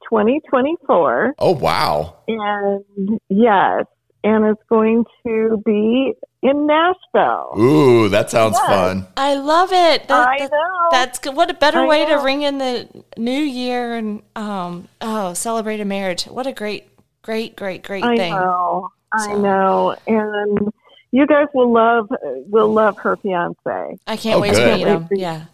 2024, 0.09 1.35
Oh, 1.39 1.51
wow. 1.51 2.15
and 2.27 3.19
yes, 3.29 3.85
and 4.23 4.45
it's 4.45 4.61
going 4.69 5.03
to 5.25 5.61
be 5.65 6.13
in 6.43 6.65
Nashville. 6.67 7.53
Ooh, 7.59 8.09
that 8.09 8.29
sounds 8.29 8.57
Yes. 8.57 8.67
fun. 8.67 9.07
I 9.17 9.35
love 9.35 9.71
it. 9.71 10.07
That- 10.07 10.27
I 10.27 10.37
that- 10.39 10.51
know. 10.51 10.57
That's 10.91 11.19
good. 11.19 11.35
What 11.35 11.49
a 11.49 11.53
better 11.53 11.81
I 11.81 11.87
way 11.87 12.05
to 12.05 12.15
ring 12.15 12.41
in 12.41 12.57
the 12.57 12.87
new 13.17 13.31
year 13.31 13.95
and 13.95 14.21
um 14.35 14.87
oh 15.01 15.33
celebrate 15.33 15.79
a 15.79 15.85
marriage. 15.85 16.23
What 16.25 16.47
a 16.47 16.51
great, 16.51 16.89
great, 17.21 17.55
great, 17.55 17.83
great 17.83 18.03
I 18.03 18.15
thing. 18.17 18.33
I 18.33 18.39
know, 18.39 18.89
I 19.13 19.33
know, 19.35 19.95
and 20.07 20.71
you 21.11 21.27
guys 21.27 21.47
will 21.53 21.71
love 21.73 22.07
will 22.49 22.73
love 22.73 22.95
her 23.03 23.17
fiance. 23.17 23.97
I 24.07 24.17
can't 24.17 24.37
Oh, 24.37 24.41
wait 24.41 24.53
good. 24.53 24.65
to 24.71 24.77
meet 24.77 24.87
him. 24.87 25.07
Yeah. 25.11 25.45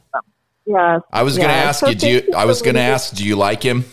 Yes, 0.65 1.01
I 1.13 1.23
was 1.23 1.37
going 1.37 1.47
to 1.49 1.55
ask 1.55 1.79
so 1.79 1.87
you, 1.89 1.95
do 1.95 2.09
you, 2.09 2.21
you 2.27 2.33
I 2.35 2.43
was 2.43 2.61
going 2.61 2.75
to 2.75 2.81
leaving. 2.81 2.93
ask, 2.93 3.15
do 3.15 3.25
you 3.25 3.37
like 3.37 3.63
him? 3.63 3.85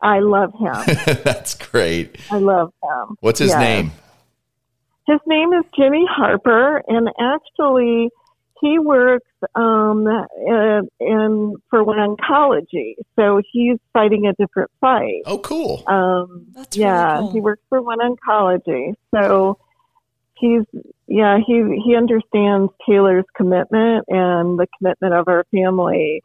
I 0.00 0.20
love 0.20 0.52
him. 0.58 0.96
That's 1.24 1.54
great. 1.54 2.16
I 2.30 2.38
love 2.38 2.72
him. 2.82 3.16
What's 3.20 3.38
his 3.38 3.50
Yes. 3.50 3.58
name? 3.60 3.92
His 5.06 5.20
name 5.26 5.52
is 5.52 5.64
Jimmy 5.76 6.06
Harper, 6.08 6.82
and 6.88 7.08
actually, 7.20 8.08
he 8.62 8.78
works 8.78 9.28
um, 9.54 10.06
in, 10.46 10.88
in 11.00 11.56
for 11.68 11.84
one 11.84 11.98
oncology. 11.98 12.94
So 13.16 13.42
he's 13.52 13.76
fighting 13.92 14.26
a 14.26 14.32
different 14.34 14.70
fight. 14.80 15.22
Oh, 15.26 15.38
cool. 15.38 15.82
Um, 15.86 16.46
That's 16.54 16.76
really 16.78 16.88
yeah, 16.88 17.16
cool. 17.18 17.32
he 17.32 17.40
works 17.40 17.62
for 17.68 17.82
one 17.82 17.98
oncology. 17.98 18.94
So 19.14 19.58
he's 20.42 20.64
yeah 21.06 21.38
he 21.46 21.80
he 21.84 21.96
understands 21.96 22.70
Taylor's 22.86 23.24
commitment 23.34 24.04
and 24.08 24.58
the 24.58 24.66
commitment 24.76 25.14
of 25.14 25.28
our 25.28 25.44
family 25.50 26.22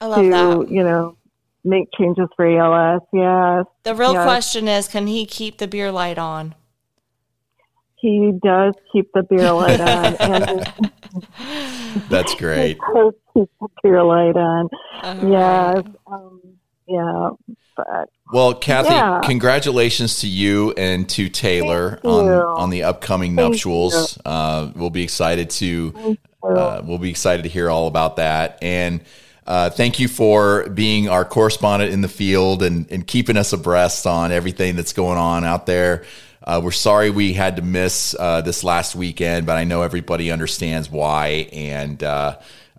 I 0.00 0.06
love 0.06 0.22
to 0.22 0.30
that. 0.30 0.70
you 0.70 0.82
know 0.82 1.16
make 1.64 1.88
changes 1.98 2.28
for 2.36 2.46
ALS. 2.46 3.02
Yes, 3.12 3.64
The 3.82 3.94
real 3.96 4.12
yes. 4.12 4.24
question 4.24 4.68
is, 4.68 4.86
can 4.86 5.08
he 5.08 5.26
keep 5.26 5.58
the 5.58 5.66
beer 5.66 5.90
light 5.90 6.16
on? 6.16 6.54
he 7.98 8.30
does 8.44 8.74
keep 8.92 9.10
the 9.14 9.22
beer 9.24 9.50
light 9.52 9.80
on 9.80 10.14
and 10.20 10.66
That's 12.08 12.32
he 12.34 12.38
great. 12.38 12.78
does 12.94 13.14
keep 13.34 13.48
the 13.60 13.68
beer 13.82 14.02
light 14.04 14.36
on. 14.36 14.68
All 15.02 15.30
Yes, 15.30 15.76
right. 15.76 15.86
um, 16.06 16.40
yeah, 16.86 17.30
but 17.76 18.08
Well, 18.32 18.54
Cathy, 18.54 18.88
Yeah. 18.90 19.20
congratulations 19.22 20.20
to 20.20 20.26
you 20.28 20.72
and 20.76 21.08
to 21.10 21.28
Taylor 21.28 22.00
on 22.04 22.28
on 22.28 22.70
the 22.70 22.82
upcoming 22.82 23.36
Thank 23.36 23.52
nuptials. 23.52 24.18
Uh, 24.24 24.70
we'll 24.74 24.90
be 24.90 25.02
excited 25.04 25.50
to 25.50 26.16
uh, 26.42 26.80
we'll 26.84 26.98
be 26.98 27.10
excited 27.10 27.42
to 27.44 27.48
hear 27.48 27.70
all 27.70 27.86
about 27.86 28.16
that. 28.16 28.58
And 28.62 29.00
uh, 29.46 29.70
thank 29.70 30.00
you 30.00 30.08
for 30.08 30.68
being 30.70 31.08
our 31.08 31.24
correspondent 31.24 31.92
in 31.92 32.00
the 32.00 32.08
field 32.08 32.62
and, 32.62 32.90
and 32.90 33.06
keeping 33.06 33.36
us 33.36 33.52
abreast 33.52 34.06
on 34.06 34.32
everything 34.32 34.74
that's 34.76 34.92
going 34.92 35.18
on 35.18 35.44
out 35.44 35.66
there. 35.66 36.04
Uh, 36.42 36.60
we're 36.62 36.70
sorry 36.72 37.10
we 37.10 37.32
had 37.32 37.56
to 37.56 37.62
miss 37.62 38.14
uh, 38.18 38.40
this 38.40 38.62
last 38.64 38.94
weekend, 38.94 39.46
but 39.46 39.56
I 39.56 39.64
know 39.64 39.82
everybody 39.82 40.30
understands 40.30 40.90
why. 40.90 41.48
And 41.52 42.02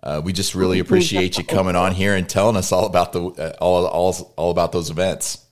uh, 0.02 0.20
we 0.24 0.32
just 0.32 0.54
really 0.54 0.78
appreciate 0.78 1.38
you 1.38 1.44
coming 1.44 1.76
on 1.76 1.92
here 1.92 2.14
and 2.14 2.28
telling 2.28 2.56
us 2.56 2.72
all 2.72 2.86
about 2.86 3.12
the 3.12 3.22
uh, 3.24 3.56
all, 3.60 3.86
all 3.86 4.34
all 4.36 4.50
about 4.50 4.72
those 4.72 4.90
events. 4.90 5.44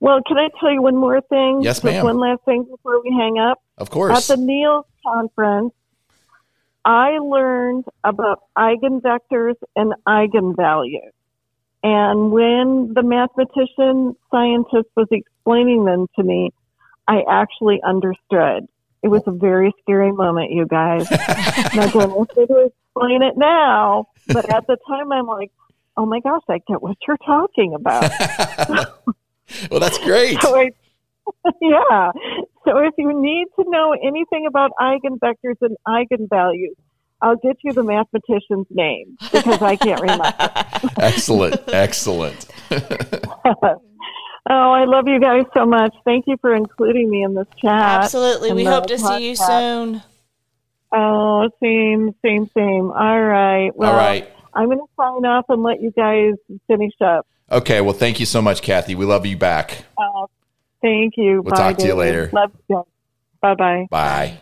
well, 0.00 0.20
can 0.26 0.36
I 0.36 0.48
tell 0.60 0.70
you 0.70 0.82
one 0.82 0.96
more 0.96 1.20
thing? 1.22 1.62
Yes, 1.62 1.76
Just 1.76 1.84
ma'am. 1.84 2.04
One 2.04 2.18
last 2.18 2.44
thing 2.44 2.64
before 2.64 3.02
we 3.02 3.10
hang 3.10 3.38
up. 3.38 3.62
Of 3.78 3.90
course. 3.90 4.30
At 4.30 4.36
the 4.36 4.42
NEALS 4.42 4.86
conference, 5.04 5.72
I 6.84 7.18
learned 7.18 7.84
about 8.02 8.42
eigenvectors 8.56 9.54
and 9.74 9.94
eigenvalues. 10.06 11.12
And 11.82 12.30
when 12.30 12.92
the 12.94 13.02
mathematician 13.02 14.16
scientist 14.30 14.88
was 14.96 15.08
explaining 15.10 15.84
them 15.84 16.06
to 16.16 16.22
me, 16.22 16.50
I 17.06 17.22
actually 17.28 17.80
understood. 17.82 18.68
It 19.02 19.08
was 19.08 19.22
a 19.26 19.32
very 19.32 19.72
scary 19.82 20.12
moment, 20.12 20.50
you 20.50 20.66
guys. 20.66 21.10
now, 21.10 21.84
ask 21.84 21.94
me 21.94 22.46
to 22.46 22.72
explain 22.94 23.22
it 23.22 23.36
now, 23.36 24.08
but 24.28 24.48
at 24.50 24.66
the 24.66 24.76
time, 24.88 25.12
I'm 25.12 25.26
like, 25.26 25.50
oh 25.96 26.06
my 26.06 26.20
gosh, 26.20 26.42
I 26.48 26.60
get 26.66 26.82
what 26.82 26.96
you're 27.06 27.18
talking 27.18 27.74
about. 27.74 28.10
well, 29.70 29.80
that's 29.80 29.98
great. 29.98 30.40
So 30.40 30.56
I, 30.56 30.70
yeah. 31.60 32.12
So 32.64 32.78
if 32.78 32.94
you 32.98 33.20
need 33.20 33.46
to 33.58 33.64
know 33.68 33.92
anything 33.92 34.46
about 34.46 34.70
eigenvectors 34.80 35.56
and 35.60 35.76
eigenvalues, 35.86 36.76
I'll 37.20 37.36
get 37.36 37.56
you 37.62 37.72
the 37.72 37.82
mathematician's 37.82 38.66
name 38.70 39.16
because 39.32 39.62
I 39.62 39.76
can't 39.76 40.00
remember. 40.00 40.32
Excellent. 40.98 41.56
Excellent. 41.68 42.46
oh, 42.70 43.80
I 44.50 44.84
love 44.84 45.08
you 45.08 45.20
guys 45.20 45.44
so 45.54 45.64
much. 45.64 45.94
Thank 46.04 46.26
you 46.26 46.36
for 46.40 46.54
including 46.54 47.08
me 47.08 47.22
in 47.22 47.34
this 47.34 47.46
chat. 47.58 48.02
Absolutely. 48.02 48.52
We 48.52 48.64
hope 48.64 48.86
the 48.86 48.96
to 48.96 48.98
see 48.98 49.28
you 49.28 49.36
soon. 49.36 50.02
Oh, 50.94 51.50
same, 51.62 52.14
same, 52.24 52.48
same. 52.56 52.90
All 52.92 53.22
right. 53.22 53.70
Well, 53.74 53.90
All 53.90 53.96
right. 53.96 54.30
I'm 54.54 54.66
going 54.66 54.78
to 54.78 54.86
sign 54.96 55.24
off 55.24 55.46
and 55.48 55.62
let 55.62 55.82
you 55.82 55.90
guys 55.90 56.34
finish 56.68 56.94
up. 57.00 57.26
Okay. 57.50 57.80
Well, 57.80 57.94
thank 57.94 58.20
you 58.20 58.26
so 58.26 58.40
much, 58.40 58.62
Cathy. 58.62 58.94
We 58.94 59.04
love 59.04 59.26
you 59.26 59.36
back. 59.36 59.84
Uh, 59.98 60.26
Thank 60.84 61.14
you. 61.16 61.40
We'll 61.40 61.54
talk 61.54 61.78
to 61.78 61.86
you 61.86 61.94
later. 61.94 62.28
Love 62.34 62.52
you. 62.68 62.86
Bye 63.40 63.54
bye. 63.54 63.86
Bye. 63.90 64.40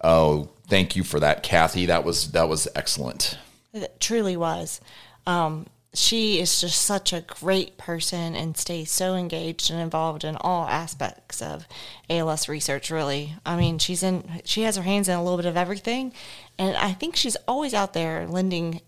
Oh, 0.00 0.48
thank 0.66 0.96
you 0.96 1.04
for 1.04 1.20
that, 1.20 1.42
Cathy. 1.42 1.84
That 1.86 2.04
was 2.04 2.32
that 2.32 2.48
was 2.48 2.66
excellent. 2.74 3.36
It 3.74 4.00
truly 4.00 4.38
was. 4.38 4.80
Um, 5.26 5.66
she 5.96 6.40
is 6.40 6.60
just 6.60 6.80
such 6.82 7.12
a 7.12 7.22
great 7.22 7.78
person 7.78 8.34
and 8.34 8.56
stays 8.56 8.90
so 8.90 9.14
engaged 9.14 9.70
and 9.70 9.80
involved 9.80 10.24
in 10.24 10.36
all 10.36 10.66
aspects 10.66 11.40
of 11.40 11.66
ALS 12.10 12.48
research. 12.48 12.90
Really, 12.90 13.34
I 13.44 13.56
mean, 13.56 13.78
she's 13.78 14.02
in. 14.02 14.40
She 14.44 14.62
has 14.62 14.76
her 14.76 14.82
hands 14.82 15.08
in 15.08 15.16
a 15.16 15.22
little 15.22 15.38
bit 15.38 15.46
of 15.46 15.56
everything, 15.56 16.12
and 16.58 16.76
I 16.76 16.92
think 16.92 17.16
she's 17.16 17.36
always 17.48 17.74
out 17.74 17.92
there 17.92 18.26
lending 18.26 18.80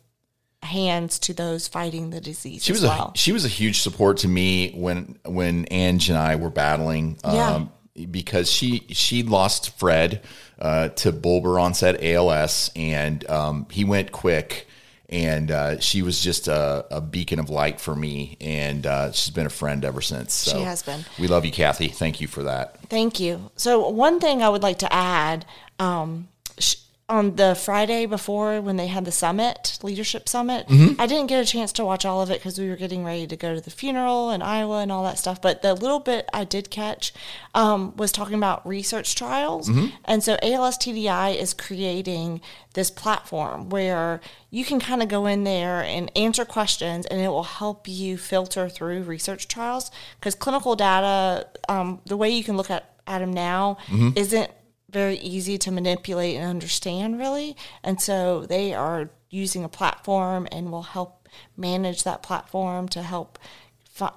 hands 0.63 1.19
to 1.21 1.33
those 1.33 1.69
fighting 1.69 2.11
the 2.11 2.21
disease. 2.21 2.65
She 2.65 2.73
was 2.73 2.83
well. 2.83 3.13
a 3.15 3.19
she 3.19 3.33
was 3.33 3.45
a 3.45 3.49
huge 3.49 3.81
support 3.81 4.19
to 4.19 4.29
me 4.29 4.73
when 4.73 5.19
when 5.25 5.67
Ange 5.71 6.09
and 6.09 6.19
I 6.19 6.37
were 6.37 6.51
battling. 6.51 7.19
Yeah. 7.25 7.55
Um, 7.55 7.73
because 8.11 8.51
she 8.51 8.87
she 8.91 9.25
lost 9.25 9.77
Fred 9.79 10.23
uh, 10.61 10.89
to 10.91 11.13
bulbar 11.13 11.61
onset 11.61 12.03
ALS, 12.03 12.71
and 12.77 13.29
um, 13.29 13.67
he 13.71 13.85
went 13.85 14.13
quick, 14.13 14.68
and 15.09 15.51
uh, 15.51 15.81
she 15.81 16.03
was 16.03 16.21
just 16.21 16.49
a, 16.49 16.85
a 16.91 17.01
beacon 17.01 17.39
of 17.39 17.49
light 17.51 17.81
for 17.81 17.95
me, 17.97 18.37
and 18.41 18.87
uh, 18.87 19.13
she's 19.13 19.33
been 19.33 19.47
a 19.47 19.51
friend 19.51 19.85
ever 19.85 20.01
since. 20.01 20.35
So 20.35 20.59
She 20.59 20.63
has 20.65 20.83
been. 20.83 21.05
We 21.19 21.29
love 21.29 21.45
you, 21.45 21.53
Cathy. 21.53 21.89
Thank 21.89 22.21
you 22.21 22.27
for 22.29 22.43
that. 22.43 22.79
Thank 22.89 23.19
you. 23.19 23.51
So, 23.57 23.89
one 23.89 24.21
thing 24.21 24.43
I 24.43 24.49
would 24.49 24.63
like 24.63 24.79
to 24.81 24.93
add 24.93 25.47
um, 25.79 26.29
sh- 26.59 26.77
on 27.11 27.37
the 27.37 27.55
Friday 27.55 28.05
before 28.05 28.61
when 28.61 28.77
they 28.77 28.87
had 28.89 29.07
the 29.07 29.11
summit, 29.13 29.79
leadership 29.83 30.29
summit, 30.29 30.67
I 30.99 31.07
didn't 31.07 31.29
get 31.29 31.43
a 31.43 31.47
chance 31.47 31.73
to 31.73 31.85
watch 31.85 32.05
all 32.05 32.21
of 32.21 32.31
it 32.31 32.35
because 32.41 32.59
we 32.59 32.69
were 32.69 32.77
getting 32.77 33.03
ready 33.03 33.27
to 33.27 33.35
go 33.37 33.55
to 33.55 33.61
the 33.63 33.71
funeral 33.71 34.31
in 34.31 34.43
Iowa 34.43 34.81
and 34.83 34.93
all 34.93 35.03
that 35.05 35.19
stuff. 35.19 35.41
But 35.41 35.63
the 35.63 35.73
little 35.73 36.01
bit 36.01 36.29
I 36.35 36.45
did 36.45 36.69
catch 36.69 37.15
um, 37.55 37.97
was 37.97 38.13
talking 38.13 38.35
about 38.35 38.67
research 38.67 39.15
trials. 39.15 39.71
And 40.05 40.23
so, 40.23 40.37
ALS 40.43 40.77
TDI 40.77 41.35
is 41.35 41.55
creating 41.55 42.43
this 42.75 42.91
platform 42.91 43.71
where 43.71 44.21
you 44.51 44.65
can 44.67 44.79
kind 44.79 45.03
of 45.03 45.09
go 45.09 45.25
in 45.25 45.45
there 45.45 45.83
and 45.83 46.11
answer 46.17 46.45
questions 46.45 47.07
and 47.07 47.21
it 47.21 47.29
will 47.29 47.43
help 47.43 47.89
you 47.89 48.19
filter 48.19 48.69
through 48.69 49.03
research 49.03 49.49
trials 49.49 49.91
because 50.21 50.35
clinical 50.35 50.77
data 50.77 51.47
um, 51.69 52.01
the 52.07 52.17
way 52.17 52.29
you 52.31 52.45
can 52.45 52.57
look 52.57 52.71
at, 52.71 52.93
at 53.07 53.19
them 53.21 53.33
now 53.33 53.79
isn't 54.17 54.51
very 54.91 55.17
easy 55.17 55.59
to 55.59 55.71
manipulate 55.71 56.37
and 56.37 56.47
understand 56.47 57.19
really. 57.19 57.57
And 57.83 58.01
so 58.01 58.47
they 58.47 58.75
are 58.75 59.11
using 59.31 59.65
a 59.65 59.69
platform 59.69 60.49
and 60.51 60.73
will 60.73 60.83
help 60.83 61.29
manage 61.57 62.05
that 62.05 62.23
platform 62.23 62.89
to 62.89 63.03
help 63.03 63.39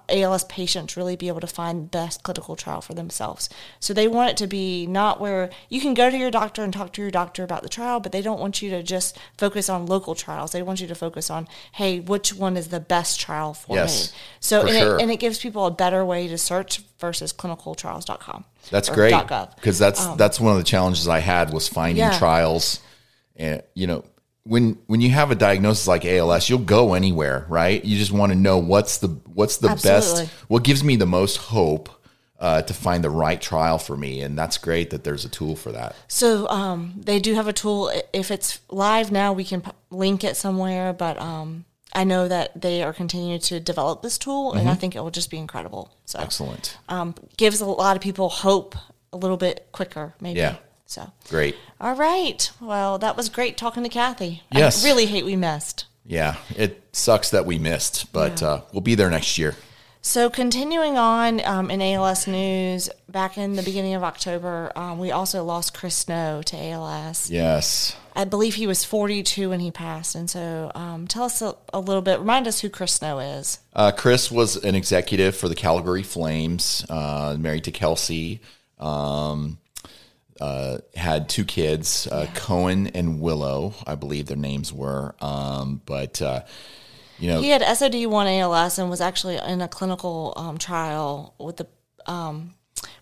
ALS 0.10 0.44
patients 0.46 0.96
really 0.98 1.16
be 1.16 1.28
able 1.28 1.40
to 1.42 1.48
find 1.48 1.86
the 1.86 1.88
best 1.88 2.24
clinical 2.24 2.56
trial 2.56 2.82
for 2.82 2.94
themselves. 2.94 3.50
So 3.80 3.94
they 3.94 4.08
want 4.08 4.32
it 4.32 4.38
to 4.38 4.48
be 4.48 4.86
not 4.88 5.20
where 5.20 5.50
you 5.70 5.82
can 5.82 5.94
go 5.94 6.10
to 6.10 6.18
your 6.18 6.32
doctor 6.32 6.64
and 6.64 6.74
talk 6.74 6.94
to 6.94 7.02
your 7.02 7.12
doctor 7.12 7.44
about 7.44 7.64
the 7.64 7.70
trial, 7.70 8.00
but 8.00 8.12
they 8.12 8.22
don't 8.22 8.40
want 8.40 8.62
you 8.62 8.70
to 8.72 8.84
just 8.84 9.18
focus 9.38 9.70
on 9.70 9.86
local 9.86 10.16
trials. 10.16 10.52
They 10.52 10.62
want 10.62 10.82
you 10.82 10.88
to 10.88 10.96
focus 10.96 11.30
on, 11.30 11.48
hey, 11.74 12.00
which 12.00 12.34
one 12.34 12.58
is 12.58 12.70
the 12.70 12.80
best 12.80 13.20
trial 13.20 13.54
for 13.54 13.76
Yes, 13.76 14.12
me? 14.12 14.18
So 14.40 14.62
for 14.62 14.68
and, 14.68 14.78
sure. 14.78 14.98
it, 14.98 15.02
and 15.02 15.12
it 15.12 15.18
gives 15.20 15.40
people 15.40 15.66
a 15.66 15.72
better 15.72 16.04
way 16.06 16.28
to 16.28 16.38
search 16.38 16.82
versus 17.00 17.34
clinicaltrials.com. 17.34 18.46
That's 18.70 18.90
great 18.90 19.16
because 19.56 19.80
that's 19.80 20.06
that's 20.16 20.40
one 20.40 20.52
of 20.52 20.58
the 20.60 20.64
challenges 20.64 21.08
I 21.08 21.20
had 21.20 21.52
was 21.52 21.68
finding 21.68 22.04
Um, 22.04 22.12
Yeah. 22.12 22.20
trials, 22.20 22.80
and 23.36 23.64
you 23.74 23.88
know 23.88 24.04
when 24.44 24.80
when 24.88 25.02
you 25.02 25.10
have 25.10 25.32
a 25.32 25.36
diagnosis 25.36 25.88
like 25.88 26.06
ALS, 26.06 26.50
you'll 26.50 26.60
go 26.60 26.94
anywhere, 26.94 27.46
right? 27.50 27.84
You 27.84 27.98
just 27.98 28.12
want 28.12 28.32
to 28.32 28.38
know 28.38 28.58
what's 28.58 28.98
the 28.98 29.08
what's 29.34 29.58
the 29.58 29.70
Absolutely. 29.70 30.26
best, 30.26 30.34
what 30.48 30.64
gives 30.64 30.84
me 30.84 30.96
the 30.96 31.06
most 31.06 31.38
hope 31.38 31.90
uh, 32.40 32.62
to 32.64 32.74
find 32.74 33.04
the 33.04 33.10
right 33.10 33.40
trial 33.40 33.78
for 33.78 33.96
me, 33.96 34.22
and 34.22 34.38
that's 34.38 34.58
great 34.58 34.90
that 34.90 35.04
there's 35.04 35.26
a 35.26 35.30
tool 35.30 35.56
for 35.56 35.72
that. 35.72 35.96
So 36.08 36.48
um, 36.50 36.94
they 36.98 37.20
do 37.20 37.36
have 37.36 37.48
a 37.48 37.54
tool. 37.54 37.92
If 38.14 38.32
it's 38.32 38.60
live 38.70 39.12
now, 39.12 39.32
we 39.32 39.44
can 39.44 39.62
p- 39.62 39.72
link 39.92 40.24
it 40.24 40.36
somewhere. 40.36 40.92
But 40.92 41.20
um, 41.20 41.66
I 41.94 42.04
know 42.04 42.28
that 42.28 42.60
they 42.60 42.82
are 42.82 42.94
continuing 42.94 43.40
to 43.42 43.60
develop 43.60 44.02
this 44.02 44.18
tool, 44.18 44.54
and 44.54 44.68
I 44.68 44.74
think 44.74 44.96
it 44.96 45.02
will 45.02 45.12
just 45.12 45.30
be 45.30 45.38
incredible. 45.38 45.94
So 46.06 46.20
Excellent, 46.20 46.78
um, 46.90 47.14
gives 47.38 47.62
a 47.62 47.66
lot 47.66 47.96
of 47.96 48.02
people 48.02 48.30
hope 48.30 48.76
a 49.14 49.18
little 49.18 49.38
bit 49.38 49.68
quicker, 49.72 50.16
maybe. 50.20 50.40
Yeah. 50.40 50.56
So 50.92 51.10
great. 51.30 51.56
all 51.80 51.96
right. 51.96 52.52
Well, 52.60 52.98
that 52.98 53.16
was 53.16 53.30
great 53.30 53.56
talking 53.56 53.84
to 53.84 53.90
Cathy. 53.90 54.44
Yes. 54.52 54.84
I 54.84 54.90
really 54.90 55.06
hate 55.06 55.24
we 55.24 55.38
missed. 55.38 55.86
Yeah, 56.06 56.36
it 56.58 56.84
sucks 56.92 57.30
that 57.30 57.46
we 57.46 57.60
missed, 57.60 58.12
but 58.12 58.44
uh, 58.44 58.62
we'll 58.74 58.82
be 58.82 58.96
there 58.96 59.10
next 59.10 59.38
year. 59.38 59.56
So, 60.02 60.30
continuing 60.30 60.98
on 60.98 61.46
um, 61.46 61.72
in 61.72 61.82
ALS 61.82 62.28
news, 62.28 62.90
back 63.08 63.38
in 63.38 63.54
the 63.56 63.64
beginning 63.64 63.94
of 63.94 64.04
October, 64.04 64.74
um, 64.76 65.00
we 65.00 65.12
also 65.12 65.46
lost 65.46 65.74
Chris 65.74 65.96
Snow 65.96 66.42
to 66.42 66.58
ALS. 66.58 67.30
Yes. 67.30 67.96
I 68.14 68.26
believe 68.26 68.56
he 68.56 68.68
was 68.68 68.84
42 68.84 69.50
when 69.52 69.62
he 69.62 69.72
passed. 69.72 70.16
And 70.16 70.30
so, 70.30 70.74
um, 70.76 71.08
tell 71.08 71.24
us 71.24 71.42
a, 71.42 71.56
a 71.72 71.80
little 71.80 72.02
bit, 72.02 72.20
remind 72.20 72.48
us 72.48 72.60
who 72.60 72.70
Chris 72.70 72.94
Snow 72.96 73.20
is. 73.20 73.60
Uh, 73.74 73.92
Chris 73.92 74.30
was 74.30 74.58
an 74.58 74.76
executive 74.76 75.38
for 75.38 75.48
the 75.48 75.56
Calgary 75.56 76.04
Flames, 76.04 76.84
uh, 76.90 77.38
married 77.40 77.64
to 77.64 77.72
Kelsey. 77.72 78.42
Um, 78.80 79.60
uh, 80.42 80.80
had 80.96 81.30
two 81.30 81.46
kids, 81.46 82.08
uh, 82.12 82.28
Cohen 82.34 82.88
and 82.88 83.22
Willow, 83.22 83.74
I 83.86 83.96
believe 83.96 84.26
their 84.26 84.38
names 84.38 84.74
were. 84.74 85.16
Um, 85.22 85.82
but 85.86 86.22
uh, 86.22 86.42
you 87.20 87.28
know, 87.28 87.40
He 87.42 87.50
had 87.50 87.62
SOD1 87.62 88.40
ALS 88.40 88.80
and 88.80 88.90
was 88.90 89.02
actually 89.02 89.38
in 89.38 89.62
a 89.62 89.68
clinical 89.68 90.34
um, 90.36 90.58
trial 90.58 91.36
with 91.40 91.58
the 91.58 91.68
um, 92.08 92.56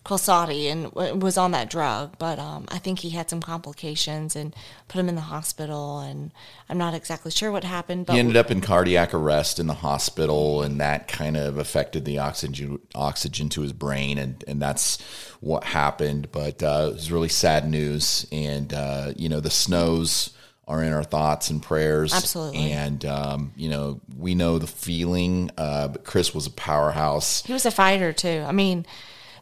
Qalsody 0.04 0.70
and 0.70 0.84
w- 0.94 1.14
was 1.16 1.36
on 1.36 1.50
that 1.50 1.68
drug. 1.68 2.16
But 2.18 2.38
um, 2.38 2.66
I 2.68 2.78
think 2.78 3.00
he 3.00 3.10
had 3.10 3.28
some 3.28 3.40
complications 3.40 4.34
and 4.34 4.54
put 4.88 4.98
him 4.98 5.08
in 5.08 5.14
the 5.14 5.20
hospital. 5.20 6.00
And 6.00 6.32
I'm 6.68 6.78
not 6.78 6.94
exactly 6.94 7.30
sure 7.30 7.52
what 7.52 7.64
happened. 7.64 8.06
But 8.06 8.14
he 8.14 8.18
ended 8.18 8.36
up 8.36 8.50
in 8.50 8.60
cardiac 8.60 9.12
arrest 9.12 9.58
in 9.58 9.66
the 9.66 9.74
hospital, 9.74 10.62
and 10.62 10.80
that 10.80 11.08
kind 11.08 11.36
of 11.36 11.58
affected 11.58 12.04
the 12.04 12.18
oxygen 12.18 12.78
oxygen 12.94 13.48
to 13.50 13.60
his 13.62 13.72
brain, 13.72 14.18
and 14.18 14.42
and 14.48 14.60
that's 14.60 15.00
what 15.40 15.64
happened. 15.64 16.32
But 16.32 16.62
uh, 16.62 16.88
it 16.90 16.94
was 16.94 17.12
really 17.12 17.28
sad 17.28 17.68
news, 17.68 18.26
and 18.32 18.72
uh, 18.72 19.12
you 19.16 19.28
know 19.28 19.40
the 19.40 19.50
snows 19.50 20.30
are 20.66 20.84
in 20.84 20.92
our 20.92 21.02
thoughts 21.02 21.50
and 21.50 21.60
prayers. 21.60 22.14
Absolutely. 22.14 22.70
and 22.70 23.04
um, 23.04 23.52
you 23.56 23.68
know 23.68 24.00
we 24.16 24.34
know 24.34 24.58
the 24.58 24.66
feeling. 24.66 25.50
Uh, 25.58 25.88
but 25.88 26.04
Chris 26.04 26.34
was 26.34 26.46
a 26.46 26.50
powerhouse. 26.50 27.44
He 27.44 27.52
was 27.52 27.66
a 27.66 27.70
fighter 27.70 28.12
too. 28.12 28.44
I 28.46 28.52
mean, 28.52 28.86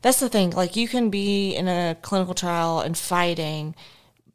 that's 0.02 0.20
the 0.20 0.28
thing. 0.28 0.50
Like 0.50 0.76
you 0.76 0.88
can 0.88 1.10
be 1.10 1.54
in 1.54 1.68
a 1.68 1.96
clinical 2.02 2.34
trial 2.34 2.80
and 2.80 2.96
fighting, 2.96 3.74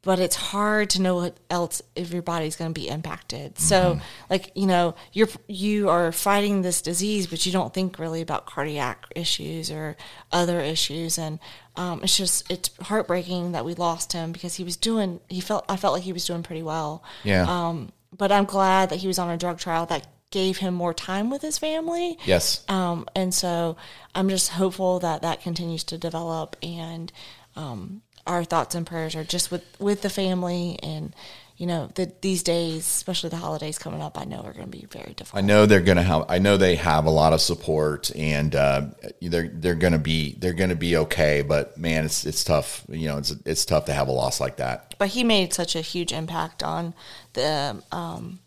but 0.03 0.19
it's 0.19 0.35
hard 0.35 0.89
to 0.91 1.01
know 1.01 1.15
what 1.15 1.37
else 1.49 1.81
if 1.95 2.11
your 2.11 2.21
body's 2.21 2.57
going 2.57 2.73
to 2.73 2.79
be 2.79 2.89
impacted. 2.89 3.57
So, 3.57 4.01
like 4.29 4.51
you 4.53 4.67
know, 4.67 4.95
you're 5.13 5.29
you 5.47 5.89
are 5.89 6.11
fighting 6.11 6.61
this 6.61 6.81
disease, 6.81 7.27
but 7.27 7.45
you 7.45 7.51
don't 7.51 7.73
think 7.73 7.97
really 7.97 8.21
about 8.21 8.45
cardiac 8.45 9.05
issues 9.15 9.71
or 9.71 9.95
other 10.31 10.59
issues, 10.59 11.17
and 11.17 11.39
um, 11.77 12.01
it's 12.03 12.17
just 12.17 12.51
it's 12.51 12.69
heartbreaking 12.81 13.53
that 13.53 13.63
we 13.63 13.75
lost 13.75 14.11
him 14.11 14.33
because 14.33 14.55
he 14.55 14.63
was 14.65 14.75
doing. 14.75 15.21
He 15.29 15.39
felt 15.39 15.63
I 15.69 15.77
felt 15.77 15.93
like 15.93 16.03
he 16.03 16.13
was 16.13 16.25
doing 16.25 16.43
pretty 16.43 16.63
well. 16.63 17.01
Yeah. 17.23 17.45
Um, 17.47 17.93
but 18.15 18.31
I'm 18.31 18.45
glad 18.45 18.89
that 18.89 18.97
he 18.97 19.07
was 19.07 19.17
on 19.17 19.29
a 19.29 19.37
drug 19.37 19.57
trial 19.57 19.85
that 19.87 20.05
gave 20.33 20.57
him 20.57 20.73
more 20.73 20.95
time 20.95 21.29
with 21.29 21.43
his 21.43 21.59
family. 21.59 22.17
yes. 22.25 22.65
Um, 22.67 23.07
and 23.15 23.31
so 23.31 23.77
I'm 24.15 24.29
just 24.29 24.49
hopeful 24.49 24.99
that 24.99 25.21
that 25.21 25.41
continues 25.41 25.83
to 25.85 25.97
develop 25.99 26.57
and 26.63 27.11
um, 27.55 28.01
our 28.25 28.43
thoughts 28.43 28.73
and 28.73 28.85
prayers 28.85 29.15
are 29.15 29.23
just 29.23 29.51
with, 29.51 29.63
with 29.79 30.01
the 30.01 30.09
family 30.09 30.79
and, 30.81 31.15
you 31.55 31.67
know, 31.67 31.91
the, 31.93 32.11
these 32.21 32.41
days, 32.41 32.79
especially 32.79 33.29
the 33.29 33.37
holidays 33.37 33.77
coming 33.77 34.01
up, 34.01 34.19
I 34.19 34.23
know 34.23 34.39
are 34.39 34.53
going 34.53 34.71
to 34.71 34.77
be 34.77 34.87
very 34.89 35.13
difficult. 35.13 35.43
I 35.43 35.45
know 35.45 35.67
they're 35.67 35.81
gonna 35.81 36.01
have. 36.01 36.25
I 36.27 36.39
know 36.39 36.57
they 36.57 36.75
have 36.77 37.05
a 37.05 37.11
lot 37.11 37.31
of 37.31 37.41
support, 37.41 38.11
and 38.15 38.55
uh, 38.55 38.87
they're 39.21 39.49
they're 39.49 39.75
gonna 39.75 39.99
be 39.99 40.33
they're 40.39 40.53
gonna 40.53 40.75
be 40.75 40.97
okay. 40.97 41.43
But 41.43 41.77
man, 41.77 42.05
it's 42.05 42.25
it's 42.25 42.43
tough. 42.43 42.83
You 42.89 43.07
know, 43.07 43.17
it's 43.19 43.35
it's 43.45 43.65
tough 43.65 43.85
to 43.85 43.93
have 43.93 44.07
a 44.07 44.11
loss 44.11 44.39
like 44.39 44.57
that. 44.57 44.95
But 44.97 45.09
he 45.09 45.23
made 45.23 45.53
such 45.53 45.75
a 45.75 45.81
huge 45.81 46.11
impact 46.11 46.63
on 46.63 46.95
the 47.33 47.83
um, 47.91 48.39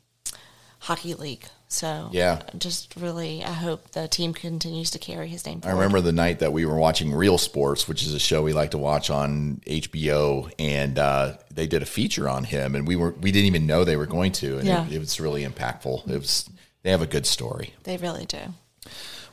hockey 0.80 1.14
league. 1.14 1.46
So 1.68 2.10
Yeah. 2.12 2.42
just 2.56 2.94
really, 2.96 3.42
I 3.42 3.52
hope 3.52 3.90
the 3.90 4.06
team 4.08 4.32
continues 4.32 4.90
to 4.92 4.98
carry 4.98 5.28
his 5.28 5.44
name 5.44 5.60
I 5.64 5.70
remember 5.72 6.00
the 6.00 6.12
night 6.12 6.38
that 6.38 6.52
we 6.52 6.64
were 6.64 6.76
watching 6.76 7.12
Real 7.12 7.38
Sports, 7.38 7.88
which 7.88 8.02
is 8.04 8.14
a 8.14 8.20
show 8.20 8.42
we 8.42 8.52
like 8.52 8.70
to 8.70 8.78
watch 8.78 9.10
on 9.10 9.60
HBO, 9.66 10.50
and 10.58 10.98
uh, 10.98 11.38
they 11.52 11.66
did 11.66 11.82
a 11.82 11.86
feature 11.86 12.28
on 12.28 12.44
him, 12.44 12.74
and 12.76 12.86
we 12.86 12.94
were 12.96 13.10
we 13.20 13.32
didn't 13.32 13.46
even 13.46 13.66
know 13.66 13.84
they 13.84 13.96
were 13.96 14.06
going 14.06 14.32
to, 14.32 14.58
and 14.58 14.66
Yeah. 14.66 14.86
it, 14.86 14.92
it 14.94 14.98
was 15.00 15.18
really 15.20 15.44
impactful. 15.44 16.08
It 16.08 16.18
was 16.18 16.48
they 16.82 16.90
have 16.90 17.02
a 17.02 17.06
good 17.06 17.26
story. 17.26 17.74
They 17.82 17.96
really 17.96 18.26
do. 18.26 18.38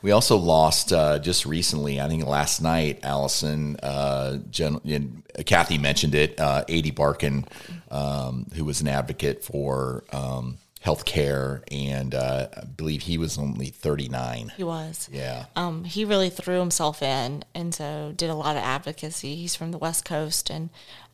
We 0.02 0.10
also 0.10 0.36
lost 0.36 0.92
uh, 0.92 1.18
just 1.18 1.46
recently, 1.46 1.98
I 1.98 2.08
think 2.08 2.26
last 2.26 2.60
night, 2.60 2.98
Alison, 3.04 3.76
uh, 3.82 4.38
Jen, 4.50 4.80
and 4.84 5.22
Cathy 5.46 5.78
mentioned 5.78 6.14
it, 6.14 6.38
uh, 6.38 6.62
Ady 6.68 6.90
Barkan, 6.92 7.46
um, 7.90 8.46
who 8.54 8.66
was 8.66 8.82
an 8.82 8.88
advocate 8.88 9.42
for 9.44 10.04
um, 10.12 10.58
health 10.84 11.06
care, 11.06 11.62
and 11.72 12.14
uh, 12.14 12.46
I 12.54 12.64
believe 12.66 13.00
he 13.00 13.16
was 13.16 13.38
only 13.38 13.68
39. 13.68 14.52
He 14.54 14.62
was. 14.62 15.08
Yeah. 15.10 15.46
Um, 15.56 15.84
he 15.84 16.04
really 16.04 16.28
threw 16.28 16.58
himself 16.60 17.02
in, 17.02 17.42
and 17.54 17.74
so 17.74 18.12
did 18.14 18.28
a 18.28 18.34
lot 18.34 18.54
of 18.54 18.62
advocacy. 18.62 19.34
He's 19.34 19.56
from 19.56 19.70
the 19.70 19.78
West 19.78 20.04
Coast, 20.04 20.50
and 20.50 20.68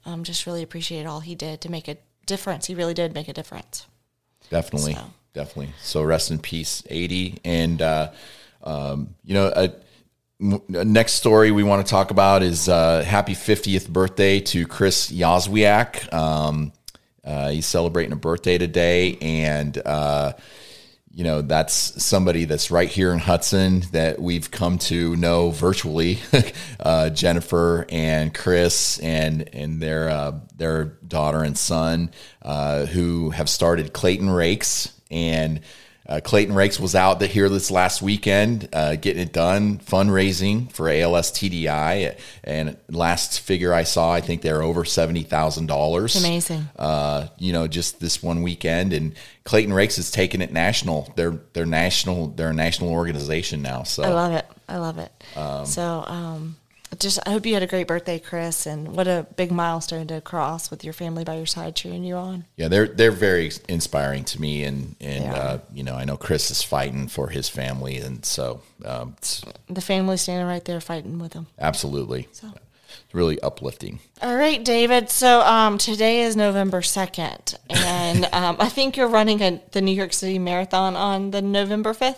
um, 0.05 0.25
just 0.25 0.45
really 0.45 0.65
appreciated 0.65 1.07
all 1.07 1.21
he 1.21 1.37
did 1.37 1.61
to 1.61 1.71
make 1.71 1.87
a 1.87 1.99
difference. 2.27 2.67
He 2.67 2.75
really 2.75 2.95
did 2.95 3.15
make 3.15 3.29
a 3.29 3.33
difference. 3.33 3.87
Definitely. 4.51 4.95
So. 4.95 5.05
Definitely. 5.35 5.73
So 5.81 6.03
rest 6.03 6.33
in 6.33 6.41
peace, 6.41 6.83
Ady. 6.91 7.39
And, 7.45 7.81
uh, 7.81 8.11
um, 8.65 9.15
you 9.25 9.35
know, 9.35 9.71
m- 10.41 10.63
next 10.69 11.13
story 11.13 11.53
we 11.53 11.63
want 11.63 11.87
to 11.87 11.89
talk 11.89 12.11
about 12.11 12.43
is 12.43 12.69
uh, 12.69 13.05
happy 13.05 13.35
50th 13.35 13.89
birthday 13.89 14.41
to 14.41 14.67
Chris 14.67 15.13
Yazwiak. 15.13 16.13
Um, 16.13 16.73
uh, 17.25 17.51
he's 17.51 17.67
celebrating 17.67 18.13
a 18.13 18.17
birthday 18.17 18.59
today, 18.59 19.17
and 19.21 19.77
uh, 19.85 20.33
you 21.13 21.25
know 21.25 21.43
that's 21.43 22.03
somebody 22.03 22.45
that's 22.45 22.71
right 22.71 22.89
here 22.89 23.13
in 23.13 23.19
Hudson 23.19 23.81
that 23.93 24.21
we've 24.21 24.51
come 24.51 24.79
to 24.79 25.17
know 25.17 25.51
virtually. 25.51 26.19
uh, 26.81 27.11
Jennifer 27.11 27.85
and 27.89 28.33
Chris 28.33 28.99
and 29.01 29.49
and 29.55 29.83
their 29.83 30.09
uh, 30.09 30.41
their 30.57 30.85
daughter 30.85 31.43
and 31.43 31.59
son 31.59 32.11
uh, 32.43 32.87
who 32.87 33.31
have 33.31 33.49
started 33.49 33.93
Clayton 33.93 34.31
Rakes 34.31 34.93
and. 35.11 35.61
Uh, 36.11 36.19
Clayton 36.19 36.57
Rakes 36.57 36.81
was 36.81 36.97
out 36.97 37.23
here 37.23 37.49
this 37.49 37.71
last 37.71 38.03
weekend, 38.03 38.69
uh, 38.73 38.97
getting 38.97 39.23
it 39.23 39.33
done, 39.33 39.79
fundraising 39.79 40.71
for 40.73 40.89
ALS 40.89 41.31
TDI. 41.31 42.19
And 42.43 42.77
last 42.89 43.39
figure 43.39 43.73
I 43.73 43.85
saw, 43.85 44.13
I 44.13 44.21
think 44.21 44.43
they're 44.43 44.61
over 44.61 44.85
seventy 44.85 45.23
thousand 45.23 45.67
dollars. 45.67 46.17
Amazing. 46.17 46.69
Uh, 46.77 47.29
you 47.39 47.53
know, 47.53 47.69
just 47.69 48.01
this 48.01 48.21
one 48.21 48.43
weekend, 48.43 48.93
and 48.93 49.15
Clayton 49.45 49.73
Rakes 49.73 49.99
is 49.99 50.11
taking 50.11 50.43
it 50.43 50.53
national. 50.53 51.13
They're 51.15 51.39
they're 51.53 51.65
national. 51.65 52.29
They're 52.29 52.51
a 52.51 52.55
national 52.55 52.91
organization 52.91 53.63
now. 53.63 53.85
So 53.85 54.03
I 54.03 54.09
love 54.09 54.33
it. 54.33 54.47
I 54.69 54.79
love 54.79 54.99
it. 54.99 55.13
so, 55.65 56.05
um, 56.09 56.57
just 56.99 57.19
I 57.27 57.31
hope 57.31 57.47
you 57.47 57.55
had 57.55 57.63
a 57.63 57.67
great 57.67 57.87
birthday, 57.87 58.19
Chris, 58.19 58.67
and 58.67 58.95
what 58.97 59.07
a 59.07 59.27
big 59.37 59.51
milestone 59.53 60.07
to 60.09 60.21
cross 60.21 60.71
with 60.71 60.83
your 60.85 60.93
family 60.93 61.25
by 61.25 61.37
your 61.37 61.47
side, 61.47 61.77
cheering 61.77 62.05
you 62.05 62.17
on. 62.17 62.45
yeah, 62.57 62.69
they're 62.69 62.89
they're 62.89 63.13
very 63.13 63.51
inspiring 63.69 64.25
to 64.25 64.41
me, 64.41 64.65
and 64.65 64.97
and 65.01 65.25
Yeah. 65.25 65.35
uh, 65.35 65.59
you 65.73 65.83
know, 65.85 65.95
I 65.95 66.05
know 66.05 66.17
Chris 66.17 66.51
is 66.51 66.63
fighting 66.63 67.09
for 67.09 67.29
his 67.29 67.49
family, 67.49 67.99
and 67.99 68.25
so 68.25 68.63
um, 68.85 69.15
it's 69.19 69.43
The 69.69 69.81
family 69.81 70.17
standing 70.17 70.47
right 70.47 70.65
there 70.65 70.81
fighting 70.81 71.19
with 71.19 71.33
him. 71.35 71.47
absolutely 71.59 72.29
it's 72.31 73.15
really 73.15 73.41
uplifting. 73.41 74.01
All 74.21 74.37
right, 74.37 74.65
David. 74.65 75.11
So 75.11 75.41
um, 75.43 75.79
today 75.79 76.23
is 76.23 76.37
November 76.37 76.81
2nd, 76.81 77.57
and 77.71 78.25
um, 78.33 78.57
I 78.59 78.69
think 78.69 78.97
you're 78.97 79.09
running 79.09 79.41
a, 79.43 79.61
the 79.73 79.81
New 79.81 79.93
York 79.95 80.13
City 80.13 80.39
Marathon 80.39 80.97
on 80.97 81.31
the 81.31 81.41
November 81.43 81.93
5th. 81.93 82.17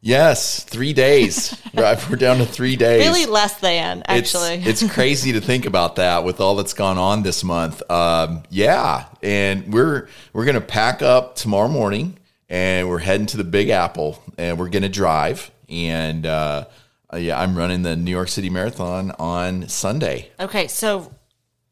Yes, 0.00 0.62
three 0.64 0.92
days. 0.92 1.60
Right, 1.74 2.10
We're 2.10 2.16
down 2.16 2.38
to 2.38 2.46
three 2.46 2.74
days. 2.74 3.06
Really 3.06 3.26
less 3.26 3.60
than, 3.60 4.02
actually. 4.06 4.54
It's, 4.54 4.82
it's 4.82 4.92
crazy 4.94 5.32
to 5.32 5.40
think 5.40 5.64
about 5.64 5.96
that 5.96 6.24
with 6.24 6.40
all 6.40 6.56
that's 6.56 6.74
gone 6.74 6.98
on 6.98 7.22
this 7.22 7.44
month. 7.44 7.88
Um, 7.88 8.42
yeah, 8.50 9.04
and 9.22 9.72
we're 9.72 10.08
we're 10.32 10.44
gonna 10.44 10.60
pack 10.60 11.02
up 11.02 11.36
tomorrow 11.36 11.68
morning, 11.68 12.18
and 12.48 12.88
we're 12.88 12.98
heading 12.98 13.26
to 13.26 13.36
the 13.36 13.44
Big 13.44 13.68
Apple, 13.68 14.20
and 14.36 14.58
we're 14.58 14.70
gonna 14.70 14.88
drive. 14.88 15.52
And 15.68 16.26
uh, 16.26 16.64
uh, 17.12 17.18
yeah, 17.18 17.38
I'm 17.38 17.56
running 17.56 17.82
the 17.82 17.94
New 17.94 18.10
York 18.10 18.28
City 18.28 18.50
Marathon 18.50 19.12
on 19.20 19.68
Sunday. 19.68 20.30
okay, 20.40 20.66
so 20.66 21.12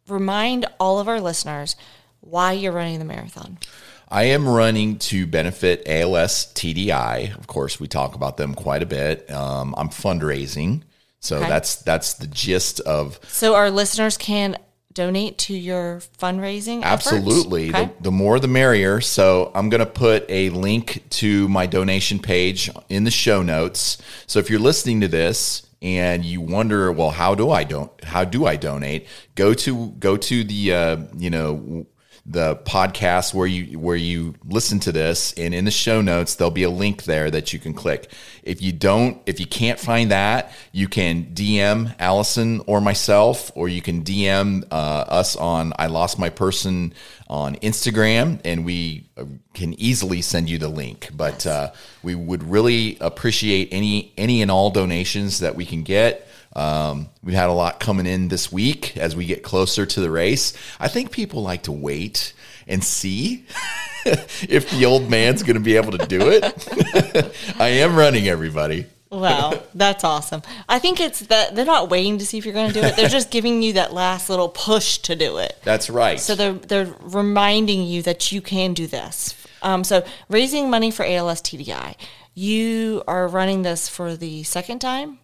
remind 0.07 0.67
all 0.79 1.01
of 1.01 1.09
our 1.09 1.21
listeners 1.21 1.75
why 2.21 2.53
you're 2.53 2.71
running 2.73 3.01
the 3.01 3.05
marathon. 3.05 3.59
I 4.09 4.25
am 4.25 4.49
running 4.49 4.99
to 5.01 5.27
benefit 5.27 5.83
ALS 5.87 6.53
TDI. 6.55 7.37
Of 7.37 7.47
course, 7.47 7.81
we 7.81 7.89
talk 7.89 8.15
about 8.15 8.37
them 8.37 8.55
quite 8.55 8.83
a 8.83 8.87
bit. 8.87 9.31
Um, 9.31 9.75
I'm 9.77 9.89
fundraising, 9.89 10.83
so 11.21 11.39
Okay. 11.39 11.49
that's 11.49 11.77
that's 11.77 12.15
the 12.15 12.27
gist 12.29 12.81
of 12.81 13.19
So 13.27 13.55
our 13.55 13.71
listeners 13.71 14.17
can 14.17 14.57
donate 14.93 15.37
to 15.37 15.55
your 15.55 16.01
fundraising? 16.19 16.83
Absolutely. 16.83 17.69
Okay. 17.69 17.87
The, 17.99 18.05
the 18.05 18.11
more 18.11 18.41
the 18.41 18.49
merrier. 18.49 19.01
So 19.03 19.53
I'm 19.55 19.69
going 19.69 19.81
to 19.81 19.87
put 19.87 20.25
a 20.31 20.49
link 20.51 21.05
to 21.11 21.49
my 21.49 21.67
donation 21.67 22.19
page 22.19 22.71
in 22.89 23.05
the 23.05 23.11
show 23.11 23.43
notes. 23.43 23.99
So 24.27 24.39
if 24.39 24.49
you're 24.49 24.59
listening 24.59 25.03
to 25.03 25.09
this 25.09 25.67
and 25.83 26.25
you 26.25 26.41
wonder, 26.41 26.91
well, 26.93 27.11
how 27.11 27.35
do 27.35 27.51
I 27.51 27.65
don't 27.65 27.93
how 28.05 28.25
do 28.25 28.47
I 28.47 28.57
donate? 28.57 29.07
Go 29.35 29.53
to 29.55 29.89
go 29.99 30.17
to 30.17 30.45
the 30.45 30.73
uh, 30.73 30.97
you 31.19 31.29
know 31.29 31.87
the 32.29 32.57
podcast 32.57 33.33
where 33.35 33.47
you 33.47 33.79
where 33.79 33.97
you 33.97 34.35
listen 34.45 34.81
to 34.81 34.91
this 34.91 35.33
and 35.35 35.55
in 35.55 35.65
the 35.65 35.71
show 35.71 36.01
notes 36.01 36.35
there'll 36.35 36.51
be 36.51 36.65
a 36.65 36.71
link 36.71 37.05
there 37.05 37.31
that 37.31 37.53
you 37.53 37.59
can 37.59 37.73
click. 37.73 38.11
If 38.43 38.61
you 38.61 38.73
don't 38.73 39.23
if 39.27 39.39
you 39.39 39.47
can't 39.47 39.79
find 39.79 40.11
that 40.11 40.53
you 40.73 40.89
can 40.89 41.27
dm 41.27 41.95
alison 42.01 42.63
or 42.67 42.81
myself 42.81 43.53
or 43.55 43.69
you 43.69 43.81
can 43.81 44.03
dm 44.03 44.65
uh, 44.71 44.75
us 44.75 45.37
on 45.37 45.73
i 45.79 45.87
lost 45.87 46.19
my 46.19 46.31
person 46.31 46.93
on 47.29 47.55
instagram 47.57 48.41
and 48.45 48.65
we 48.65 49.07
uh, 49.17 49.25
can 49.57 49.73
easily 49.81 50.21
send 50.21 50.49
you 50.49 50.59
the 50.59 50.69
link. 50.69 51.09
But 51.13 51.47
uh, 51.47 51.73
we 52.03 52.15
would 52.15 52.43
really 52.45 52.99
appreciate 53.01 53.69
any 53.73 54.13
any 54.17 54.43
and 54.43 54.51
all 54.51 54.71
donations 54.71 55.41
that 55.41 55.57
we 55.57 55.65
can 55.65 55.83
get 55.83 56.26
um, 56.57 57.11
we've 57.23 57.37
had 57.37 57.51
a 57.51 57.53
lot 57.53 57.81
coming 57.81 58.07
in 58.07 58.29
this 58.29 58.51
week 58.51 58.97
as 58.97 59.15
we 59.15 59.27
get 59.27 59.43
closer 59.43 59.85
to 59.85 60.01
the 60.01 60.11
race. 60.11 60.55
I 60.81 60.89
think 60.89 61.11
people 61.11 61.43
like 61.43 61.65
to 61.65 61.73
wait 61.73 62.33
and 62.67 62.83
see 62.83 63.45
if 64.07 64.71
the 64.71 64.87
old 64.87 65.11
man's 65.11 65.43
going 65.43 65.57
to 65.57 65.63
be 65.63 65.77
able 65.77 65.93
to 65.99 66.07
do 66.07 66.31
it. 66.31 67.55
I 67.61 67.69
am 67.69 67.95
running 67.95 68.27
everybody. 68.27 68.87
Wow, 69.11 69.63
that's 69.75 70.03
awesome. 70.03 70.43
I 70.67 70.79
think 70.79 70.99
it's 70.99 71.21
that 71.21 71.55
they're 71.55 71.67
not 71.67 71.91
waiting 71.91 72.19
to 72.19 72.27
see 72.27 72.39
if 72.39 72.47
you're 72.47 72.55
going 72.55 72.73
to 72.73 72.81
do 72.81 72.87
it. 72.87 72.97
They're 72.97 73.09
just 73.09 73.31
giving 73.31 73.63
you 73.63 73.75
that 73.75 73.93
last 73.93 74.31
little 74.31 74.49
push 74.49 74.99
to 74.99 75.15
do 75.15 75.37
it. 75.37 75.59
That's 75.63 75.91
right. 75.91 76.19
So 76.19 76.35
they're 76.35 76.55
they're 76.55 76.93
reminding 77.03 77.83
you 77.83 78.03
that 78.03 78.33
you 78.33 78.41
can 78.41 78.73
do 78.73 78.87
this. 78.87 79.37
Um, 79.63 79.85
so 79.85 80.05
raising 80.29 80.71
money 80.71 80.91
for 80.91 81.05
ALS 81.05 81.43
TDI. 81.43 81.97
You 82.35 83.03
are 83.07 83.29
running 83.29 83.63
this 83.63 83.89
for 83.89 84.17
the 84.17 84.43
second 84.43 84.81
time. 84.81 85.19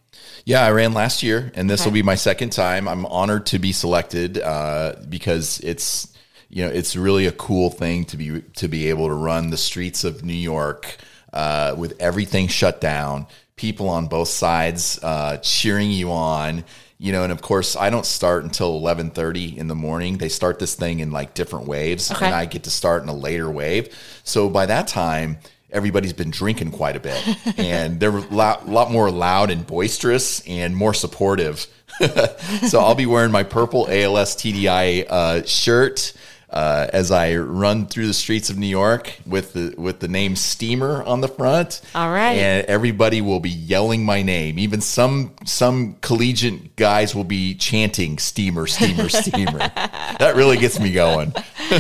Yeah, 0.45 0.65
I 0.65 0.71
ran 0.71 0.93
last 0.93 1.23
year, 1.23 1.53
and 1.55 1.69
this 1.71 1.85
will 1.85 1.93
be 1.93 2.03
my 2.03 2.15
second 2.17 2.51
time. 2.51 2.89
I'm 2.89 3.07
honored 3.07 3.47
to 3.47 3.59
be 3.59 3.73
selected 3.73 4.39
uh, 4.39 4.97
because 5.09 5.61
it's 5.61 6.09
you 6.49 6.65
know 6.65 6.71
it's 6.71 6.97
really 6.97 7.27
a 7.27 7.33
cool 7.33 7.71
thing 7.71 8.05
to 8.07 8.17
be 8.17 8.43
to 8.57 8.69
be 8.69 8.89
able 8.89 9.09
to 9.09 9.15
run 9.15 9.51
the 9.51 9.57
streets 9.57 10.05
of 10.05 10.25
New 10.25 10.33
York 10.35 10.97
uh, 11.33 11.75
with 11.79 11.95
everything 12.01 12.49
shut 12.49 12.81
down, 12.81 13.27
people 13.57 13.89
on 13.89 14.07
both 14.07 14.29
sides 14.29 14.99
uh, 15.03 15.37
cheering 15.39 15.91
you 15.91 16.11
on. 16.13 16.65
You 16.99 17.11
know, 17.11 17.25
and 17.25 17.33
of 17.33 17.43
course, 17.43 17.75
I 17.75 17.91
don't 17.91 18.07
start 18.07 18.45
until 18.45 18.81
11:30 18.81 19.57
in 19.57 19.67
the 19.67 19.75
morning. 19.75 20.19
They 20.19 20.29
start 20.29 20.59
this 20.61 20.77
thing 20.77 21.01
in 21.01 21.11
like 21.11 21.35
different 21.35 21.67
waves, 21.67 22.13
Okay. 22.13 22.27
and 22.27 22.35
I 22.35 22.45
get 22.47 22.63
to 22.65 22.71
start 22.71 23.03
in 23.03 23.09
a 23.09 23.15
later 23.15 23.51
wave. 23.51 23.89
So 24.23 24.49
by 24.49 24.67
that 24.67 24.87
time, 24.87 25.39
everybody's 25.73 26.13
been 26.13 26.31
drinking 26.31 26.71
quite 26.71 26.97
a 26.97 27.01
bit 27.01 27.39
and 27.59 27.99
they're 27.99 28.17
a 28.17 28.21
lot, 28.21 28.69
lot 28.69 28.91
more 28.91 29.11
loud 29.11 29.51
and 29.51 29.67
boisterous 29.67 30.47
and 30.47 30.77
more 30.77 30.95
supportive. 30.95 31.67
so 32.69 32.81
I'll 32.81 32.95
be 32.95 33.07
wearing 33.07 33.33
my 33.33 33.43
purple 33.43 33.87
ALS 33.89 34.37
TDI 34.37 35.07
uh, 35.09 35.45
shirt 35.45 36.13
uh, 36.53 36.87
as 36.93 37.11
I 37.11 37.37
run 37.37 37.87
through 37.87 38.07
the 38.07 38.15
streets 38.15 38.51
of 38.51 38.59
New 38.59 38.67
York 38.67 39.19
with 39.27 39.55
the 39.55 39.75
with 39.79 40.01
the 40.01 40.09
name 40.09 40.37
Steamer 40.37 41.03
on 41.03 41.21
the 41.21 41.29
front. 41.29 41.81
All 41.95 42.11
right. 42.11 42.37
and 42.37 42.67
everybody 42.67 43.21
will 43.21 43.41
be 43.41 43.51
yelling 43.51 44.05
my 44.05 44.23
name. 44.23 44.59
Even 44.59 44.81
some 44.81 45.35
some 45.45 45.97
collegiate 46.03 46.77
guys 46.77 47.15
will 47.15 47.25
be 47.25 47.55
chanting 47.55 48.19
Steamer, 48.19 48.67
Steamer, 48.67 49.09
Steamer. 49.09 49.59
that 49.59 50.35
really 50.37 50.59
gets 50.59 50.79
me 50.79 50.93
going. 50.93 51.33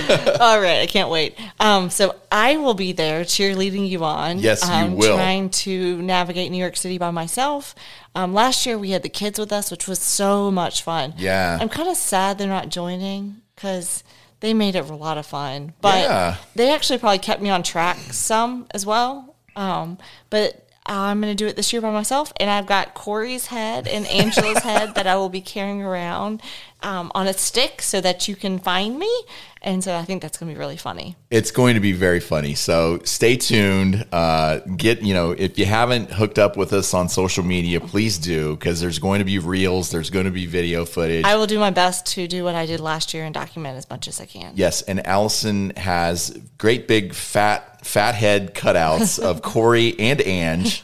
All 0.40 0.60
right, 0.60 0.80
I 0.80 0.86
can't 0.88 1.10
wait. 1.10 1.38
Um, 1.60 1.90
so 1.90 2.16
I 2.30 2.56
will 2.56 2.74
be 2.74 2.92
there 2.92 3.24
cheerleading 3.24 3.88
you 3.88 4.04
on. 4.04 4.38
Yes, 4.38 4.66
you 4.66 4.72
um, 4.72 4.96
will. 4.96 5.16
Trying 5.16 5.50
to 5.50 6.00
navigate 6.00 6.50
New 6.50 6.58
York 6.58 6.76
City 6.76 6.96
by 6.96 7.10
myself. 7.10 7.74
Um, 8.14 8.34
last 8.34 8.66
year 8.66 8.78
we 8.78 8.90
had 8.90 9.02
the 9.02 9.08
kids 9.08 9.38
with 9.38 9.52
us, 9.52 9.70
which 9.70 9.86
was 9.86 9.98
so 9.98 10.50
much 10.50 10.82
fun. 10.82 11.14
Yeah. 11.16 11.58
I'm 11.60 11.68
kind 11.68 11.88
of 11.88 11.96
sad 11.96 12.38
they're 12.38 12.48
not 12.48 12.68
joining 12.68 13.42
because 13.54 14.04
they 14.42 14.52
made 14.52 14.74
it 14.76 14.88
a 14.90 14.94
lot 14.94 15.16
of 15.16 15.24
fun. 15.26 15.72
But 15.80 16.00
Yeah. 16.02 16.36
they 16.54 16.70
actually 16.74 16.98
probably 16.98 17.18
kept 17.18 17.40
me 17.40 17.48
on 17.48 17.62
track 17.62 17.96
some 18.12 18.66
as 18.72 18.84
well. 18.84 19.34
Um, 19.56 19.96
but 20.30 20.68
I'm 20.84 21.20
going 21.20 21.30
to 21.30 21.36
do 21.36 21.46
it 21.46 21.54
this 21.56 21.72
year 21.72 21.80
by 21.80 21.90
myself, 21.92 22.32
and 22.38 22.50
I've 22.50 22.66
got 22.66 22.92
Corey's 22.94 23.46
head 23.46 23.86
and 23.86 24.06
Angela's 24.08 24.58
head 24.64 24.94
that 24.96 25.06
I 25.06 25.14
will 25.16 25.28
be 25.28 25.40
carrying 25.40 25.80
around 25.82 26.42
um, 26.82 27.12
on 27.14 27.26
a 27.26 27.32
stick 27.32 27.82
so 27.82 28.00
that 28.00 28.28
you 28.28 28.36
can 28.36 28.58
find 28.58 28.98
me. 28.98 29.10
And 29.64 29.82
so 29.82 29.96
I 29.96 30.04
think 30.04 30.22
that's 30.22 30.38
going 30.38 30.50
to 30.50 30.54
be 30.54 30.58
really 30.58 30.76
funny. 30.76 31.14
It's 31.30 31.52
going 31.52 31.74
to 31.74 31.80
be 31.80 31.92
very 31.92 32.18
funny. 32.18 32.54
So 32.54 33.00
stay 33.04 33.36
tuned. 33.36 34.04
Uh, 34.10 34.58
get 34.58 35.02
you 35.02 35.14
know 35.14 35.30
if 35.30 35.56
you 35.56 35.66
haven't 35.66 36.10
hooked 36.10 36.38
up 36.38 36.56
with 36.56 36.72
us 36.72 36.92
on 36.94 37.08
social 37.08 37.44
media, 37.44 37.80
please 37.80 38.18
do 38.18 38.56
because 38.56 38.80
there's 38.80 38.98
going 38.98 39.20
to 39.20 39.24
be 39.24 39.38
reels. 39.38 39.90
There's 39.90 40.10
going 40.10 40.24
to 40.24 40.32
be 40.32 40.46
video 40.46 40.84
footage. 40.84 41.24
I 41.24 41.36
will 41.36 41.46
do 41.46 41.60
my 41.60 41.70
best 41.70 42.06
to 42.14 42.26
do 42.26 42.42
what 42.42 42.56
I 42.56 42.66
did 42.66 42.80
last 42.80 43.14
year 43.14 43.24
and 43.24 43.32
document 43.32 43.78
as 43.78 43.88
much 43.88 44.08
as 44.08 44.20
I 44.20 44.26
can. 44.26 44.52
Yes, 44.56 44.82
and 44.82 45.06
Alison 45.06 45.70
has 45.76 46.36
great 46.58 46.88
big 46.88 47.14
fat 47.14 47.86
fat 47.86 48.16
head 48.16 48.54
cutouts 48.54 49.20
of 49.20 49.42
Corey 49.42 49.98
and 49.98 50.20
Ange. 50.20 50.82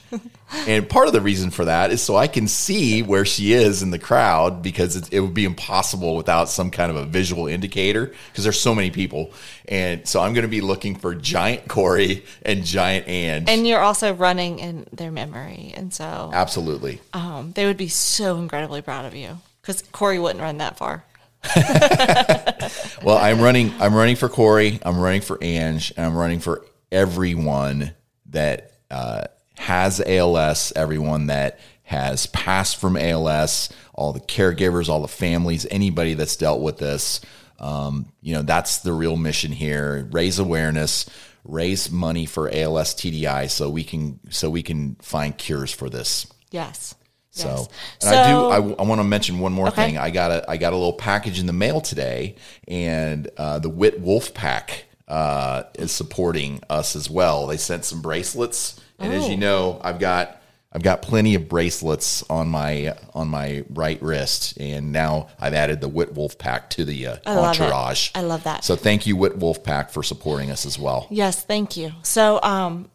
And 0.51 0.89
part 0.89 1.07
of 1.07 1.13
the 1.13 1.21
reason 1.21 1.51
for 1.51 1.67
that 1.67 1.91
is 1.91 2.03
so 2.03 2.17
I 2.17 2.27
can 2.27 2.49
see 2.49 3.03
where 3.03 3.25
she 3.25 3.53
is 3.53 3.83
in 3.83 3.91
the 3.91 3.99
crowd 3.99 4.63
because 4.63 4.97
it, 4.97 5.13
it 5.13 5.21
would 5.21 5.35
be 5.35 5.45
impossible 5.45 6.17
without 6.17 6.49
some 6.49 6.71
kind 6.71 6.91
of 6.91 6.97
a 6.97 7.05
visual 7.05 7.47
indicator 7.47 8.13
because 8.31 8.45
there's 8.45 8.61
so 8.61 8.75
many 8.75 8.91
people. 8.91 9.33
And 9.69 10.09
so 10.09 10.21
I'm 10.21 10.33
going 10.33 10.43
to 10.43 10.49
be 10.49 10.61
looking 10.61 10.95
for 10.95 11.15
giant 11.15 11.69
Corey 11.69 12.25
and 12.43 12.65
giant 12.65 13.09
Ange. 13.09 13.49
And 13.49 13.67
you're 13.67 13.81
also 13.81 14.15
running 14.15 14.59
in 14.59 14.87
their 14.93 15.11
memory. 15.11 15.73
And 15.77 15.93
so 15.93 16.31
Absolutely. 16.33 17.01
um, 17.13 17.53
they 17.53 17.67
would 17.67 17.77
be 17.77 17.89
so 17.89 18.39
incredibly 18.39 18.81
proud 18.81 19.05
of 19.05 19.15
you 19.15 19.39
because 19.61 19.83
Corey 19.93 20.19
wouldn't 20.19 20.41
run 20.41 20.59
that 20.59 20.79
far. 20.79 21.05
Well, 23.03 23.17
I'm 23.17 23.41
running. 23.41 23.73
I'm 23.79 23.95
running 23.95 24.17
for 24.17 24.29
Corey. 24.29 24.81
I'm 24.85 24.99
running 24.99 25.21
for 25.21 25.39
Ange, 25.41 25.93
and 25.97 26.05
I'm 26.05 26.17
running 26.17 26.41
for 26.41 26.65
everyone 26.91 27.93
that 28.31 28.73
uh, 28.91 29.25
has 29.59 30.01
ALS. 30.05 30.73
Everyone 30.75 31.27
that 31.27 31.59
has 31.85 32.27
passed 32.27 32.79
from 32.81 32.97
ALS. 32.97 33.69
All 33.95 34.13
the 34.13 34.21
caregivers, 34.21 34.89
all 34.89 35.03
the 35.03 35.09
families, 35.09 35.67
anybody 35.71 36.15
that's 36.15 36.37
dealt 36.37 36.61
with 36.61 36.79
this. 36.79 37.21
Um, 37.59 38.13
you 38.21 38.35
know, 38.35 38.43
that's 38.43 38.79
the 38.79 38.93
real 38.93 39.17
mission 39.17 39.51
here: 39.51 40.09
raise 40.13 40.39
awareness, 40.39 41.07
raise 41.45 41.91
money 41.91 42.25
for 42.25 42.49
ALS 42.55 42.95
TDI, 42.95 43.51
so 43.51 43.69
we 43.69 43.83
can 43.83 44.21
so 44.31 44.49
we 44.51 44.63
can 44.63 44.95
find 45.03 45.37
cures 45.37 45.73
for 45.73 45.91
this. 45.91 46.27
Yes. 46.53 46.95
So, 47.31 47.49
Yes. 47.49 47.69
and 48.03 48.11
I 48.15 48.27
do. 48.29 48.33
So- 48.33 48.77
I, 48.79 48.83
want 48.83 49.01
to 49.01 49.05
mention 49.05 49.39
one 49.41 49.53
more 49.53 49.69
Okay. 49.69 49.87
thing. 49.87 49.99
I 49.99 50.11
got 50.11 50.31
a 50.31 50.49
I 50.51 50.57
got 50.57 50.73
a 50.73 50.77
little 50.77 50.93
package 50.93 51.39
in 51.41 51.47
the 51.47 51.53
mail 51.53 51.81
today, 51.81 52.37
and 52.69 53.29
uh, 53.37 53.59
the 53.59 53.69
Wit 53.69 54.01
Wolf 54.01 54.33
Pack 54.35 54.85
uh, 55.09 55.65
is 55.75 55.91
supporting 55.91 56.61
us 56.71 56.95
as 56.95 57.11
well. 57.11 57.47
They 57.49 57.57
sent 57.57 57.85
some 57.85 58.01
bracelets, 58.03 58.79
and 58.99 59.13
as 59.13 59.29
you 59.29 59.35
Oh. 59.35 59.39
know, 59.39 59.81
I've 59.83 59.99
got 59.99 60.35
I've 60.71 60.83
got 60.83 61.01
plenty 61.01 61.35
of 61.35 61.49
bracelets 61.49 62.23
on 62.29 62.49
my 62.49 62.95
on 63.15 63.29
my 63.29 63.65
right 63.71 64.01
wrist, 64.03 64.59
and 64.61 64.93
now 64.93 65.29
I've 65.41 65.55
added 65.55 65.81
the 65.81 65.89
Wit 65.89 66.15
Wolf 66.15 66.37
Pack 66.37 66.69
to 66.71 66.85
the 66.85 67.07
uh, 67.07 67.17
I 67.25 67.35
love 67.35 67.45
entourage. 67.61 68.11
I 68.15 68.21
love 68.21 68.45
that. 68.45 68.65
So 68.65 68.77
thank 68.77 69.07
you, 69.07 69.17
Wit 69.17 69.39
Wolf 69.39 69.65
Pack, 69.65 69.91
for 69.91 70.03
supporting 70.03 70.51
us 70.51 70.67
as 70.67 70.79
well. 70.79 71.07
Yes, 71.11 71.43
thank 71.43 71.77
you. 71.79 71.93
So, 72.03 72.39
um, 72.43 72.91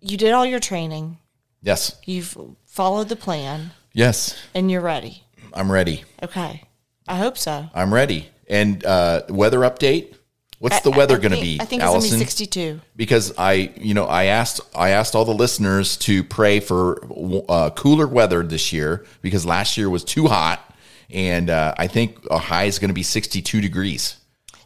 you 0.00 0.16
did 0.16 0.32
all 0.32 0.46
your 0.46 0.60
training. 0.60 1.18
Yes, 1.60 1.96
You've 2.06 2.36
followed 2.64 3.08
the 3.10 3.16
plan, 3.16 3.72
yes, 3.92 4.34
and 4.54 4.70
you're 4.70 4.80
ready. 4.80 5.22
I'm 5.52 5.70
ready. 5.70 6.04
Okay. 6.22 6.62
I 7.06 7.16
hope 7.16 7.36
so. 7.36 7.68
I'm 7.74 7.92
ready. 7.92 8.28
And 8.48 8.84
uh, 8.86 9.22
weather 9.28 9.58
update. 9.60 10.14
What's 10.58 10.80
the 10.80 10.90
weather 10.90 11.18
going 11.18 11.32
to 11.32 11.40
be, 11.40 11.58
I 11.60 11.64
think 11.64 11.82
it's 11.82 11.88
Alison? 11.88 12.10
gonna 12.10 12.20
be 12.20 12.26
62. 12.26 12.80
because 12.96 13.32
I, 13.38 13.72
you 13.76 13.94
know, 13.94 14.06
I 14.06 14.24
asked 14.24 14.60
I 14.74 14.90
asked 14.90 15.14
all 15.14 15.24
the 15.24 15.34
listeners 15.34 15.96
to 15.98 16.24
pray 16.24 16.58
for 16.58 17.00
uh, 17.48 17.70
cooler 17.70 18.08
weather 18.08 18.42
this 18.42 18.72
year 18.72 19.04
because 19.22 19.46
last 19.46 19.76
year 19.76 19.88
was 19.88 20.02
too 20.02 20.26
hot, 20.26 20.74
and 21.10 21.48
uh, 21.48 21.74
I 21.78 21.86
think 21.86 22.18
a 22.30 22.38
high 22.38 22.64
is 22.64 22.78
going 22.80 22.88
to 22.88 22.94
be 22.94 23.04
62 23.04 23.60
degrees. 23.60 24.16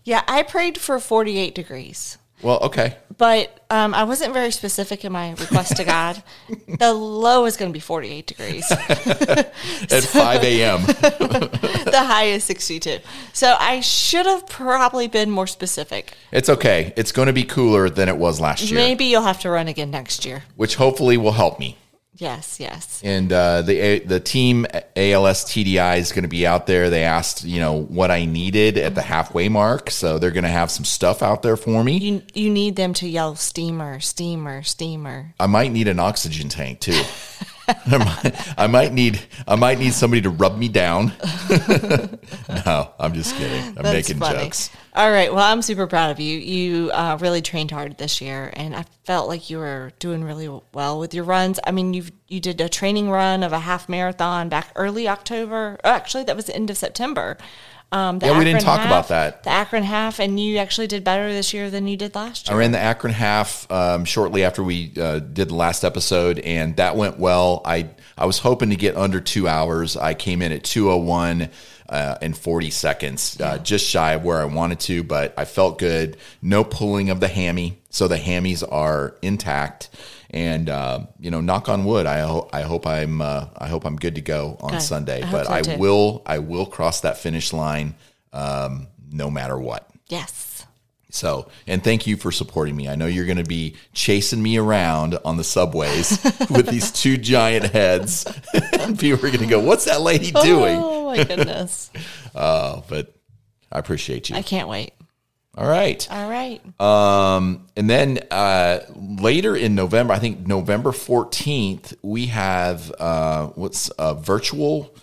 Yeah, 0.05 0.23
I 0.27 0.43
prayed 0.43 0.79
for 0.79 0.99
48 0.99 1.55
degrees, 1.55 2.19
Well, 2.43 2.59
okay, 2.65 2.97
but 3.19 3.65
um, 3.71 3.95
I 3.95 4.05
wasn't 4.05 4.33
very 4.35 4.51
specific 4.51 5.05
in 5.05 5.13
my 5.13 5.31
request 5.33 5.77
to 5.77 5.85
God. 5.85 6.23
the 6.79 6.93
low 6.93 7.45
is 7.47 7.57
going 7.57 7.71
to 7.71 7.73
be 7.73 7.81
48 7.81 8.27
degrees. 8.27 8.71
at 8.71 9.53
5 10.03 10.45
a.m. 10.45 10.83
the 10.83 12.03
high 12.05 12.25
is 12.25 12.45
62. 12.45 12.99
So 13.33 13.55
I 13.59 13.81
should 13.81 14.27
have 14.27 14.47
probably 14.49 15.07
been 15.09 15.31
more 15.31 15.47
specific. 15.47 16.15
it's 16.33 16.49
okay. 16.49 16.93
It's 16.97 17.13
going 17.13 17.27
to 17.27 17.33
be 17.33 17.45
cooler 17.45 17.89
than 17.89 18.09
it 18.09 18.17
was 18.17 18.41
last 18.41 18.63
year, 18.71 18.75
Maybe 18.81 19.05
you'll 19.07 19.23
have 19.23 19.41
to 19.41 19.51
run 19.51 19.69
again 19.69 19.91
next 19.91 20.25
year. 20.25 20.43
which 20.57 20.75
hopefully 20.77 21.17
will 21.17 21.33
help 21.33 21.59
me. 21.59 21.77
Yes, 22.23 22.61
yes. 22.61 23.01
and 23.03 23.33
uh, 23.33 23.63
the 23.63 23.99
the 23.99 24.21
team 24.21 24.65
ALS 24.95 25.45
TDI 25.45 25.99
is 25.99 26.13
going 26.13 26.23
to 26.23 26.29
be 26.29 26.47
out 26.47 26.69
there. 26.69 26.89
They 26.89 27.03
asked, 27.03 27.43
you 27.43 27.59
know, 27.59 27.83
what 27.83 28.13
I 28.13 28.27
needed 28.27 28.79
at 28.79 28.95
the 28.95 29.03
halfway 29.03 29.49
mark, 29.49 29.91
so 29.91 30.21
they're 30.21 30.31
going 30.31 30.45
to 30.45 30.51
have 30.51 30.71
some 30.71 30.85
stuff 30.85 31.21
out 31.21 31.43
there 31.43 31.57
for 31.57 31.83
me. 31.83 31.99
You 31.99 32.23
you 32.33 32.49
need 32.49 32.77
them 32.77 32.95
to 32.95 33.09
yell 33.09 33.35
steamer, 33.35 33.99
steamer, 33.99 34.63
steamer. 34.63 35.35
I 35.41 35.49
might 35.49 35.73
need 35.73 35.89
an 35.89 35.99
oxygen 35.99 36.49
tank 36.49 36.79
too. 36.79 37.03
I, 37.69 37.99
might, 37.99 38.59
I 38.59 38.67
might 38.67 38.93
need 38.93 39.21
I 39.47 39.57
might 39.57 39.79
need 39.79 39.93
somebody 39.93 40.23
to 40.23 40.31
rub 40.31 40.59
me 40.59 40.69
down. 40.69 41.13
no, 42.67 42.93
I'm 42.99 43.15
just 43.15 43.37
kidding. 43.37 43.65
I'm 43.69 43.75
That's 43.75 44.09
making 44.09 44.19
funny. 44.19 44.39
jokes. 44.39 44.71
All 44.95 45.11
right. 45.11 45.33
Well, 45.33 45.45
I'm 45.45 45.63
super 45.63 45.87
proud 45.87 46.11
of 46.11 46.21
you. 46.21 46.39
You 46.39 46.91
uh, 46.91 47.17
really 47.21 47.41
trained 47.41 47.71
hard 47.71 47.99
this 47.99 48.21
year, 48.21 48.53
and 48.55 48.75
I 48.75 48.85
felt 49.05 49.29
like 49.29 49.49
you 49.49 49.59
were 49.59 49.93
doing 49.99 50.25
really 50.25 50.49
well 50.75 50.99
with 50.99 51.15
your 51.15 51.25
runs. 51.25 51.61
I 51.65 51.71
mean, 51.71 51.95
you 51.95 52.05
you 52.29 52.41
did 52.41 52.61
a 52.61 52.69
training 52.69 53.11
run 53.11 53.43
of 53.43 53.53
a 53.53 53.61
half 53.61 53.89
marathon 53.89 54.49
back 54.49 54.69
early 54.75 55.09
October. 55.09 55.79
Oh, 55.85 55.91
actually, 55.91 56.25
that 56.25 56.37
was 56.37 56.47
the 56.47 56.57
end 56.57 56.69
of 56.71 56.77
September. 56.77 57.39
Um, 57.93 58.19
Yeah, 58.23 58.37
we 58.39 58.45
didn't 58.45 58.63
Akron 58.63 58.65
talk 58.65 58.81
half- 58.81 58.87
about 58.89 59.09
that. 59.09 59.43
The 59.43 59.51
Akron 59.51 59.83
half, 59.83 60.19
and 60.19 60.41
you 60.41 60.57
actually 60.59 60.87
did 60.87 61.05
better 61.05 61.31
this 61.33 61.53
year 61.53 61.69
than 61.71 61.87
you 61.87 61.97
did 61.97 62.15
last 62.15 62.49
year. 62.49 62.57
I 62.57 62.59
ran 62.59 62.73
the 62.73 62.79
Akron 62.79 63.13
half 63.13 63.71
um, 63.71 64.05
shortly 64.07 64.45
after 64.45 64.63
we 64.63 64.93
uh, 64.99 65.19
did 65.19 65.51
the 65.51 65.55
last 65.55 65.85
episode, 65.85 66.39
and 66.41 66.75
that 66.77 66.97
went 66.97 67.19
well. 67.19 67.61
I 67.65 67.91
I 68.17 68.25
was 68.27 68.39
hoping 68.39 68.71
to 68.71 68.77
get 68.77 68.97
under 68.97 69.21
two 69.21 69.47
hours. 69.47 69.97
I 69.97 70.15
came 70.15 70.41
in 70.43 70.53
at 70.53 70.65
two 70.65 70.91
oh 70.91 70.97
one 70.97 71.51
uh, 71.89 72.17
and 72.23 72.37
forty 72.37 72.71
seconds, 72.71 73.39
uh, 73.41 73.59
just 73.59 73.87
shy 73.87 74.13
of 74.13 74.25
where 74.25 74.41
I 74.41 74.47
wanted 74.47 74.81
to, 74.81 75.03
but 75.03 75.35
I 75.37 75.45
felt 75.45 75.79
good. 75.79 76.17
No 76.41 76.65
pulling 76.65 77.11
of 77.11 77.21
the 77.21 77.29
hammy, 77.29 77.79
so 77.91 78.09
the 78.09 78.17
hammies 78.17 78.63
are 78.71 79.17
intact. 79.21 79.91
And 80.33 80.71
uh, 80.71 81.01
you 81.21 81.31
know, 81.31 81.41
knock 81.43 81.69
on 81.69 81.85
wood. 81.85 82.07
I 82.07 82.21
ho- 82.21 82.49
I 82.53 82.63
hope 82.63 82.87
I'm 82.87 83.21
uh, 83.21 83.49
I 83.59 83.69
hope 83.69 83.85
I'm 83.85 83.97
good 83.97 84.15
to 84.15 84.23
go 84.23 84.57
on 84.61 84.71
Good. 84.73 84.83
Sunday. 84.83 85.23
I 85.23 85.31
but 85.31 85.47
so, 85.47 85.53
I 85.53 85.61
too. 85.63 85.77
will 85.79 86.23
I 86.25 86.39
will 86.39 86.65
cross 86.65 87.03
that 87.03 87.19
finish 87.19 87.53
line 87.53 87.95
um, 88.33 88.87
no 89.11 89.31
matter 89.31 89.59
what. 89.59 89.89
yes. 90.09 90.49
So, 91.15 91.51
and 91.67 91.85
thank 91.85 92.07
you 92.07 92.17
for 92.17 92.33
supporting 92.33 92.75
me. 92.75 92.89
I 92.89 92.95
know 92.95 93.05
you're 93.05 93.27
going 93.27 93.37
to 93.37 93.45
be 93.45 93.77
chasing 93.93 94.43
me 94.43 94.57
around 94.57 95.19
on 95.27 95.37
the 95.37 95.45
subways 95.45 96.13
with 96.51 96.69
these 96.69 96.91
two 96.91 97.19
giant 97.19 97.67
heads. 97.67 98.25
and 98.81 98.99
people 98.99 99.19
are 99.19 99.31
going 99.31 99.41
to 99.45 99.47
go, 99.47 99.61
What's 99.61 99.85
that 99.85 100.01
lady 100.01 100.31
doing? 100.31 100.79
Oh 100.79 101.05
my 101.15 101.23
goodness! 101.23 101.91
Oh, 102.35 102.83
but 102.89 103.15
I 103.71 103.79
appreciate 103.79 104.31
you. 104.31 104.37
I 104.37 104.41
can't 104.41 104.69
wait. 104.71 104.95
All 105.55 105.69
right. 105.69 106.07
All 106.11 106.31
right. 106.31 106.61
Um, 106.81 107.67
and 107.77 107.89
then 107.89 108.21
uh, 108.31 108.81
later 108.97 109.55
in 109.55 109.75
November, 109.75 110.15
I 110.15 110.19
think 110.19 110.47
November 110.47 110.93
14th, 110.93 111.95
we 112.03 112.27
have 112.27 112.91
uh, 112.99 113.49
what's 113.49 113.91
a 113.99 114.15
virtual. 114.15 114.95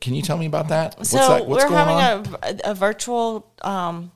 Can 0.00 0.14
you 0.14 0.22
tell 0.22 0.38
me 0.38 0.46
about 0.46 0.68
that? 0.68 0.96
What's 0.96 1.10
so 1.10 1.18
that? 1.18 1.46
What's 1.46 1.62
we're 1.62 1.68
going 1.68 1.86
having 1.86 2.34
on? 2.34 2.60
A, 2.64 2.70
a 2.70 2.74
virtual 2.74 3.52
um, 3.60 4.10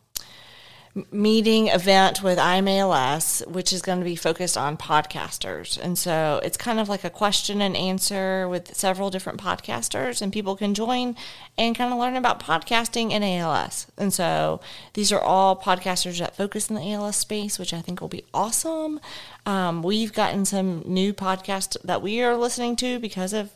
meeting 1.11 1.69
event 1.69 2.23
with 2.23 2.39
I 2.39 2.57
AM 2.57 2.69
ALS, 2.69 3.43
which 3.47 3.73
is 3.73 3.81
going 3.81 3.99
to 3.99 4.05
be 4.05 4.17
focused 4.17 4.59
on 4.59 4.77
podcasters. 4.77 5.79
And 5.83 5.97
so 5.97 6.41
it's 6.45 6.59
kind 6.59 6.79
of 6.79 6.89
like 6.89 7.03
a 7.03 7.11
question 7.11 7.63
and 7.63 7.75
answer 7.75 8.47
with 8.47 8.77
several 8.77 9.09
different 9.09 9.41
podcasters, 9.41 10.21
and 10.21 10.33
people 10.33 10.55
can 10.55 10.75
join 10.75 11.17
and 11.57 11.75
kind 11.75 11.93
of 11.93 11.99
learn 11.99 12.17
about 12.17 12.41
podcasting 12.41 13.13
and 13.13 13.25
ALS. 13.25 13.87
And 13.97 14.13
so 14.13 14.61
these 14.93 15.11
are 15.13 15.21
all 15.21 15.57
podcasters 15.57 16.19
that 16.19 16.37
focus 16.37 16.69
in 16.69 16.77
the 16.77 16.93
ALS 16.93 17.17
space, 17.17 17.59
which 17.59 17.73
I 17.73 17.81
think 17.81 18.03
will 18.03 18.09
be 18.09 18.25
awesome. 18.35 19.01
Um, 19.47 19.83
we've 19.83 20.13
gotten 20.13 20.45
some 20.45 20.83
new 20.87 21.15
podcasts 21.15 21.77
that 21.85 22.03
we 22.03 22.21
are 22.23 22.37
listening 22.37 22.77
to 22.77 22.99
because 22.99 23.33
of 23.33 23.51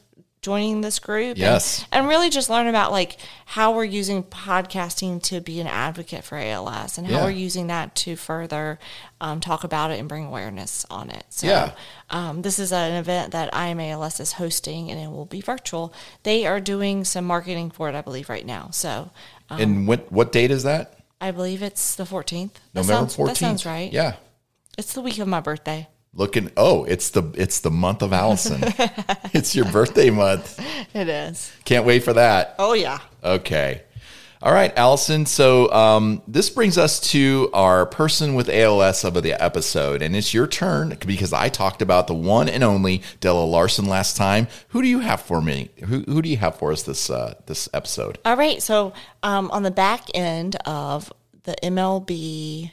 joining 0.46 0.80
this 0.80 1.00
group 1.00 1.30
and- 1.30 1.38
Yes. 1.38 1.84
and 1.90 2.06
really 2.06 2.30
just 2.30 2.48
learn 2.48 2.68
about 2.68 2.92
like 2.92 3.16
how 3.46 3.72
we're 3.74 3.82
using 3.84 4.22
podcasting 4.22 5.20
to 5.24 5.40
be 5.40 5.60
an 5.60 5.66
advocate 5.66 6.22
for 6.22 6.38
ALS 6.38 6.98
and 6.98 7.06
how 7.08 7.14
Yeah. 7.18 7.24
we're 7.24 7.30
using 7.30 7.66
that 7.66 7.96
to 7.96 8.14
further 8.14 8.78
um, 9.20 9.40
talk 9.40 9.64
about 9.64 9.90
it 9.90 9.98
and 9.98 10.08
bring 10.08 10.24
awareness 10.24 10.86
on 10.88 11.10
it. 11.10 11.24
So, 11.30 11.48
Yeah. 11.48 11.72
um, 12.10 12.42
this 12.42 12.60
is 12.60 12.72
an 12.72 12.92
event 12.92 13.32
that 13.32 13.52
I 13.52 13.66
AM 13.70 13.80
ALS 13.80 14.20
is 14.20 14.34
hosting 14.34 14.88
and 14.88 15.00
it 15.00 15.10
will 15.10 15.24
be 15.26 15.40
virtual. 15.40 15.92
They 16.22 16.46
are 16.46 16.60
doing 16.60 17.04
some 17.04 17.24
marketing 17.24 17.72
for 17.72 17.88
it, 17.88 17.96
I 17.96 18.02
believe, 18.02 18.28
right 18.28 18.46
now. 18.46 18.68
So, 18.70 19.10
um, 19.50 19.60
and 19.60 19.88
what, 19.88 20.12
what 20.12 20.30
date 20.30 20.52
is 20.52 20.62
that? 20.62 20.92
I 21.20 21.32
believe 21.32 21.60
it's 21.60 21.96
the 21.96 22.04
14th. 22.04 22.52
That 22.72 22.82
November 22.86 23.10
sounds, 23.10 23.16
14th. 23.16 23.26
That 23.26 23.36
sounds 23.36 23.66
right. 23.66 23.92
Yeah. 23.92 24.12
It's 24.78 24.92
the 24.92 25.00
week 25.00 25.18
of 25.18 25.26
my 25.26 25.40
birthday. 25.40 25.88
Looking, 26.16 26.50
oh, 26.56 26.84
it's 26.84 27.10
the 27.10 27.30
it's 27.34 27.60
the 27.60 27.70
month 27.70 28.00
of 28.00 28.14
Alison. 28.14 28.62
it's 29.34 29.54
your 29.54 29.66
birthday 29.66 30.08
month. 30.08 30.58
It 30.94 31.08
is. 31.08 31.52
Can't 31.66 31.84
wait 31.84 32.04
for 32.04 32.14
that. 32.14 32.54
Oh, 32.58 32.72
yeah. 32.72 33.00
Okay. 33.22 33.82
All 34.40 34.52
right, 34.52 34.72
Alison. 34.78 35.26
So 35.26 35.70
um, 35.72 36.22
this 36.26 36.48
brings 36.48 36.78
us 36.78 37.00
to 37.10 37.50
our 37.52 37.84
person 37.84 38.34
with 38.34 38.48
ALS 38.48 39.04
of 39.04 39.14
the 39.22 39.32
episode, 39.32 40.00
and 40.00 40.16
it's 40.16 40.32
your 40.32 40.46
turn 40.46 40.96
because 41.06 41.34
I 41.34 41.50
talked 41.50 41.82
about 41.82 42.06
the 42.06 42.14
one 42.14 42.48
and 42.48 42.64
only 42.64 43.02
Della 43.20 43.44
Larson 43.44 43.84
last 43.84 44.16
time. 44.16 44.48
Who 44.68 44.80
do 44.80 44.88
you 44.88 45.00
have 45.00 45.20
for 45.20 45.42
me? 45.42 45.70
Who, 45.84 46.00
who 46.02 46.22
do 46.22 46.30
you 46.30 46.38
have 46.38 46.56
for 46.56 46.72
us 46.72 46.82
this 46.82 47.10
uh, 47.10 47.34
this 47.44 47.68
episode? 47.74 48.18
All 48.24 48.36
right. 48.36 48.62
So 48.62 48.94
um, 49.22 49.50
on 49.50 49.64
the 49.64 49.70
back 49.70 50.04
end 50.14 50.56
of 50.64 51.12
the 51.42 51.56
MLB 51.62 52.72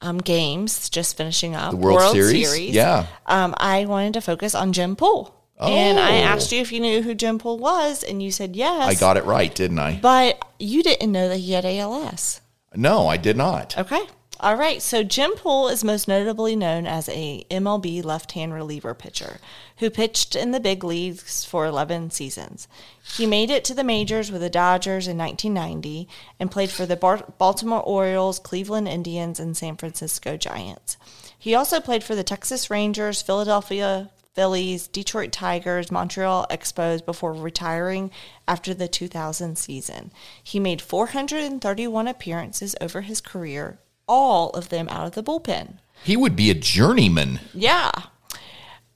um, 0.00 0.18
games 0.18 0.88
just 0.90 1.16
finishing 1.16 1.54
up. 1.54 1.70
The 1.72 1.76
World, 1.76 2.12
Series? 2.12 2.74
Yeah. 2.74 3.06
Um, 3.26 3.54
I 3.58 3.86
wanted 3.86 4.14
to 4.14 4.20
focus 4.20 4.54
on 4.54 4.72
Jim 4.72 4.96
Poole. 4.96 5.32
And 5.58 5.98
I 5.98 6.18
Oh. 6.18 6.24
asked 6.24 6.52
you 6.52 6.60
if 6.60 6.70
you 6.70 6.80
knew 6.80 7.00
who 7.00 7.14
Jim 7.14 7.38
Poole 7.38 7.56
was, 7.58 8.02
and 8.02 8.22
you 8.22 8.30
said 8.30 8.54
yes. 8.56 8.86
I 8.86 8.94
got 8.94 9.16
it 9.16 9.24
right, 9.24 9.54
didn't 9.54 9.78
I? 9.78 9.98
But 10.02 10.38
you 10.58 10.82
didn't 10.82 11.10
know 11.10 11.28
that 11.30 11.38
he 11.38 11.52
had 11.52 11.64
ALS. 11.64 12.42
No, 12.76 13.08
I 13.08 13.16
did 13.16 13.36
not. 13.36 13.76
Okay. 13.78 14.02
All 14.38 14.56
right. 14.56 14.82
So 14.82 15.02
Jim 15.02 15.32
Poole 15.32 15.68
is 15.68 15.82
most 15.82 16.06
notably 16.06 16.54
known 16.54 16.86
as 16.86 17.08
a 17.08 17.46
MLB 17.50 18.04
left-hand 18.04 18.52
reliever 18.52 18.92
pitcher 18.92 19.38
who 19.78 19.88
pitched 19.88 20.36
in 20.36 20.50
the 20.50 20.60
big 20.60 20.84
leagues 20.84 21.42
for 21.44 21.64
11 21.64 22.10
seasons. 22.10 22.68
He 23.16 23.24
made 23.24 23.48
it 23.48 23.64
to 23.64 23.74
the 23.74 23.82
majors 23.82 24.30
with 24.30 24.42
the 24.42 24.50
Dodgers 24.50 25.08
in 25.08 25.16
1990 25.16 26.06
and 26.38 26.50
played 26.50 26.70
for 26.70 26.84
the 26.84 26.96
Baltimore 27.38 27.82
Orioles, 27.82 28.38
Cleveland 28.38 28.88
Indians, 28.88 29.40
and 29.40 29.56
San 29.56 29.76
Francisco 29.76 30.36
Giants. 30.36 30.98
He 31.38 31.54
also 31.54 31.80
played 31.80 32.04
for 32.04 32.14
the 32.14 32.24
Texas 32.24 32.68
Rangers, 32.68 33.22
Philadelphia 33.22 34.10
Phillies, 34.36 34.86
Detroit 34.86 35.32
Tigers, 35.32 35.90
Montreal 35.90 36.46
Expos 36.50 37.02
before 37.02 37.32
retiring 37.32 38.10
after 38.46 38.74
the 38.74 38.86
2000 38.86 39.56
season. 39.56 40.12
He 40.42 40.60
made 40.60 40.82
431 40.82 42.06
appearances 42.06 42.76
over 42.78 43.00
his 43.00 43.22
career, 43.22 43.78
all 44.06 44.50
of 44.50 44.68
them 44.68 44.90
out 44.90 45.06
of 45.06 45.12
the 45.12 45.22
bullpen. 45.22 45.78
He 46.04 46.18
would 46.18 46.36
be 46.36 46.50
a 46.50 46.54
journeyman. 46.54 47.40
Yeah. 47.54 47.90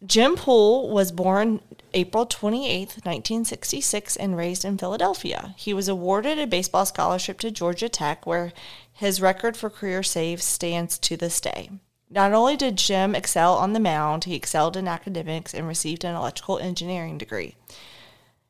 Jim 0.04 0.36
Poole 0.36 0.90
was 0.90 1.10
born 1.10 1.60
April 1.94 2.26
28th, 2.26 3.02
1966, 3.06 4.16
and 4.16 4.36
raised 4.36 4.66
in 4.66 4.76
Philadelphia. 4.76 5.54
He 5.56 5.72
was 5.72 5.88
awarded 5.88 6.38
a 6.38 6.46
baseball 6.46 6.84
scholarship 6.84 7.38
to 7.40 7.50
Georgia 7.50 7.88
Tech, 7.88 8.26
where 8.26 8.52
his 8.92 9.22
record 9.22 9.56
for 9.56 9.70
career 9.70 10.02
saves 10.02 10.44
stands 10.44 10.98
to 10.98 11.16
this 11.16 11.40
day. 11.40 11.70
Not 12.12 12.32
only 12.32 12.56
did 12.56 12.76
Jim 12.76 13.14
excel 13.14 13.54
on 13.54 13.72
the 13.72 13.78
mound, 13.78 14.24
he 14.24 14.34
excelled 14.34 14.76
in 14.76 14.88
academics 14.88 15.54
and 15.54 15.68
received 15.68 16.04
an 16.04 16.16
electrical 16.16 16.58
engineering 16.58 17.18
degree. 17.18 17.54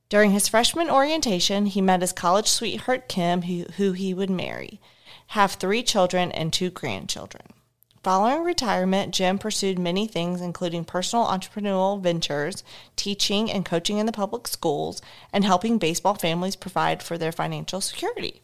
During 0.09 0.31
his 0.31 0.49
freshman 0.49 0.89
orientation, 0.89 1.67
he 1.67 1.83
met 1.83 2.01
his 2.01 2.13
college 2.13 2.49
sweetheart 2.49 3.07
Kim, 3.09 3.43
who, 3.43 3.65
who 3.77 3.93
he 3.93 4.15
would 4.15 4.31
marry, 4.31 4.81
have 5.29 5.53
three 5.53 5.83
children 5.83 6.33
and 6.33 6.53
two 6.53 6.71
grandchildren. 6.71 7.49
Following 8.03 8.45
retirement, 8.45 9.13
Jim 9.13 9.39
pursued 9.39 9.79
many 9.79 10.07
things, 10.07 10.41
including 10.41 10.87
personal 10.87 11.27
entrepreneurial 11.27 12.01
ventures, 12.01 12.65
teaching 12.97 13.53
and 13.53 13.65
coaching 13.65 13.99
in 13.99 14.07
the 14.07 14.13
public 14.13 14.49
schools, 14.49 15.03
and 15.35 15.45
helping 15.45 15.77
baseball 15.77 16.15
families 16.15 16.57
provide 16.57 17.03
for 17.03 17.19
their 17.19 17.31
financial 17.31 17.83
security. 17.83 18.41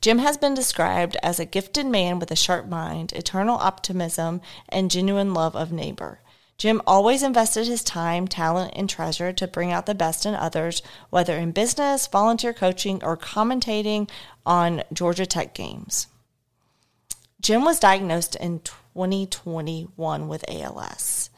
Jim 0.00 0.18
has 0.18 0.38
been 0.38 0.54
described 0.54 1.16
as 1.22 1.38
a 1.38 1.44
gifted 1.44 1.86
man 1.86 2.18
with 2.18 2.30
a 2.30 2.36
sharp 2.36 2.66
mind, 2.66 3.12
eternal 3.12 3.58
optimism, 3.58 4.40
and 4.68 4.90
genuine 4.90 5.34
love 5.34 5.54
of 5.54 5.72
neighbor. 5.72 6.20
Jim 6.56 6.80
always 6.86 7.22
invested 7.22 7.66
his 7.66 7.82
time, 7.82 8.28
talent, 8.28 8.72
and 8.76 8.88
treasure 8.88 9.32
to 9.32 9.46
bring 9.46 9.72
out 9.72 9.86
the 9.86 9.94
best 9.94 10.26
in 10.26 10.34
others, 10.34 10.82
whether 11.08 11.36
in 11.36 11.52
business, 11.52 12.06
volunteer 12.06 12.52
coaching, 12.52 13.02
or 13.02 13.16
commentating 13.16 14.08
on 14.44 14.82
Georgia 14.92 15.24
Tech 15.24 15.54
games. 15.54 16.06
Jim 17.40 17.64
was 17.64 17.80
diagnosed 17.80 18.36
in 18.36 18.60
2021 18.60 20.28
with 20.28 20.44
ALS. 20.50 21.29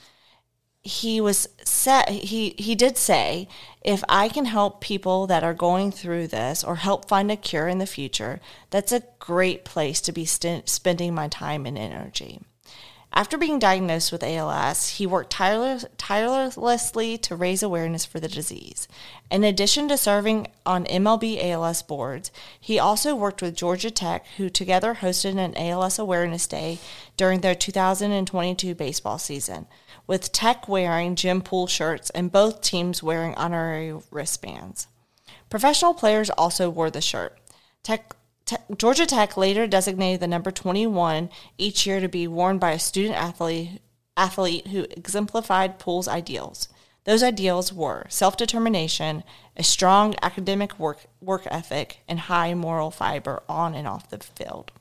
He 0.83 1.20
was 1.20 1.49
set 1.64 2.09
he 2.09 2.55
he 2.59 2.74
did 2.74 2.99
say 2.99 3.47
if 3.83 4.03
I 4.09 4.28
can 4.28 4.47
help 4.47 4.80
people 4.80 5.26
that 5.28 5.45
are 5.45 5.55
going 5.55 5.93
through 5.93 6.28
this 6.28 6.64
or 6.64 6.76
help 6.76 7.09
find 7.09 7.30
a 7.30 7.37
cure 7.37 7.68
in 7.68 7.78
the 7.78 7.87
future, 7.87 8.41
that's 8.70 8.93
a 8.93 9.05
great 9.18 9.64
place 9.64 10.01
to 10.03 10.12
be 10.12 10.24
st- 10.24 10.68
spending 10.68 11.14
my 11.14 11.28
time 11.28 11.66
and 11.66 11.78
energy. 11.78 12.41
After 13.14 13.37
being 13.37 13.59
diagnosed 13.59 14.11
with 14.11 14.22
ALS, 14.22 14.89
he 14.91 15.07
worked 15.07 15.33
tireless, 15.33 15.85
tirelessly 15.99 17.18
to 17.18 17.37
raise 17.37 17.62
awareness 17.62 18.07
for 18.07 18.20
the 18.20 18.28
disease. 18.28 18.89
In 19.30 19.45
addition 19.45 19.87
to 19.89 19.99
serving 19.99 20.47
on 20.64 20.87
MLB 20.87 21.45
ALS 21.45 21.83
boards, 21.83 22.30
he 22.59 22.78
also 22.78 23.14
worked 23.14 23.43
with 23.43 23.55
Georgia 23.55 23.91
Tech, 23.91 24.26
who 24.39 24.49
together 24.49 24.95
hosted 24.95 25.37
an 25.37 25.55
ALS 25.59 25.99
Awareness 25.99 26.47
Day 26.47 26.78
during 27.18 27.43
their 27.43 27.55
2022 27.55 28.74
baseball 28.74 29.18
season, 29.18 29.66
with 30.12 30.30
Tech 30.30 30.68
wearing 30.68 31.16
Jim 31.16 31.40
Poole 31.40 31.66
shirts 31.66 32.10
and 32.10 32.30
both 32.30 32.60
teams 32.60 33.02
wearing 33.02 33.34
honorary 33.36 33.98
wristbands. 34.10 34.86
Professional 35.48 35.94
players 35.94 36.28
also 36.28 36.68
wore 36.68 36.90
the 36.90 37.00
shirt. 37.00 37.38
Tech 37.82 38.14
Te- 38.44 38.58
Georgia 38.76 39.06
Tech 39.06 39.38
later 39.38 39.66
designated 39.66 40.20
the 40.20 40.26
number 40.26 40.50
21 40.50 41.30
each 41.56 41.86
year 41.86 41.98
to 41.98 42.08
be 42.08 42.28
worn 42.28 42.58
by 42.58 42.72
a 42.72 42.78
student 42.78 43.14
athlete, 43.14 43.80
athlete 44.14 44.66
who 44.66 44.82
exemplified 44.90 45.78
Poole's 45.78 46.08
ideals. 46.08 46.68
Those 47.04 47.22
ideals 47.22 47.72
were 47.72 48.04
self 48.10 48.36
determination, 48.36 49.24
a 49.56 49.62
strong 49.62 50.14
academic 50.20 50.78
work, 50.78 51.06
work 51.22 51.46
ethic, 51.46 52.00
and 52.06 52.20
high 52.20 52.52
moral 52.52 52.90
fiber 52.90 53.42
on 53.48 53.74
and 53.74 53.88
off 53.88 54.10
the 54.10 54.18
field. 54.18 54.72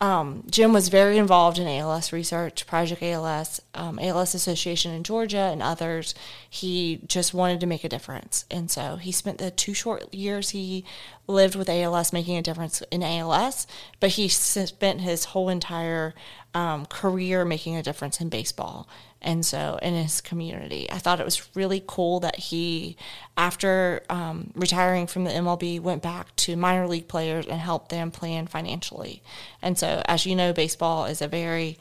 Um, 0.00 0.44
Jim 0.50 0.72
was 0.72 0.88
very 0.88 1.16
involved 1.16 1.58
in 1.58 1.66
ALS 1.66 2.12
research, 2.12 2.66
Project 2.66 3.02
ALS, 3.02 3.62
um, 3.74 3.98
ALS 3.98 4.34
Association 4.34 4.92
in 4.92 5.04
Georgia, 5.04 5.50
and 5.52 5.62
others. 5.62 6.14
He 6.50 7.00
just 7.06 7.32
wanted 7.32 7.60
to 7.60 7.66
make 7.66 7.84
a 7.84 7.88
difference. 7.88 8.44
And 8.50 8.70
so 8.70 8.96
he 8.96 9.12
spent 9.12 9.38
the 9.38 9.50
two 9.50 9.72
short 9.72 10.12
years 10.12 10.50
he 10.50 10.84
lived 11.26 11.54
with 11.54 11.68
ALS 11.70 12.12
making 12.12 12.36
a 12.36 12.42
difference 12.42 12.82
in 12.90 13.02
ALS, 13.02 13.66
but 14.00 14.10
he 14.10 14.28
spent 14.28 15.00
his 15.00 15.26
whole 15.26 15.48
entire 15.48 16.14
um, 16.54 16.86
career 16.86 17.44
making 17.44 17.76
a 17.76 17.82
difference 17.82 18.20
in 18.20 18.28
baseball. 18.28 18.88
And 19.24 19.44
so 19.44 19.78
in 19.80 19.94
his 19.94 20.20
community, 20.20 20.86
I 20.92 20.98
thought 20.98 21.18
it 21.18 21.24
was 21.24 21.48
really 21.56 21.82
cool 21.84 22.20
that 22.20 22.36
he, 22.36 22.96
after 23.36 24.02
um, 24.10 24.52
retiring 24.54 25.06
from 25.06 25.24
the 25.24 25.30
MLB, 25.30 25.80
went 25.80 26.02
back 26.02 26.36
to 26.36 26.56
minor 26.56 26.86
league 26.86 27.08
players 27.08 27.46
and 27.46 27.58
helped 27.58 27.88
them 27.88 28.10
plan 28.10 28.46
financially. 28.46 29.22
And 29.62 29.78
so, 29.78 30.02
as 30.04 30.26
you 30.26 30.36
know, 30.36 30.52
baseball 30.52 31.06
is 31.06 31.22
a 31.22 31.26
very 31.26 31.78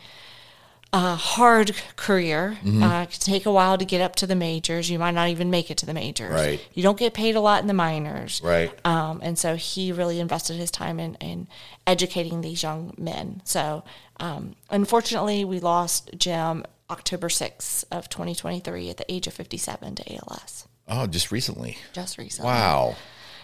uh, 0.94 1.16
hard 1.16 1.76
career. 1.96 2.60
Uh, 2.64 3.02
it 3.04 3.10
can 3.10 3.20
take 3.20 3.46
a 3.48 3.52
while 3.52 3.78
to 3.78 3.84
get 3.84 4.00
up 4.00 4.16
to 4.16 4.28
the 4.28 4.36
majors. 4.36 4.90
You 4.90 5.00
might 5.00 5.16
not 5.16 5.28
even 5.30 5.50
make 5.50 5.72
it 5.72 5.78
to 5.80 5.88
the 5.88 5.94
majors. 5.94 6.32
Right. 6.32 6.66
You 6.74 6.84
don't 6.84 7.00
get 7.00 7.16
paid 7.16 7.36
a 7.36 7.42
lot 7.42 7.62
in 7.62 7.68
the 7.68 7.74
minors. 7.74 8.40
Right. 8.44 8.72
Um, 8.86 9.20
and 9.24 9.38
so 9.38 9.56
he 9.56 9.92
really 9.92 10.20
invested 10.20 10.56
his 10.56 10.70
time 10.70 11.00
in, 11.00 11.16
in 11.16 11.48
educating 11.88 12.42
these 12.42 12.62
young 12.62 12.94
men. 12.98 13.42
So 13.44 13.84
um, 14.18 14.56
unfortunately, 14.70 15.44
we 15.44 15.60
lost 15.60 16.12
Jim 16.16 16.64
October 16.94 17.28
6th 17.28 17.84
of 17.92 18.08
2023 18.10 18.90
at 18.90 18.98
the 18.98 19.12
age 19.12 19.26
of 19.28 19.34
57 19.34 19.96
to 19.96 20.14
ALS 20.16 20.68
Oh, 20.88 21.08
just 21.08 21.32
recently. 21.32 21.78
just 21.94 22.18
recently. 22.18 22.50
Wow. 22.52 22.96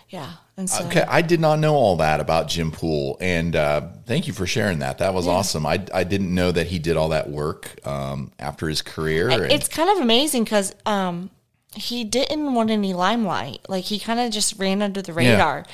Yeah. 0.09 0.33
And 0.57 0.69
so 0.69 0.85
Okay, 0.85 1.03
I 1.07 1.21
did 1.21 1.39
not 1.39 1.59
know 1.59 1.73
all 1.75 1.95
that 1.97 2.19
about 2.19 2.47
Jim 2.47 2.71
Poole, 2.71 3.17
and 3.21 3.55
uh, 3.55 3.81
thank 4.05 4.27
you 4.27 4.33
for 4.33 4.45
sharing 4.47 4.79
that. 4.79 4.97
That 4.97 5.13
was 5.13 5.27
awesome. 5.27 5.65
I, 5.65 5.83
I 5.93 6.03
didn't 6.03 6.33
know 6.33 6.51
that 6.51 6.67
he 6.67 6.79
did 6.79 6.97
all 6.97 7.09
that 7.09 7.29
work 7.29 7.85
um, 7.87 8.31
after 8.39 8.67
his 8.67 8.81
career. 8.81 9.29
and- 9.29 9.51
it's 9.51 9.67
kind 9.67 9.89
of 9.89 9.99
amazing 9.99 10.43
because 10.45 10.73
um, 10.85 11.29
he 11.75 12.03
didn't 12.03 12.53
want 12.55 12.69
any 12.71 12.93
limelight. 12.93 13.59
Like 13.69 13.85
he 13.85 13.99
kind 13.99 14.19
of 14.19 14.31
just 14.31 14.57
ran 14.59 14.81
under 14.81 15.01
the 15.01 15.13
radar. 15.13 15.65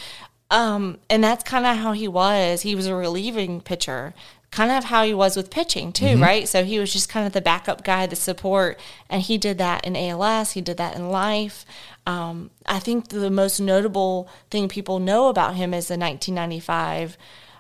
Um, 0.52 1.00
and 1.10 1.24
that's 1.24 1.44
kind 1.44 1.66
of 1.66 1.78
how 1.78 1.94
he 1.94 2.08
was. 2.08 2.62
He 2.62 2.76
was 2.76 2.86
a 2.86 2.94
relieving 2.94 3.62
pitcher, 3.62 4.14
kind 4.56 4.72
of 4.72 4.86
how 4.86 5.04
he 5.04 5.14
was 5.14 5.36
with 5.36 5.50
pitching 5.52 5.92
too, 5.92 6.18
right? 6.18 6.48
So 6.48 6.64
he 6.64 6.80
was 6.80 6.94
just 6.94 7.10
kind 7.10 7.28
of 7.28 7.34
the 7.34 7.42
backup 7.42 7.84
guy, 7.84 8.06
the 8.06 8.16
support, 8.16 8.80
and 9.10 9.22
he 9.22 9.38
did 9.38 9.58
that 9.58 9.86
in 9.86 9.98
ALS. 9.98 10.54
He 10.54 10.62
did 10.62 10.78
that 10.78 10.96
in 10.96 11.10
life. 11.10 11.66
Um, 12.08 12.52
I 12.66 12.80
think 12.80 13.10
the 13.10 13.30
most 13.30 13.60
notable 13.60 14.30
thing 14.50 14.70
people 14.70 15.00
know 15.00 15.28
about 15.28 15.56
him 15.56 15.74
is 15.74 15.90
the 15.90 15.98
1995 15.98 17.18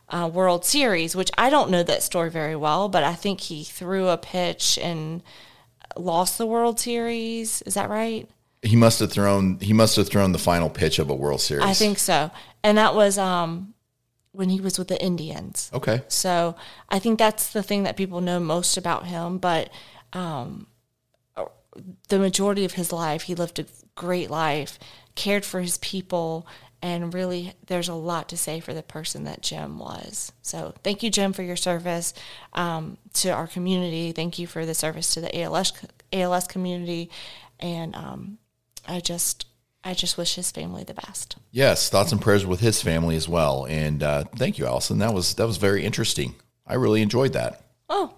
uh, 0.07 0.29
World 0.33 0.63
Series, 0.63 1.17
which 1.17 1.31
I 1.37 1.49
don't 1.49 1.69
know 1.69 1.83
that 1.83 2.01
story 2.01 2.29
very 2.29 2.55
well, 2.55 2.87
but 2.87 3.03
I 3.03 3.13
think 3.13 3.41
he 3.41 3.65
threw 3.65 4.07
a 4.07 4.17
pitch 4.17 4.79
and 4.81 5.21
lost 5.97 6.37
the 6.37 6.45
World 6.45 6.79
Series. 6.79 7.61
Is 7.63 7.73
that 7.73 7.89
right? 7.89 8.29
he 8.61 8.75
must 8.75 8.99
have 8.99 9.11
thrown 9.11 9.59
he 9.59 9.73
must 9.73 9.95
have 9.95 10.09
thrown 10.09 10.31
the 10.31 10.39
final 10.39 10.71
pitch 10.71 10.97
of 10.97 11.11
a 11.11 11.13
World 11.13 11.39
Series. 11.39 11.63
I 11.63 11.73
think 11.73 11.99
so. 11.99 12.31
And 12.63 12.79
that 12.79 12.95
was 12.95 13.19
um, 13.19 13.74
when 14.35 14.49
he 14.49 14.59
was 14.59 14.77
with 14.77 14.87
the 14.87 15.01
Indians. 15.01 15.71
Okay. 15.73 16.03
So 16.07 16.55
I 16.89 16.99
think 16.99 17.19
that's 17.19 17.51
the 17.51 17.63
thing 17.63 17.83
that 17.83 17.97
people 17.97 18.21
know 18.21 18.39
most 18.39 18.77
about 18.77 19.05
him. 19.07 19.37
But 19.37 19.69
um, 20.13 20.67
the 22.09 22.19
majority 22.19 22.65
of 22.65 22.73
his 22.73 22.91
life, 22.91 23.23
he 23.23 23.35
lived 23.35 23.59
a 23.59 23.65
great 23.95 24.29
life, 24.29 24.79
cared 25.15 25.45
for 25.45 25.61
his 25.61 25.77
people, 25.79 26.47
and 26.81 27.13
really, 27.13 27.53
there's 27.65 27.87
a 27.87 27.95
lot 27.95 28.29
to 28.29 28.37
say 28.37 28.59
for 28.59 28.73
the 28.73 28.83
person 28.83 29.23
that 29.23 29.41
Jim 29.41 29.79
was. 29.79 30.31
So 30.43 30.75
thank 30.83 31.01
you, 31.01 31.09
Jim, 31.09 31.33
for 31.33 31.41
your 31.41 31.55
service 31.55 32.13
um, 32.53 32.97
to 33.13 33.29
our 33.29 33.47
community. 33.47 34.11
Thank 34.11 34.37
you 34.37 34.45
for 34.45 34.65
the 34.65 34.75
service 34.75 35.13
to 35.15 35.21
the 35.21 35.41
ALS 35.41 35.73
ALS 36.13 36.45
community, 36.45 37.09
and 37.59 37.95
um, 37.95 38.37
I 38.87 38.99
just 38.99 39.47
I 39.87 39.93
just 39.93 40.17
wish 40.17 40.33
his 40.33 40.51
family 40.51 40.83
the 40.83 40.95
best. 40.95 41.35
Yes, 41.51 41.89
thoughts 41.89 42.11
and 42.11 42.19
prayers 42.19 42.43
with 42.43 42.59
his 42.59 42.81
family 42.81 43.15
as 43.15 43.29
well. 43.29 43.65
And 43.69 44.01
uh, 44.01 44.23
thank 44.35 44.57
you, 44.57 44.65
Alison. 44.65 44.97
That 44.97 45.13
was 45.13 45.35
that 45.35 45.45
was 45.45 45.57
very 45.57 45.85
interesting. 45.85 46.33
I 46.65 46.73
really 46.73 47.03
enjoyed 47.03 47.33
that. 47.33 47.61
Oh, 47.87 48.15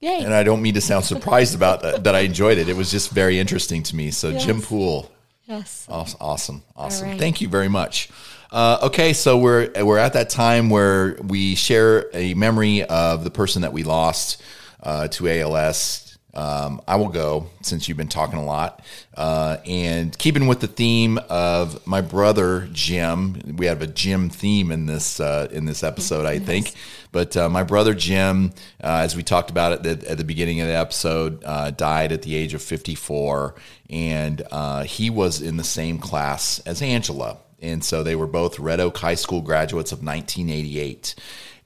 yay! 0.00 0.20
And 0.22 0.32
I 0.32 0.44
don't 0.44 0.62
mean 0.62 0.74
to 0.74 0.80
sound 0.80 1.04
surprised 1.04 1.56
about 1.56 1.82
that, 1.82 2.04
that 2.04 2.14
I 2.14 2.20
enjoyed 2.20 2.58
it. 2.58 2.68
It 2.68 2.76
was 2.76 2.92
just 2.92 3.10
very 3.10 3.40
interesting 3.40 3.82
to 3.82 3.96
me. 3.96 4.12
So, 4.12 4.38
Jim 4.38 4.58
Yes. 4.58 4.66
Poole, 4.66 5.10
yes. 5.46 5.86
Awesome, 5.88 6.18
awesome, 6.20 6.62
awesome. 6.76 7.08
right. 7.08 7.18
Thank 7.18 7.40
you 7.40 7.48
very 7.48 7.68
much. 7.68 8.08
Uh, 8.52 8.78
okay, 8.84 9.12
so 9.12 9.38
we're 9.38 9.68
we're 9.82 9.98
at 9.98 10.12
that 10.12 10.30
time 10.30 10.70
where 10.70 11.14
we 11.14 11.56
share 11.56 12.08
a 12.14 12.34
memory 12.34 12.84
of 12.84 13.24
the 13.24 13.30
person 13.30 13.62
that 13.62 13.72
we 13.72 13.82
lost 13.82 14.40
uh, 14.84 15.08
to 15.08 15.28
ALS. 15.28 16.05
Um, 16.36 16.82
I 16.86 16.96
will 16.96 17.08
go 17.08 17.46
since 17.62 17.88
you've 17.88 17.96
been 17.96 18.08
talking 18.08 18.38
a 18.38 18.44
lot, 18.44 18.84
uh, 19.16 19.56
and 19.64 20.16
keeping 20.18 20.46
with 20.46 20.60
the 20.60 20.66
theme 20.66 21.18
of 21.30 21.84
my 21.86 22.02
brother 22.02 22.68
Jim. 22.72 23.56
We 23.56 23.64
have 23.66 23.80
a 23.80 23.86
Jim 23.86 24.28
theme 24.28 24.70
in 24.70 24.84
this 24.84 25.18
uh, 25.18 25.48
in 25.50 25.64
this 25.64 25.82
episode, 25.82 26.26
I 26.26 26.38
think. 26.38 26.74
But 27.10 27.34
uh, 27.34 27.48
my 27.48 27.62
brother 27.62 27.94
Jim, 27.94 28.52
uh, 28.84 29.00
as 29.02 29.16
we 29.16 29.22
talked 29.22 29.48
about 29.48 29.72
at 29.72 29.82
the, 29.82 30.10
at 30.10 30.18
the 30.18 30.24
beginning 30.24 30.60
of 30.60 30.66
the 30.66 30.76
episode, 30.76 31.42
uh, 31.44 31.70
died 31.70 32.12
at 32.12 32.20
the 32.20 32.36
age 32.36 32.52
of 32.52 32.60
54, 32.60 33.54
and 33.88 34.42
uh, 34.50 34.82
he 34.82 35.08
was 35.08 35.40
in 35.40 35.56
the 35.56 35.64
same 35.64 35.98
class 35.98 36.58
as 36.66 36.82
Angela. 36.82 37.38
And 37.62 37.82
so 37.82 38.02
they 38.02 38.14
were 38.14 38.26
both 38.26 38.58
Red 38.58 38.80
Oak 38.80 38.98
High 38.98 39.14
School 39.14 39.40
graduates 39.40 39.92
of 39.92 40.04
1988. 40.04 41.14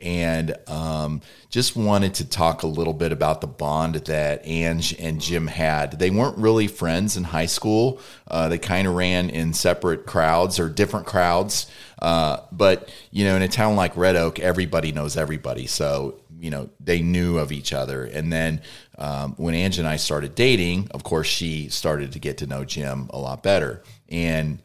And 0.01 0.57
um, 0.67 1.21
just 1.51 1.77
wanted 1.77 2.15
to 2.15 2.29
talk 2.29 2.63
a 2.63 2.67
little 2.67 2.93
bit 2.93 3.13
about 3.13 3.41
the 3.41 3.47
bond 3.47 3.97
that 3.97 4.41
Ange 4.45 4.95
and 4.99 5.21
Jim 5.21 5.47
had. 5.47 5.99
They 5.99 6.11
weren't 6.11 6.39
really 6.39 6.69
friends 6.69 7.17
in 7.17 7.25
high 7.25 7.47
school. 7.47 8.01
Uh, 8.27 8.49
they 8.49 8.59
kind 8.59 8.87
of 8.87 8.95
ran 8.95 9.31
in 9.31 9.53
separate 9.53 10.07
crowds 10.07 10.59
or 10.59 10.69
different 10.69 11.07
crowds. 11.07 11.71
Uh, 12.01 12.39
but, 12.51 12.93
you 13.11 13.25
know, 13.25 13.37
in 13.37 13.43
a 13.43 13.49
town 13.49 13.77
like 13.77 13.97
Red 13.97 14.17
Oak, 14.17 14.39
everybody 14.39 14.93
knows 14.93 15.17
everybody. 15.17 15.67
So, 15.67 16.21
you 16.39 16.51
know, 16.51 16.71
they 16.81 17.03
knew 17.03 17.39
of 17.39 17.53
each 17.53 17.73
other. 17.73 18.05
And 18.05 18.33
then 18.33 18.63
um, 18.97 19.35
when 19.37 19.55
Ange 19.55 19.79
and 19.79 19.87
I 19.87 19.97
started 19.97 20.35
dating, 20.35 20.89
of 20.93 21.05
course, 21.05 21.27
she 21.27 21.69
started 21.69 22.13
to 22.13 22.19
get 22.19 22.39
to 22.39 22.47
know 22.47 22.65
Jim 22.65 23.11
a 23.13 23.19
lot 23.19 23.43
better. 23.43 23.83
And 24.09 24.61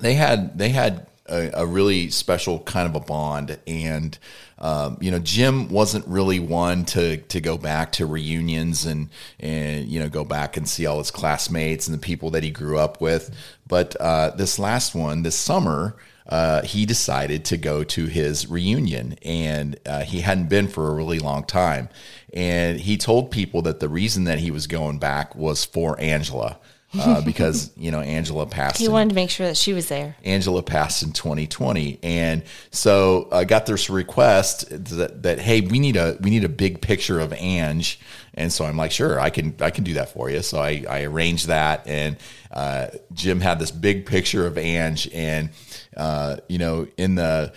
they 0.00 0.14
had 0.14 0.58
they 0.58 0.70
had 0.70 1.06
a, 1.26 1.50
a 1.54 1.66
really 1.66 2.10
special 2.10 2.60
kind 2.60 2.88
of 2.88 2.94
a 2.94 3.04
bond. 3.04 3.58
And 3.66 4.18
um, 4.58 4.98
you 5.00 5.10
know 5.10 5.18
Jim 5.18 5.68
wasn't 5.68 6.06
really 6.06 6.38
one 6.38 6.84
to 6.86 7.16
to 7.16 7.40
go 7.40 7.58
back 7.58 7.92
to 7.92 8.06
reunions 8.06 8.86
and 8.86 9.08
and 9.40 9.86
you 9.86 9.98
know 10.00 10.08
go 10.08 10.24
back 10.24 10.56
and 10.56 10.68
see 10.68 10.86
all 10.86 10.98
his 10.98 11.10
classmates 11.10 11.86
and 11.86 11.94
the 11.94 12.00
people 12.00 12.30
that 12.30 12.42
he 12.42 12.50
grew 12.50 12.78
up 12.78 13.00
with. 13.00 13.34
But 13.66 13.96
uh, 13.96 14.30
this 14.30 14.58
last 14.58 14.94
one 14.94 15.22
this 15.22 15.36
summer 15.36 15.96
uh, 16.26 16.62
he 16.62 16.86
decided 16.86 17.44
to 17.44 17.56
go 17.56 17.84
to 17.84 18.06
his 18.06 18.48
reunion 18.48 19.16
and 19.22 19.78
uh, 19.84 20.02
he 20.02 20.20
hadn't 20.20 20.48
been 20.48 20.68
for 20.68 20.88
a 20.88 20.94
really 20.94 21.18
long 21.18 21.44
time. 21.44 21.88
And 22.32 22.80
he 22.80 22.96
told 22.96 23.30
people 23.30 23.62
that 23.62 23.80
the 23.80 23.88
reason 23.88 24.24
that 24.24 24.38
he 24.38 24.50
was 24.50 24.66
going 24.66 24.98
back 24.98 25.36
was 25.36 25.64
for 25.64 26.00
Angela 26.00 26.58
uh, 26.98 27.20
because 27.22 27.70
you 27.76 27.90
know 27.90 28.00
Angela 28.00 28.46
passed 28.46 28.78
He 28.78 28.86
in- 28.86 28.92
wanted 28.92 29.10
to 29.10 29.14
make 29.14 29.30
sure 29.30 29.46
that 29.46 29.56
she 29.56 29.72
was 29.72 29.88
there. 29.88 30.16
Angela 30.24 30.62
passed 30.62 31.02
in 31.02 31.12
2020, 31.12 31.98
and 32.02 32.42
so 32.70 33.28
I 33.32 33.44
got 33.44 33.66
this 33.66 33.90
request 33.90 34.68
that, 34.70 35.22
that 35.22 35.38
hey, 35.38 35.60
we 35.60 35.78
need 35.78 35.96
a 35.96 36.16
we 36.20 36.30
need 36.30 36.44
a 36.44 36.48
big 36.48 36.80
picture 36.80 37.20
of 37.20 37.32
Ange, 37.32 37.98
and 38.34 38.52
so 38.52 38.64
I'm 38.64 38.76
like, 38.76 38.92
sure, 38.92 39.20
I 39.20 39.30
can 39.30 39.54
I 39.60 39.70
can 39.70 39.84
do 39.84 39.94
that 39.94 40.10
for 40.10 40.30
you. 40.30 40.42
So 40.42 40.58
I 40.58 40.84
I 40.88 41.02
arranged 41.02 41.48
that, 41.48 41.86
and 41.86 42.16
uh, 42.50 42.88
Jim 43.12 43.40
had 43.40 43.58
this 43.58 43.70
big 43.70 44.06
picture 44.06 44.46
of 44.46 44.56
Ange, 44.58 45.08
and 45.12 45.50
uh, 45.96 46.36
you 46.48 46.58
know 46.58 46.86
in 46.96 47.14
the 47.14 47.52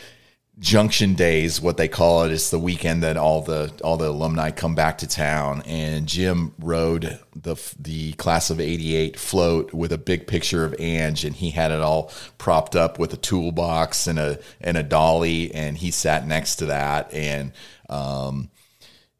junction 0.60 1.14
days 1.14 1.62
what 1.62 1.78
they 1.78 1.88
call 1.88 2.24
it. 2.24 2.28
it 2.28 2.32
is 2.32 2.50
the 2.50 2.58
weekend 2.58 3.04
that 3.04 3.16
all 3.16 3.42
the 3.44 3.72
all 3.84 3.96
the 3.96 4.10
alumni 4.10 4.50
come 4.50 4.74
back 4.74 4.98
to 4.98 5.08
town 5.08 5.62
and 5.68 6.08
Jim 6.08 6.52
rode 6.58 7.20
the 7.36 7.56
the 7.80 8.14
class 8.14 8.50
of 8.50 8.60
88 8.60 9.20
float 9.20 9.72
with 9.72 9.92
a 9.92 10.00
big 10.00 10.26
picture 10.26 10.66
of 10.66 10.74
Ange 10.80 11.26
and 11.26 11.36
he 11.36 11.52
had 11.52 11.72
it 11.72 11.80
all 11.80 12.12
propped 12.40 12.76
up 12.76 12.98
with 12.98 13.14
a 13.14 13.18
toolbox 13.18 14.08
and 14.08 14.18
a 14.18 14.40
and 14.60 14.78
a 14.78 14.84
dolly 14.84 15.54
and 15.54 15.78
he 15.78 15.92
sat 15.92 16.26
next 16.26 16.56
to 16.56 16.66
that 16.68 17.14
and 17.14 17.52
um 17.90 18.50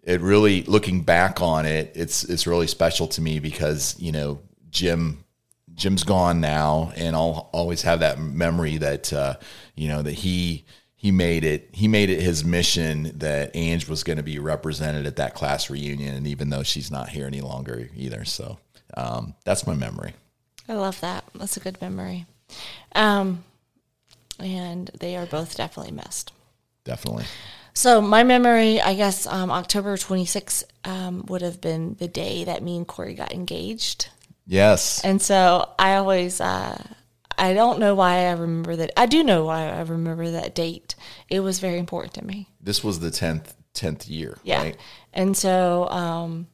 it 0.02 0.22
really 0.22 0.64
looking 0.64 1.02
back 1.02 1.40
on 1.40 1.68
it 1.68 1.92
it's 1.94 2.24
it's 2.24 2.48
really 2.48 2.68
special 2.68 3.08
to 3.10 3.22
me 3.22 3.40
because 3.40 3.96
you 4.00 4.12
know 4.12 4.42
Jim 4.72 5.24
Jim's 5.78 6.04
gone 6.04 6.42
now, 6.42 6.92
and 6.96 7.16
I'll 7.16 7.52
always 7.54 7.84
have 7.84 8.00
that 8.00 8.20
memory 8.20 8.78
that 8.78 9.14
uh, 9.14 9.36
you 9.76 9.88
know 9.88 10.02
that 10.02 10.14
he 10.14 10.66
he 11.08 11.12
made 11.12 11.46
it 11.46 11.70
he 11.72 11.88
made 11.88 12.10
it 12.10 12.20
his 12.20 12.44
mission 12.44 13.14
that 13.20 13.52
Ange 13.56 13.88
was 13.88 14.04
going 14.04 14.18
to 14.18 14.24
be 14.24 14.40
represented 14.40 15.06
at 15.06 15.16
that 15.16 15.36
class 15.36 15.70
reunion, 15.70 16.14
and 16.14 16.28
even 16.28 16.50
though 16.50 16.64
she's 16.64 16.92
not 16.92 17.08
here 17.08 17.26
any 17.26 17.40
longer 17.40 17.90
either, 17.96 18.26
so 18.26 18.58
um, 18.98 19.34
that's 19.46 19.66
my 19.66 19.74
memory. 19.74 20.16
I 20.68 20.74
love 20.74 21.00
that. 21.00 21.24
That's 21.34 21.56
a 21.56 21.62
good 21.62 21.80
memory. 21.80 22.26
Um, 22.94 23.46
and 24.38 24.92
they 25.00 25.16
are 25.16 25.26
both 25.26 25.56
definitely 25.56 25.94
missed. 25.94 26.34
Definitely. 26.84 27.24
So 27.74 28.02
my 28.02 28.26
memory, 28.26 28.82
I 28.82 28.94
guess, 28.94 29.26
um, 29.28 29.50
October 29.50 29.96
26th 29.96 30.66
um, 30.84 31.26
would 31.28 31.42
have 31.42 31.62
been 31.62 31.96
the 32.00 32.10
day 32.10 32.44
that 32.44 32.62
me 32.62 32.76
and 32.76 32.86
Corey 32.86 33.14
got 33.14 33.32
engaged. 33.32 34.10
Yes. 34.46 35.02
And 35.06 35.22
so 35.22 35.70
I 35.80 35.96
always, 35.96 36.42
uh, 36.42 36.84
I 37.38 37.54
don't 37.54 37.80
know 37.80 37.94
why 37.94 38.26
I 38.26 38.32
remember 38.32 38.76
that. 38.78 38.92
I 38.98 39.06
do 39.06 39.24
know 39.24 39.46
why 39.46 39.70
I 39.70 39.82
remember 39.82 40.32
that 40.32 40.56
date. 40.56 40.96
It 41.30 41.42
was 41.42 41.60
very 41.60 41.78
important 41.78 42.14
to 42.16 42.26
me. 42.26 42.50
This 42.60 42.84
was 42.84 43.00
the 43.00 43.12
tenth 43.12 43.54
tenth 43.74 44.08
year. 44.08 44.38
Yeah. 44.44 44.64
Right? 44.64 44.78
And 45.14 45.38
so 45.38 45.88
um 45.90 46.48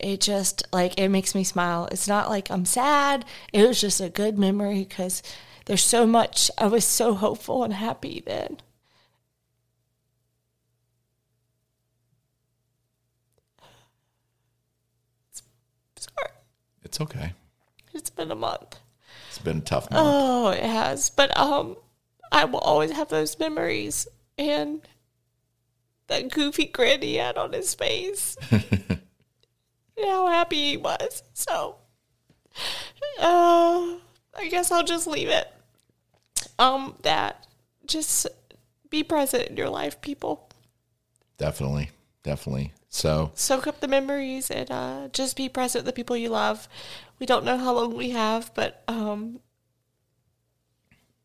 it 0.00 0.20
just 0.20 0.62
like 0.72 0.98
it 0.98 1.08
makes 1.08 1.34
me 1.34 1.42
smile. 1.44 1.88
It's 1.90 2.06
not 2.06 2.28
like 2.28 2.50
I'm 2.50 2.64
sad. 2.64 3.24
It 3.52 3.66
was 3.66 3.80
just 3.80 4.00
a 4.00 4.08
good 4.08 4.38
memory 4.38 4.84
because 4.84 5.22
there's 5.66 5.82
so 5.82 6.06
much 6.06 6.50
I 6.56 6.66
was 6.66 6.84
so 6.84 7.14
hopeful 7.14 7.64
and 7.64 7.72
happy 7.72 8.22
then. 8.24 8.58
Sorry. 15.96 16.30
It's 16.84 17.00
okay. 17.00 17.32
It's 17.92 18.10
been 18.10 18.30
a 18.30 18.36
month. 18.36 18.78
It's 19.34 19.42
been 19.42 19.58
a 19.58 19.62
tough 19.62 19.90
month. 19.90 20.06
Oh, 20.06 20.48
it 20.50 20.62
has. 20.62 21.10
But 21.10 21.36
um 21.36 21.76
I 22.30 22.44
will 22.44 22.60
always 22.60 22.92
have 22.92 23.08
those 23.08 23.36
memories 23.36 24.06
and 24.38 24.80
that 26.06 26.30
goofy 26.30 26.66
grin 26.66 27.02
he 27.02 27.16
had 27.16 27.36
on 27.36 27.52
his 27.52 27.74
face. 27.74 28.36
and 28.52 29.00
how 29.98 30.28
happy 30.28 30.70
he 30.70 30.76
was. 30.76 31.24
So 31.32 31.76
uh 33.18 33.96
I 34.36 34.48
guess 34.48 34.70
I'll 34.70 34.84
just 34.84 35.08
leave 35.08 35.28
it. 35.28 35.52
Um 36.60 36.94
that 37.02 37.48
just 37.86 38.28
be 38.88 39.02
present 39.02 39.48
in 39.48 39.56
your 39.56 39.68
life, 39.68 40.00
people. 40.00 40.48
Definitely. 41.38 41.90
Definitely. 42.22 42.72
So 42.94 43.32
Soak 43.34 43.66
up 43.66 43.80
the 43.80 43.88
memories 43.88 44.52
and 44.52 44.70
uh 44.70 45.08
just 45.12 45.36
be 45.36 45.48
present 45.48 45.84
with 45.84 45.92
the 45.92 45.96
people 45.98 46.16
you 46.16 46.28
love. 46.28 46.68
We 47.18 47.26
don't 47.26 47.44
know 47.44 47.58
how 47.58 47.72
long 47.74 47.96
we 47.96 48.10
have, 48.10 48.52
but 48.54 48.84
um 48.86 49.40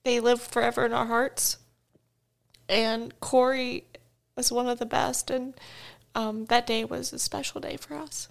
they 0.03 0.20
live 0.20 0.41
forever 0.41 0.84
in 0.86 0.93
our 0.93 1.05
hearts. 1.05 1.57
And 2.67 3.17
Corey 3.20 3.86
was 4.36 4.51
one 4.51 4.67
of 4.67 4.80
the 4.80 4.86
best 4.88 5.30
and 5.30 5.53
um, 6.15 6.45
that 6.45 6.65
day 6.65 6.84
was 6.86 7.13
a 7.13 7.20
special 7.20 7.61
day 7.61 7.78
for 7.78 7.93
us. 7.95 8.30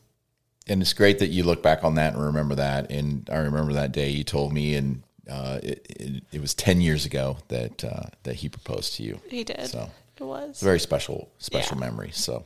and 0.66 0.82
it's 0.82 0.93
great 0.93 1.20
that 1.20 1.28
you 1.28 1.45
look 1.45 1.62
back 1.62 1.84
on 1.84 1.95
that 1.95 2.14
and 2.14 2.22
remember 2.24 2.57
that. 2.57 2.91
And 2.91 3.28
I 3.32 3.36
remember 3.39 3.72
that 3.74 3.93
day 3.93 4.11
you 4.11 4.24
told 4.24 4.53
me, 4.53 4.74
and 4.74 5.03
uh, 5.30 5.61
it, 5.62 5.86
it, 5.89 6.22
it 6.32 6.41
was 6.41 6.55
ten 6.55 6.80
years 6.80 7.07
ago 7.07 7.36
that 7.49 7.84
uh, 7.84 8.07
that 8.24 8.34
he 8.36 8.49
proposed 8.49 8.95
to 8.95 9.05
you. 9.05 9.20
He 9.28 9.45
did. 9.45 9.68
So 9.68 9.91
It 10.18 10.24
was. 10.24 10.61
a 10.61 10.64
very 10.64 10.80
special 10.80 11.30
special 11.39 11.76
Yeah. 11.76 11.86
memory. 11.86 12.11
So, 12.12 12.45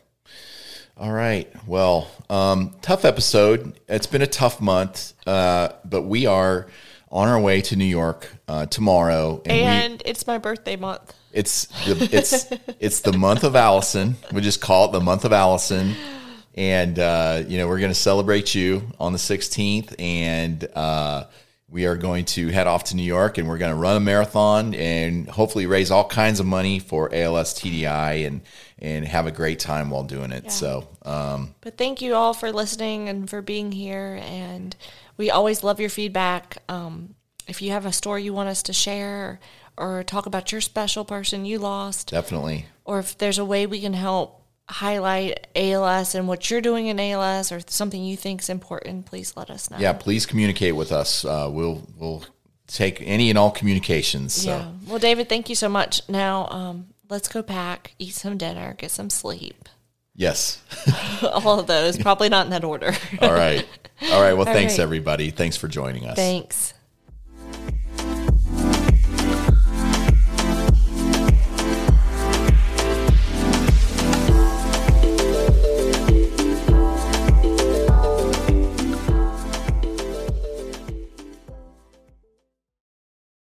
all 0.97 1.13
right, 1.13 1.51
well, 1.67 2.09
um, 2.29 2.75
tough 2.83 3.05
episode. 3.05 3.79
It's 3.89 4.07
been 4.07 4.23
a 4.23 4.27
tough 4.27 4.61
month, 4.61 5.15
uh, 5.27 5.71
but 5.85 6.03
we 6.03 6.27
are 6.27 6.67
on 7.11 7.29
our 7.29 7.41
way 7.41 7.61
to 7.63 7.77
New 7.77 7.85
York 7.87 8.29
uh, 8.47 8.67
tomorrow, 8.67 9.41
and, 9.47 10.03
we, 10.05 10.11
it's 10.11 10.27
my 10.27 10.39
birthday 10.39 10.77
month. 10.77 11.15
it's 11.33 11.67
the, 11.87 12.09
it's 12.13 12.47
it's 12.79 13.01
the 13.01 13.13
month 13.13 13.43
of 13.43 13.57
Alison. 13.57 14.17
We 14.33 14.43
just 14.43 14.61
call 14.61 14.87
it 14.87 14.93
the 14.93 15.01
month 15.01 15.25
of 15.25 15.33
Alison, 15.33 15.95
and 16.55 16.99
uh, 16.99 17.43
you 17.47 17.57
know 17.57 17.69
we're 17.69 17.81
going 17.81 17.91
to 17.91 17.95
celebrate 17.95 18.55
you 18.55 18.83
on 19.01 19.13
the 19.13 19.19
16th, 19.19 19.95
and 19.99 20.63
uh, 20.75 21.25
we 21.71 21.87
are 21.87 21.97
going 21.97 22.27
to 22.27 22.49
head 22.49 22.67
off 22.67 22.85
to 22.85 22.97
New 22.97 23.03
York, 23.03 23.39
and 23.39 23.49
we're 23.49 23.59
going 23.59 23.73
to 23.73 23.81
run 23.81 23.97
a 23.97 24.01
marathon, 24.01 24.75
and 24.75 25.27
hopefully 25.29 25.65
raise 25.65 25.91
all 25.91 26.07
kinds 26.07 26.39
of 26.39 26.45
money 26.45 26.79
for 26.79 27.13
ALS 27.15 27.55
TDI, 27.55 28.27
and 28.27 28.43
and 28.83 29.07
have 29.07 29.29
a 29.29 29.31
great 29.31 29.61
time 29.61 29.91
while 29.91 30.03
doing 30.03 30.33
it. 30.33 30.51
So 30.51 30.89
um, 31.05 31.55
But 31.61 31.79
thank 31.79 32.03
you 32.03 32.15
all 32.15 32.35
for 32.35 32.53
listening 32.53 33.09
and 33.09 33.31
for 33.31 33.41
being 33.41 33.71
here. 33.71 34.21
And 34.21 34.75
we 35.17 35.31
always 35.31 35.63
love 35.63 35.81
your 35.81 35.89
feedback. 35.89 36.59
Um, 36.69 37.15
if 37.47 37.63
you 37.63 37.71
have 37.71 37.87
a 37.87 37.93
story 37.93 38.25
you 38.25 38.35
want 38.35 38.49
us 38.49 38.63
to 38.65 38.73
share 38.73 39.39
or 39.79 40.03
talk 40.03 40.27
about 40.27 40.51
your 40.51 40.61
special 40.61 41.05
person 41.05 41.45
you 41.45 41.59
lost, 41.59 42.11
Definitely. 42.11 42.67
or 42.85 42.99
if 42.99 43.17
there's 43.17 43.39
a 43.39 43.45
way 43.45 43.67
we 43.67 43.81
can 43.81 43.95
help 43.95 44.43
highlight 44.69 45.47
ALS 45.55 46.15
and 46.15 46.27
what 46.27 46.51
you're 46.51 46.61
doing 46.61 46.89
in 46.89 46.99
ALS 46.99 47.53
or 47.53 47.61
something 47.69 48.03
you 48.03 48.17
think 48.17 48.43
is 48.43 48.49
important, 48.49 49.07
please 49.07 49.35
let 49.37 49.49
us 49.49 49.71
know. 49.71 49.79
Yeah, 49.79 49.93
please 49.93 50.27
communicate 50.27 50.75
with 50.75 50.91
us. 50.91 51.25
Uh, 51.25 51.49
we'll 51.51 51.87
we'll 51.99 52.25
take 52.67 53.01
any 53.03 53.31
and 53.31 53.39
all 53.39 53.51
communications. 53.51 54.33
So. 54.33 54.51
Yeah. 54.51 54.71
Well, 54.89 54.99
David, 54.99 55.29
thank 55.29 55.49
you 55.49 55.55
so 55.55 55.69
much. 55.69 56.09
Now, 56.09 56.49
um, 56.49 56.87
let's 57.13 57.29
go 57.29 57.43
pack, 57.43 57.95
eat 57.99 58.15
some 58.15 58.39
dinner, 58.39 58.75
get 58.79 58.91
some 58.91 59.11
sleep. 59.11 59.69
Yes. 60.17 60.61
All 61.23 61.61
of 61.61 61.67
those, 61.67 61.99
probably 61.99 62.31
not 62.31 62.47
in 62.47 62.51
that 62.51 62.65
order. 62.65 62.93
All 63.21 63.33
right. 63.33 63.67
All 64.11 64.23
right. 64.23 64.33
Well, 64.33 64.47
thanks 64.47 64.79
right. 64.79 64.83
everybody. 64.83 65.31
Thanks 65.31 65.57
for 65.57 65.69
joining 65.69 66.07
us. 66.07 66.17
Thanks. 66.17 66.73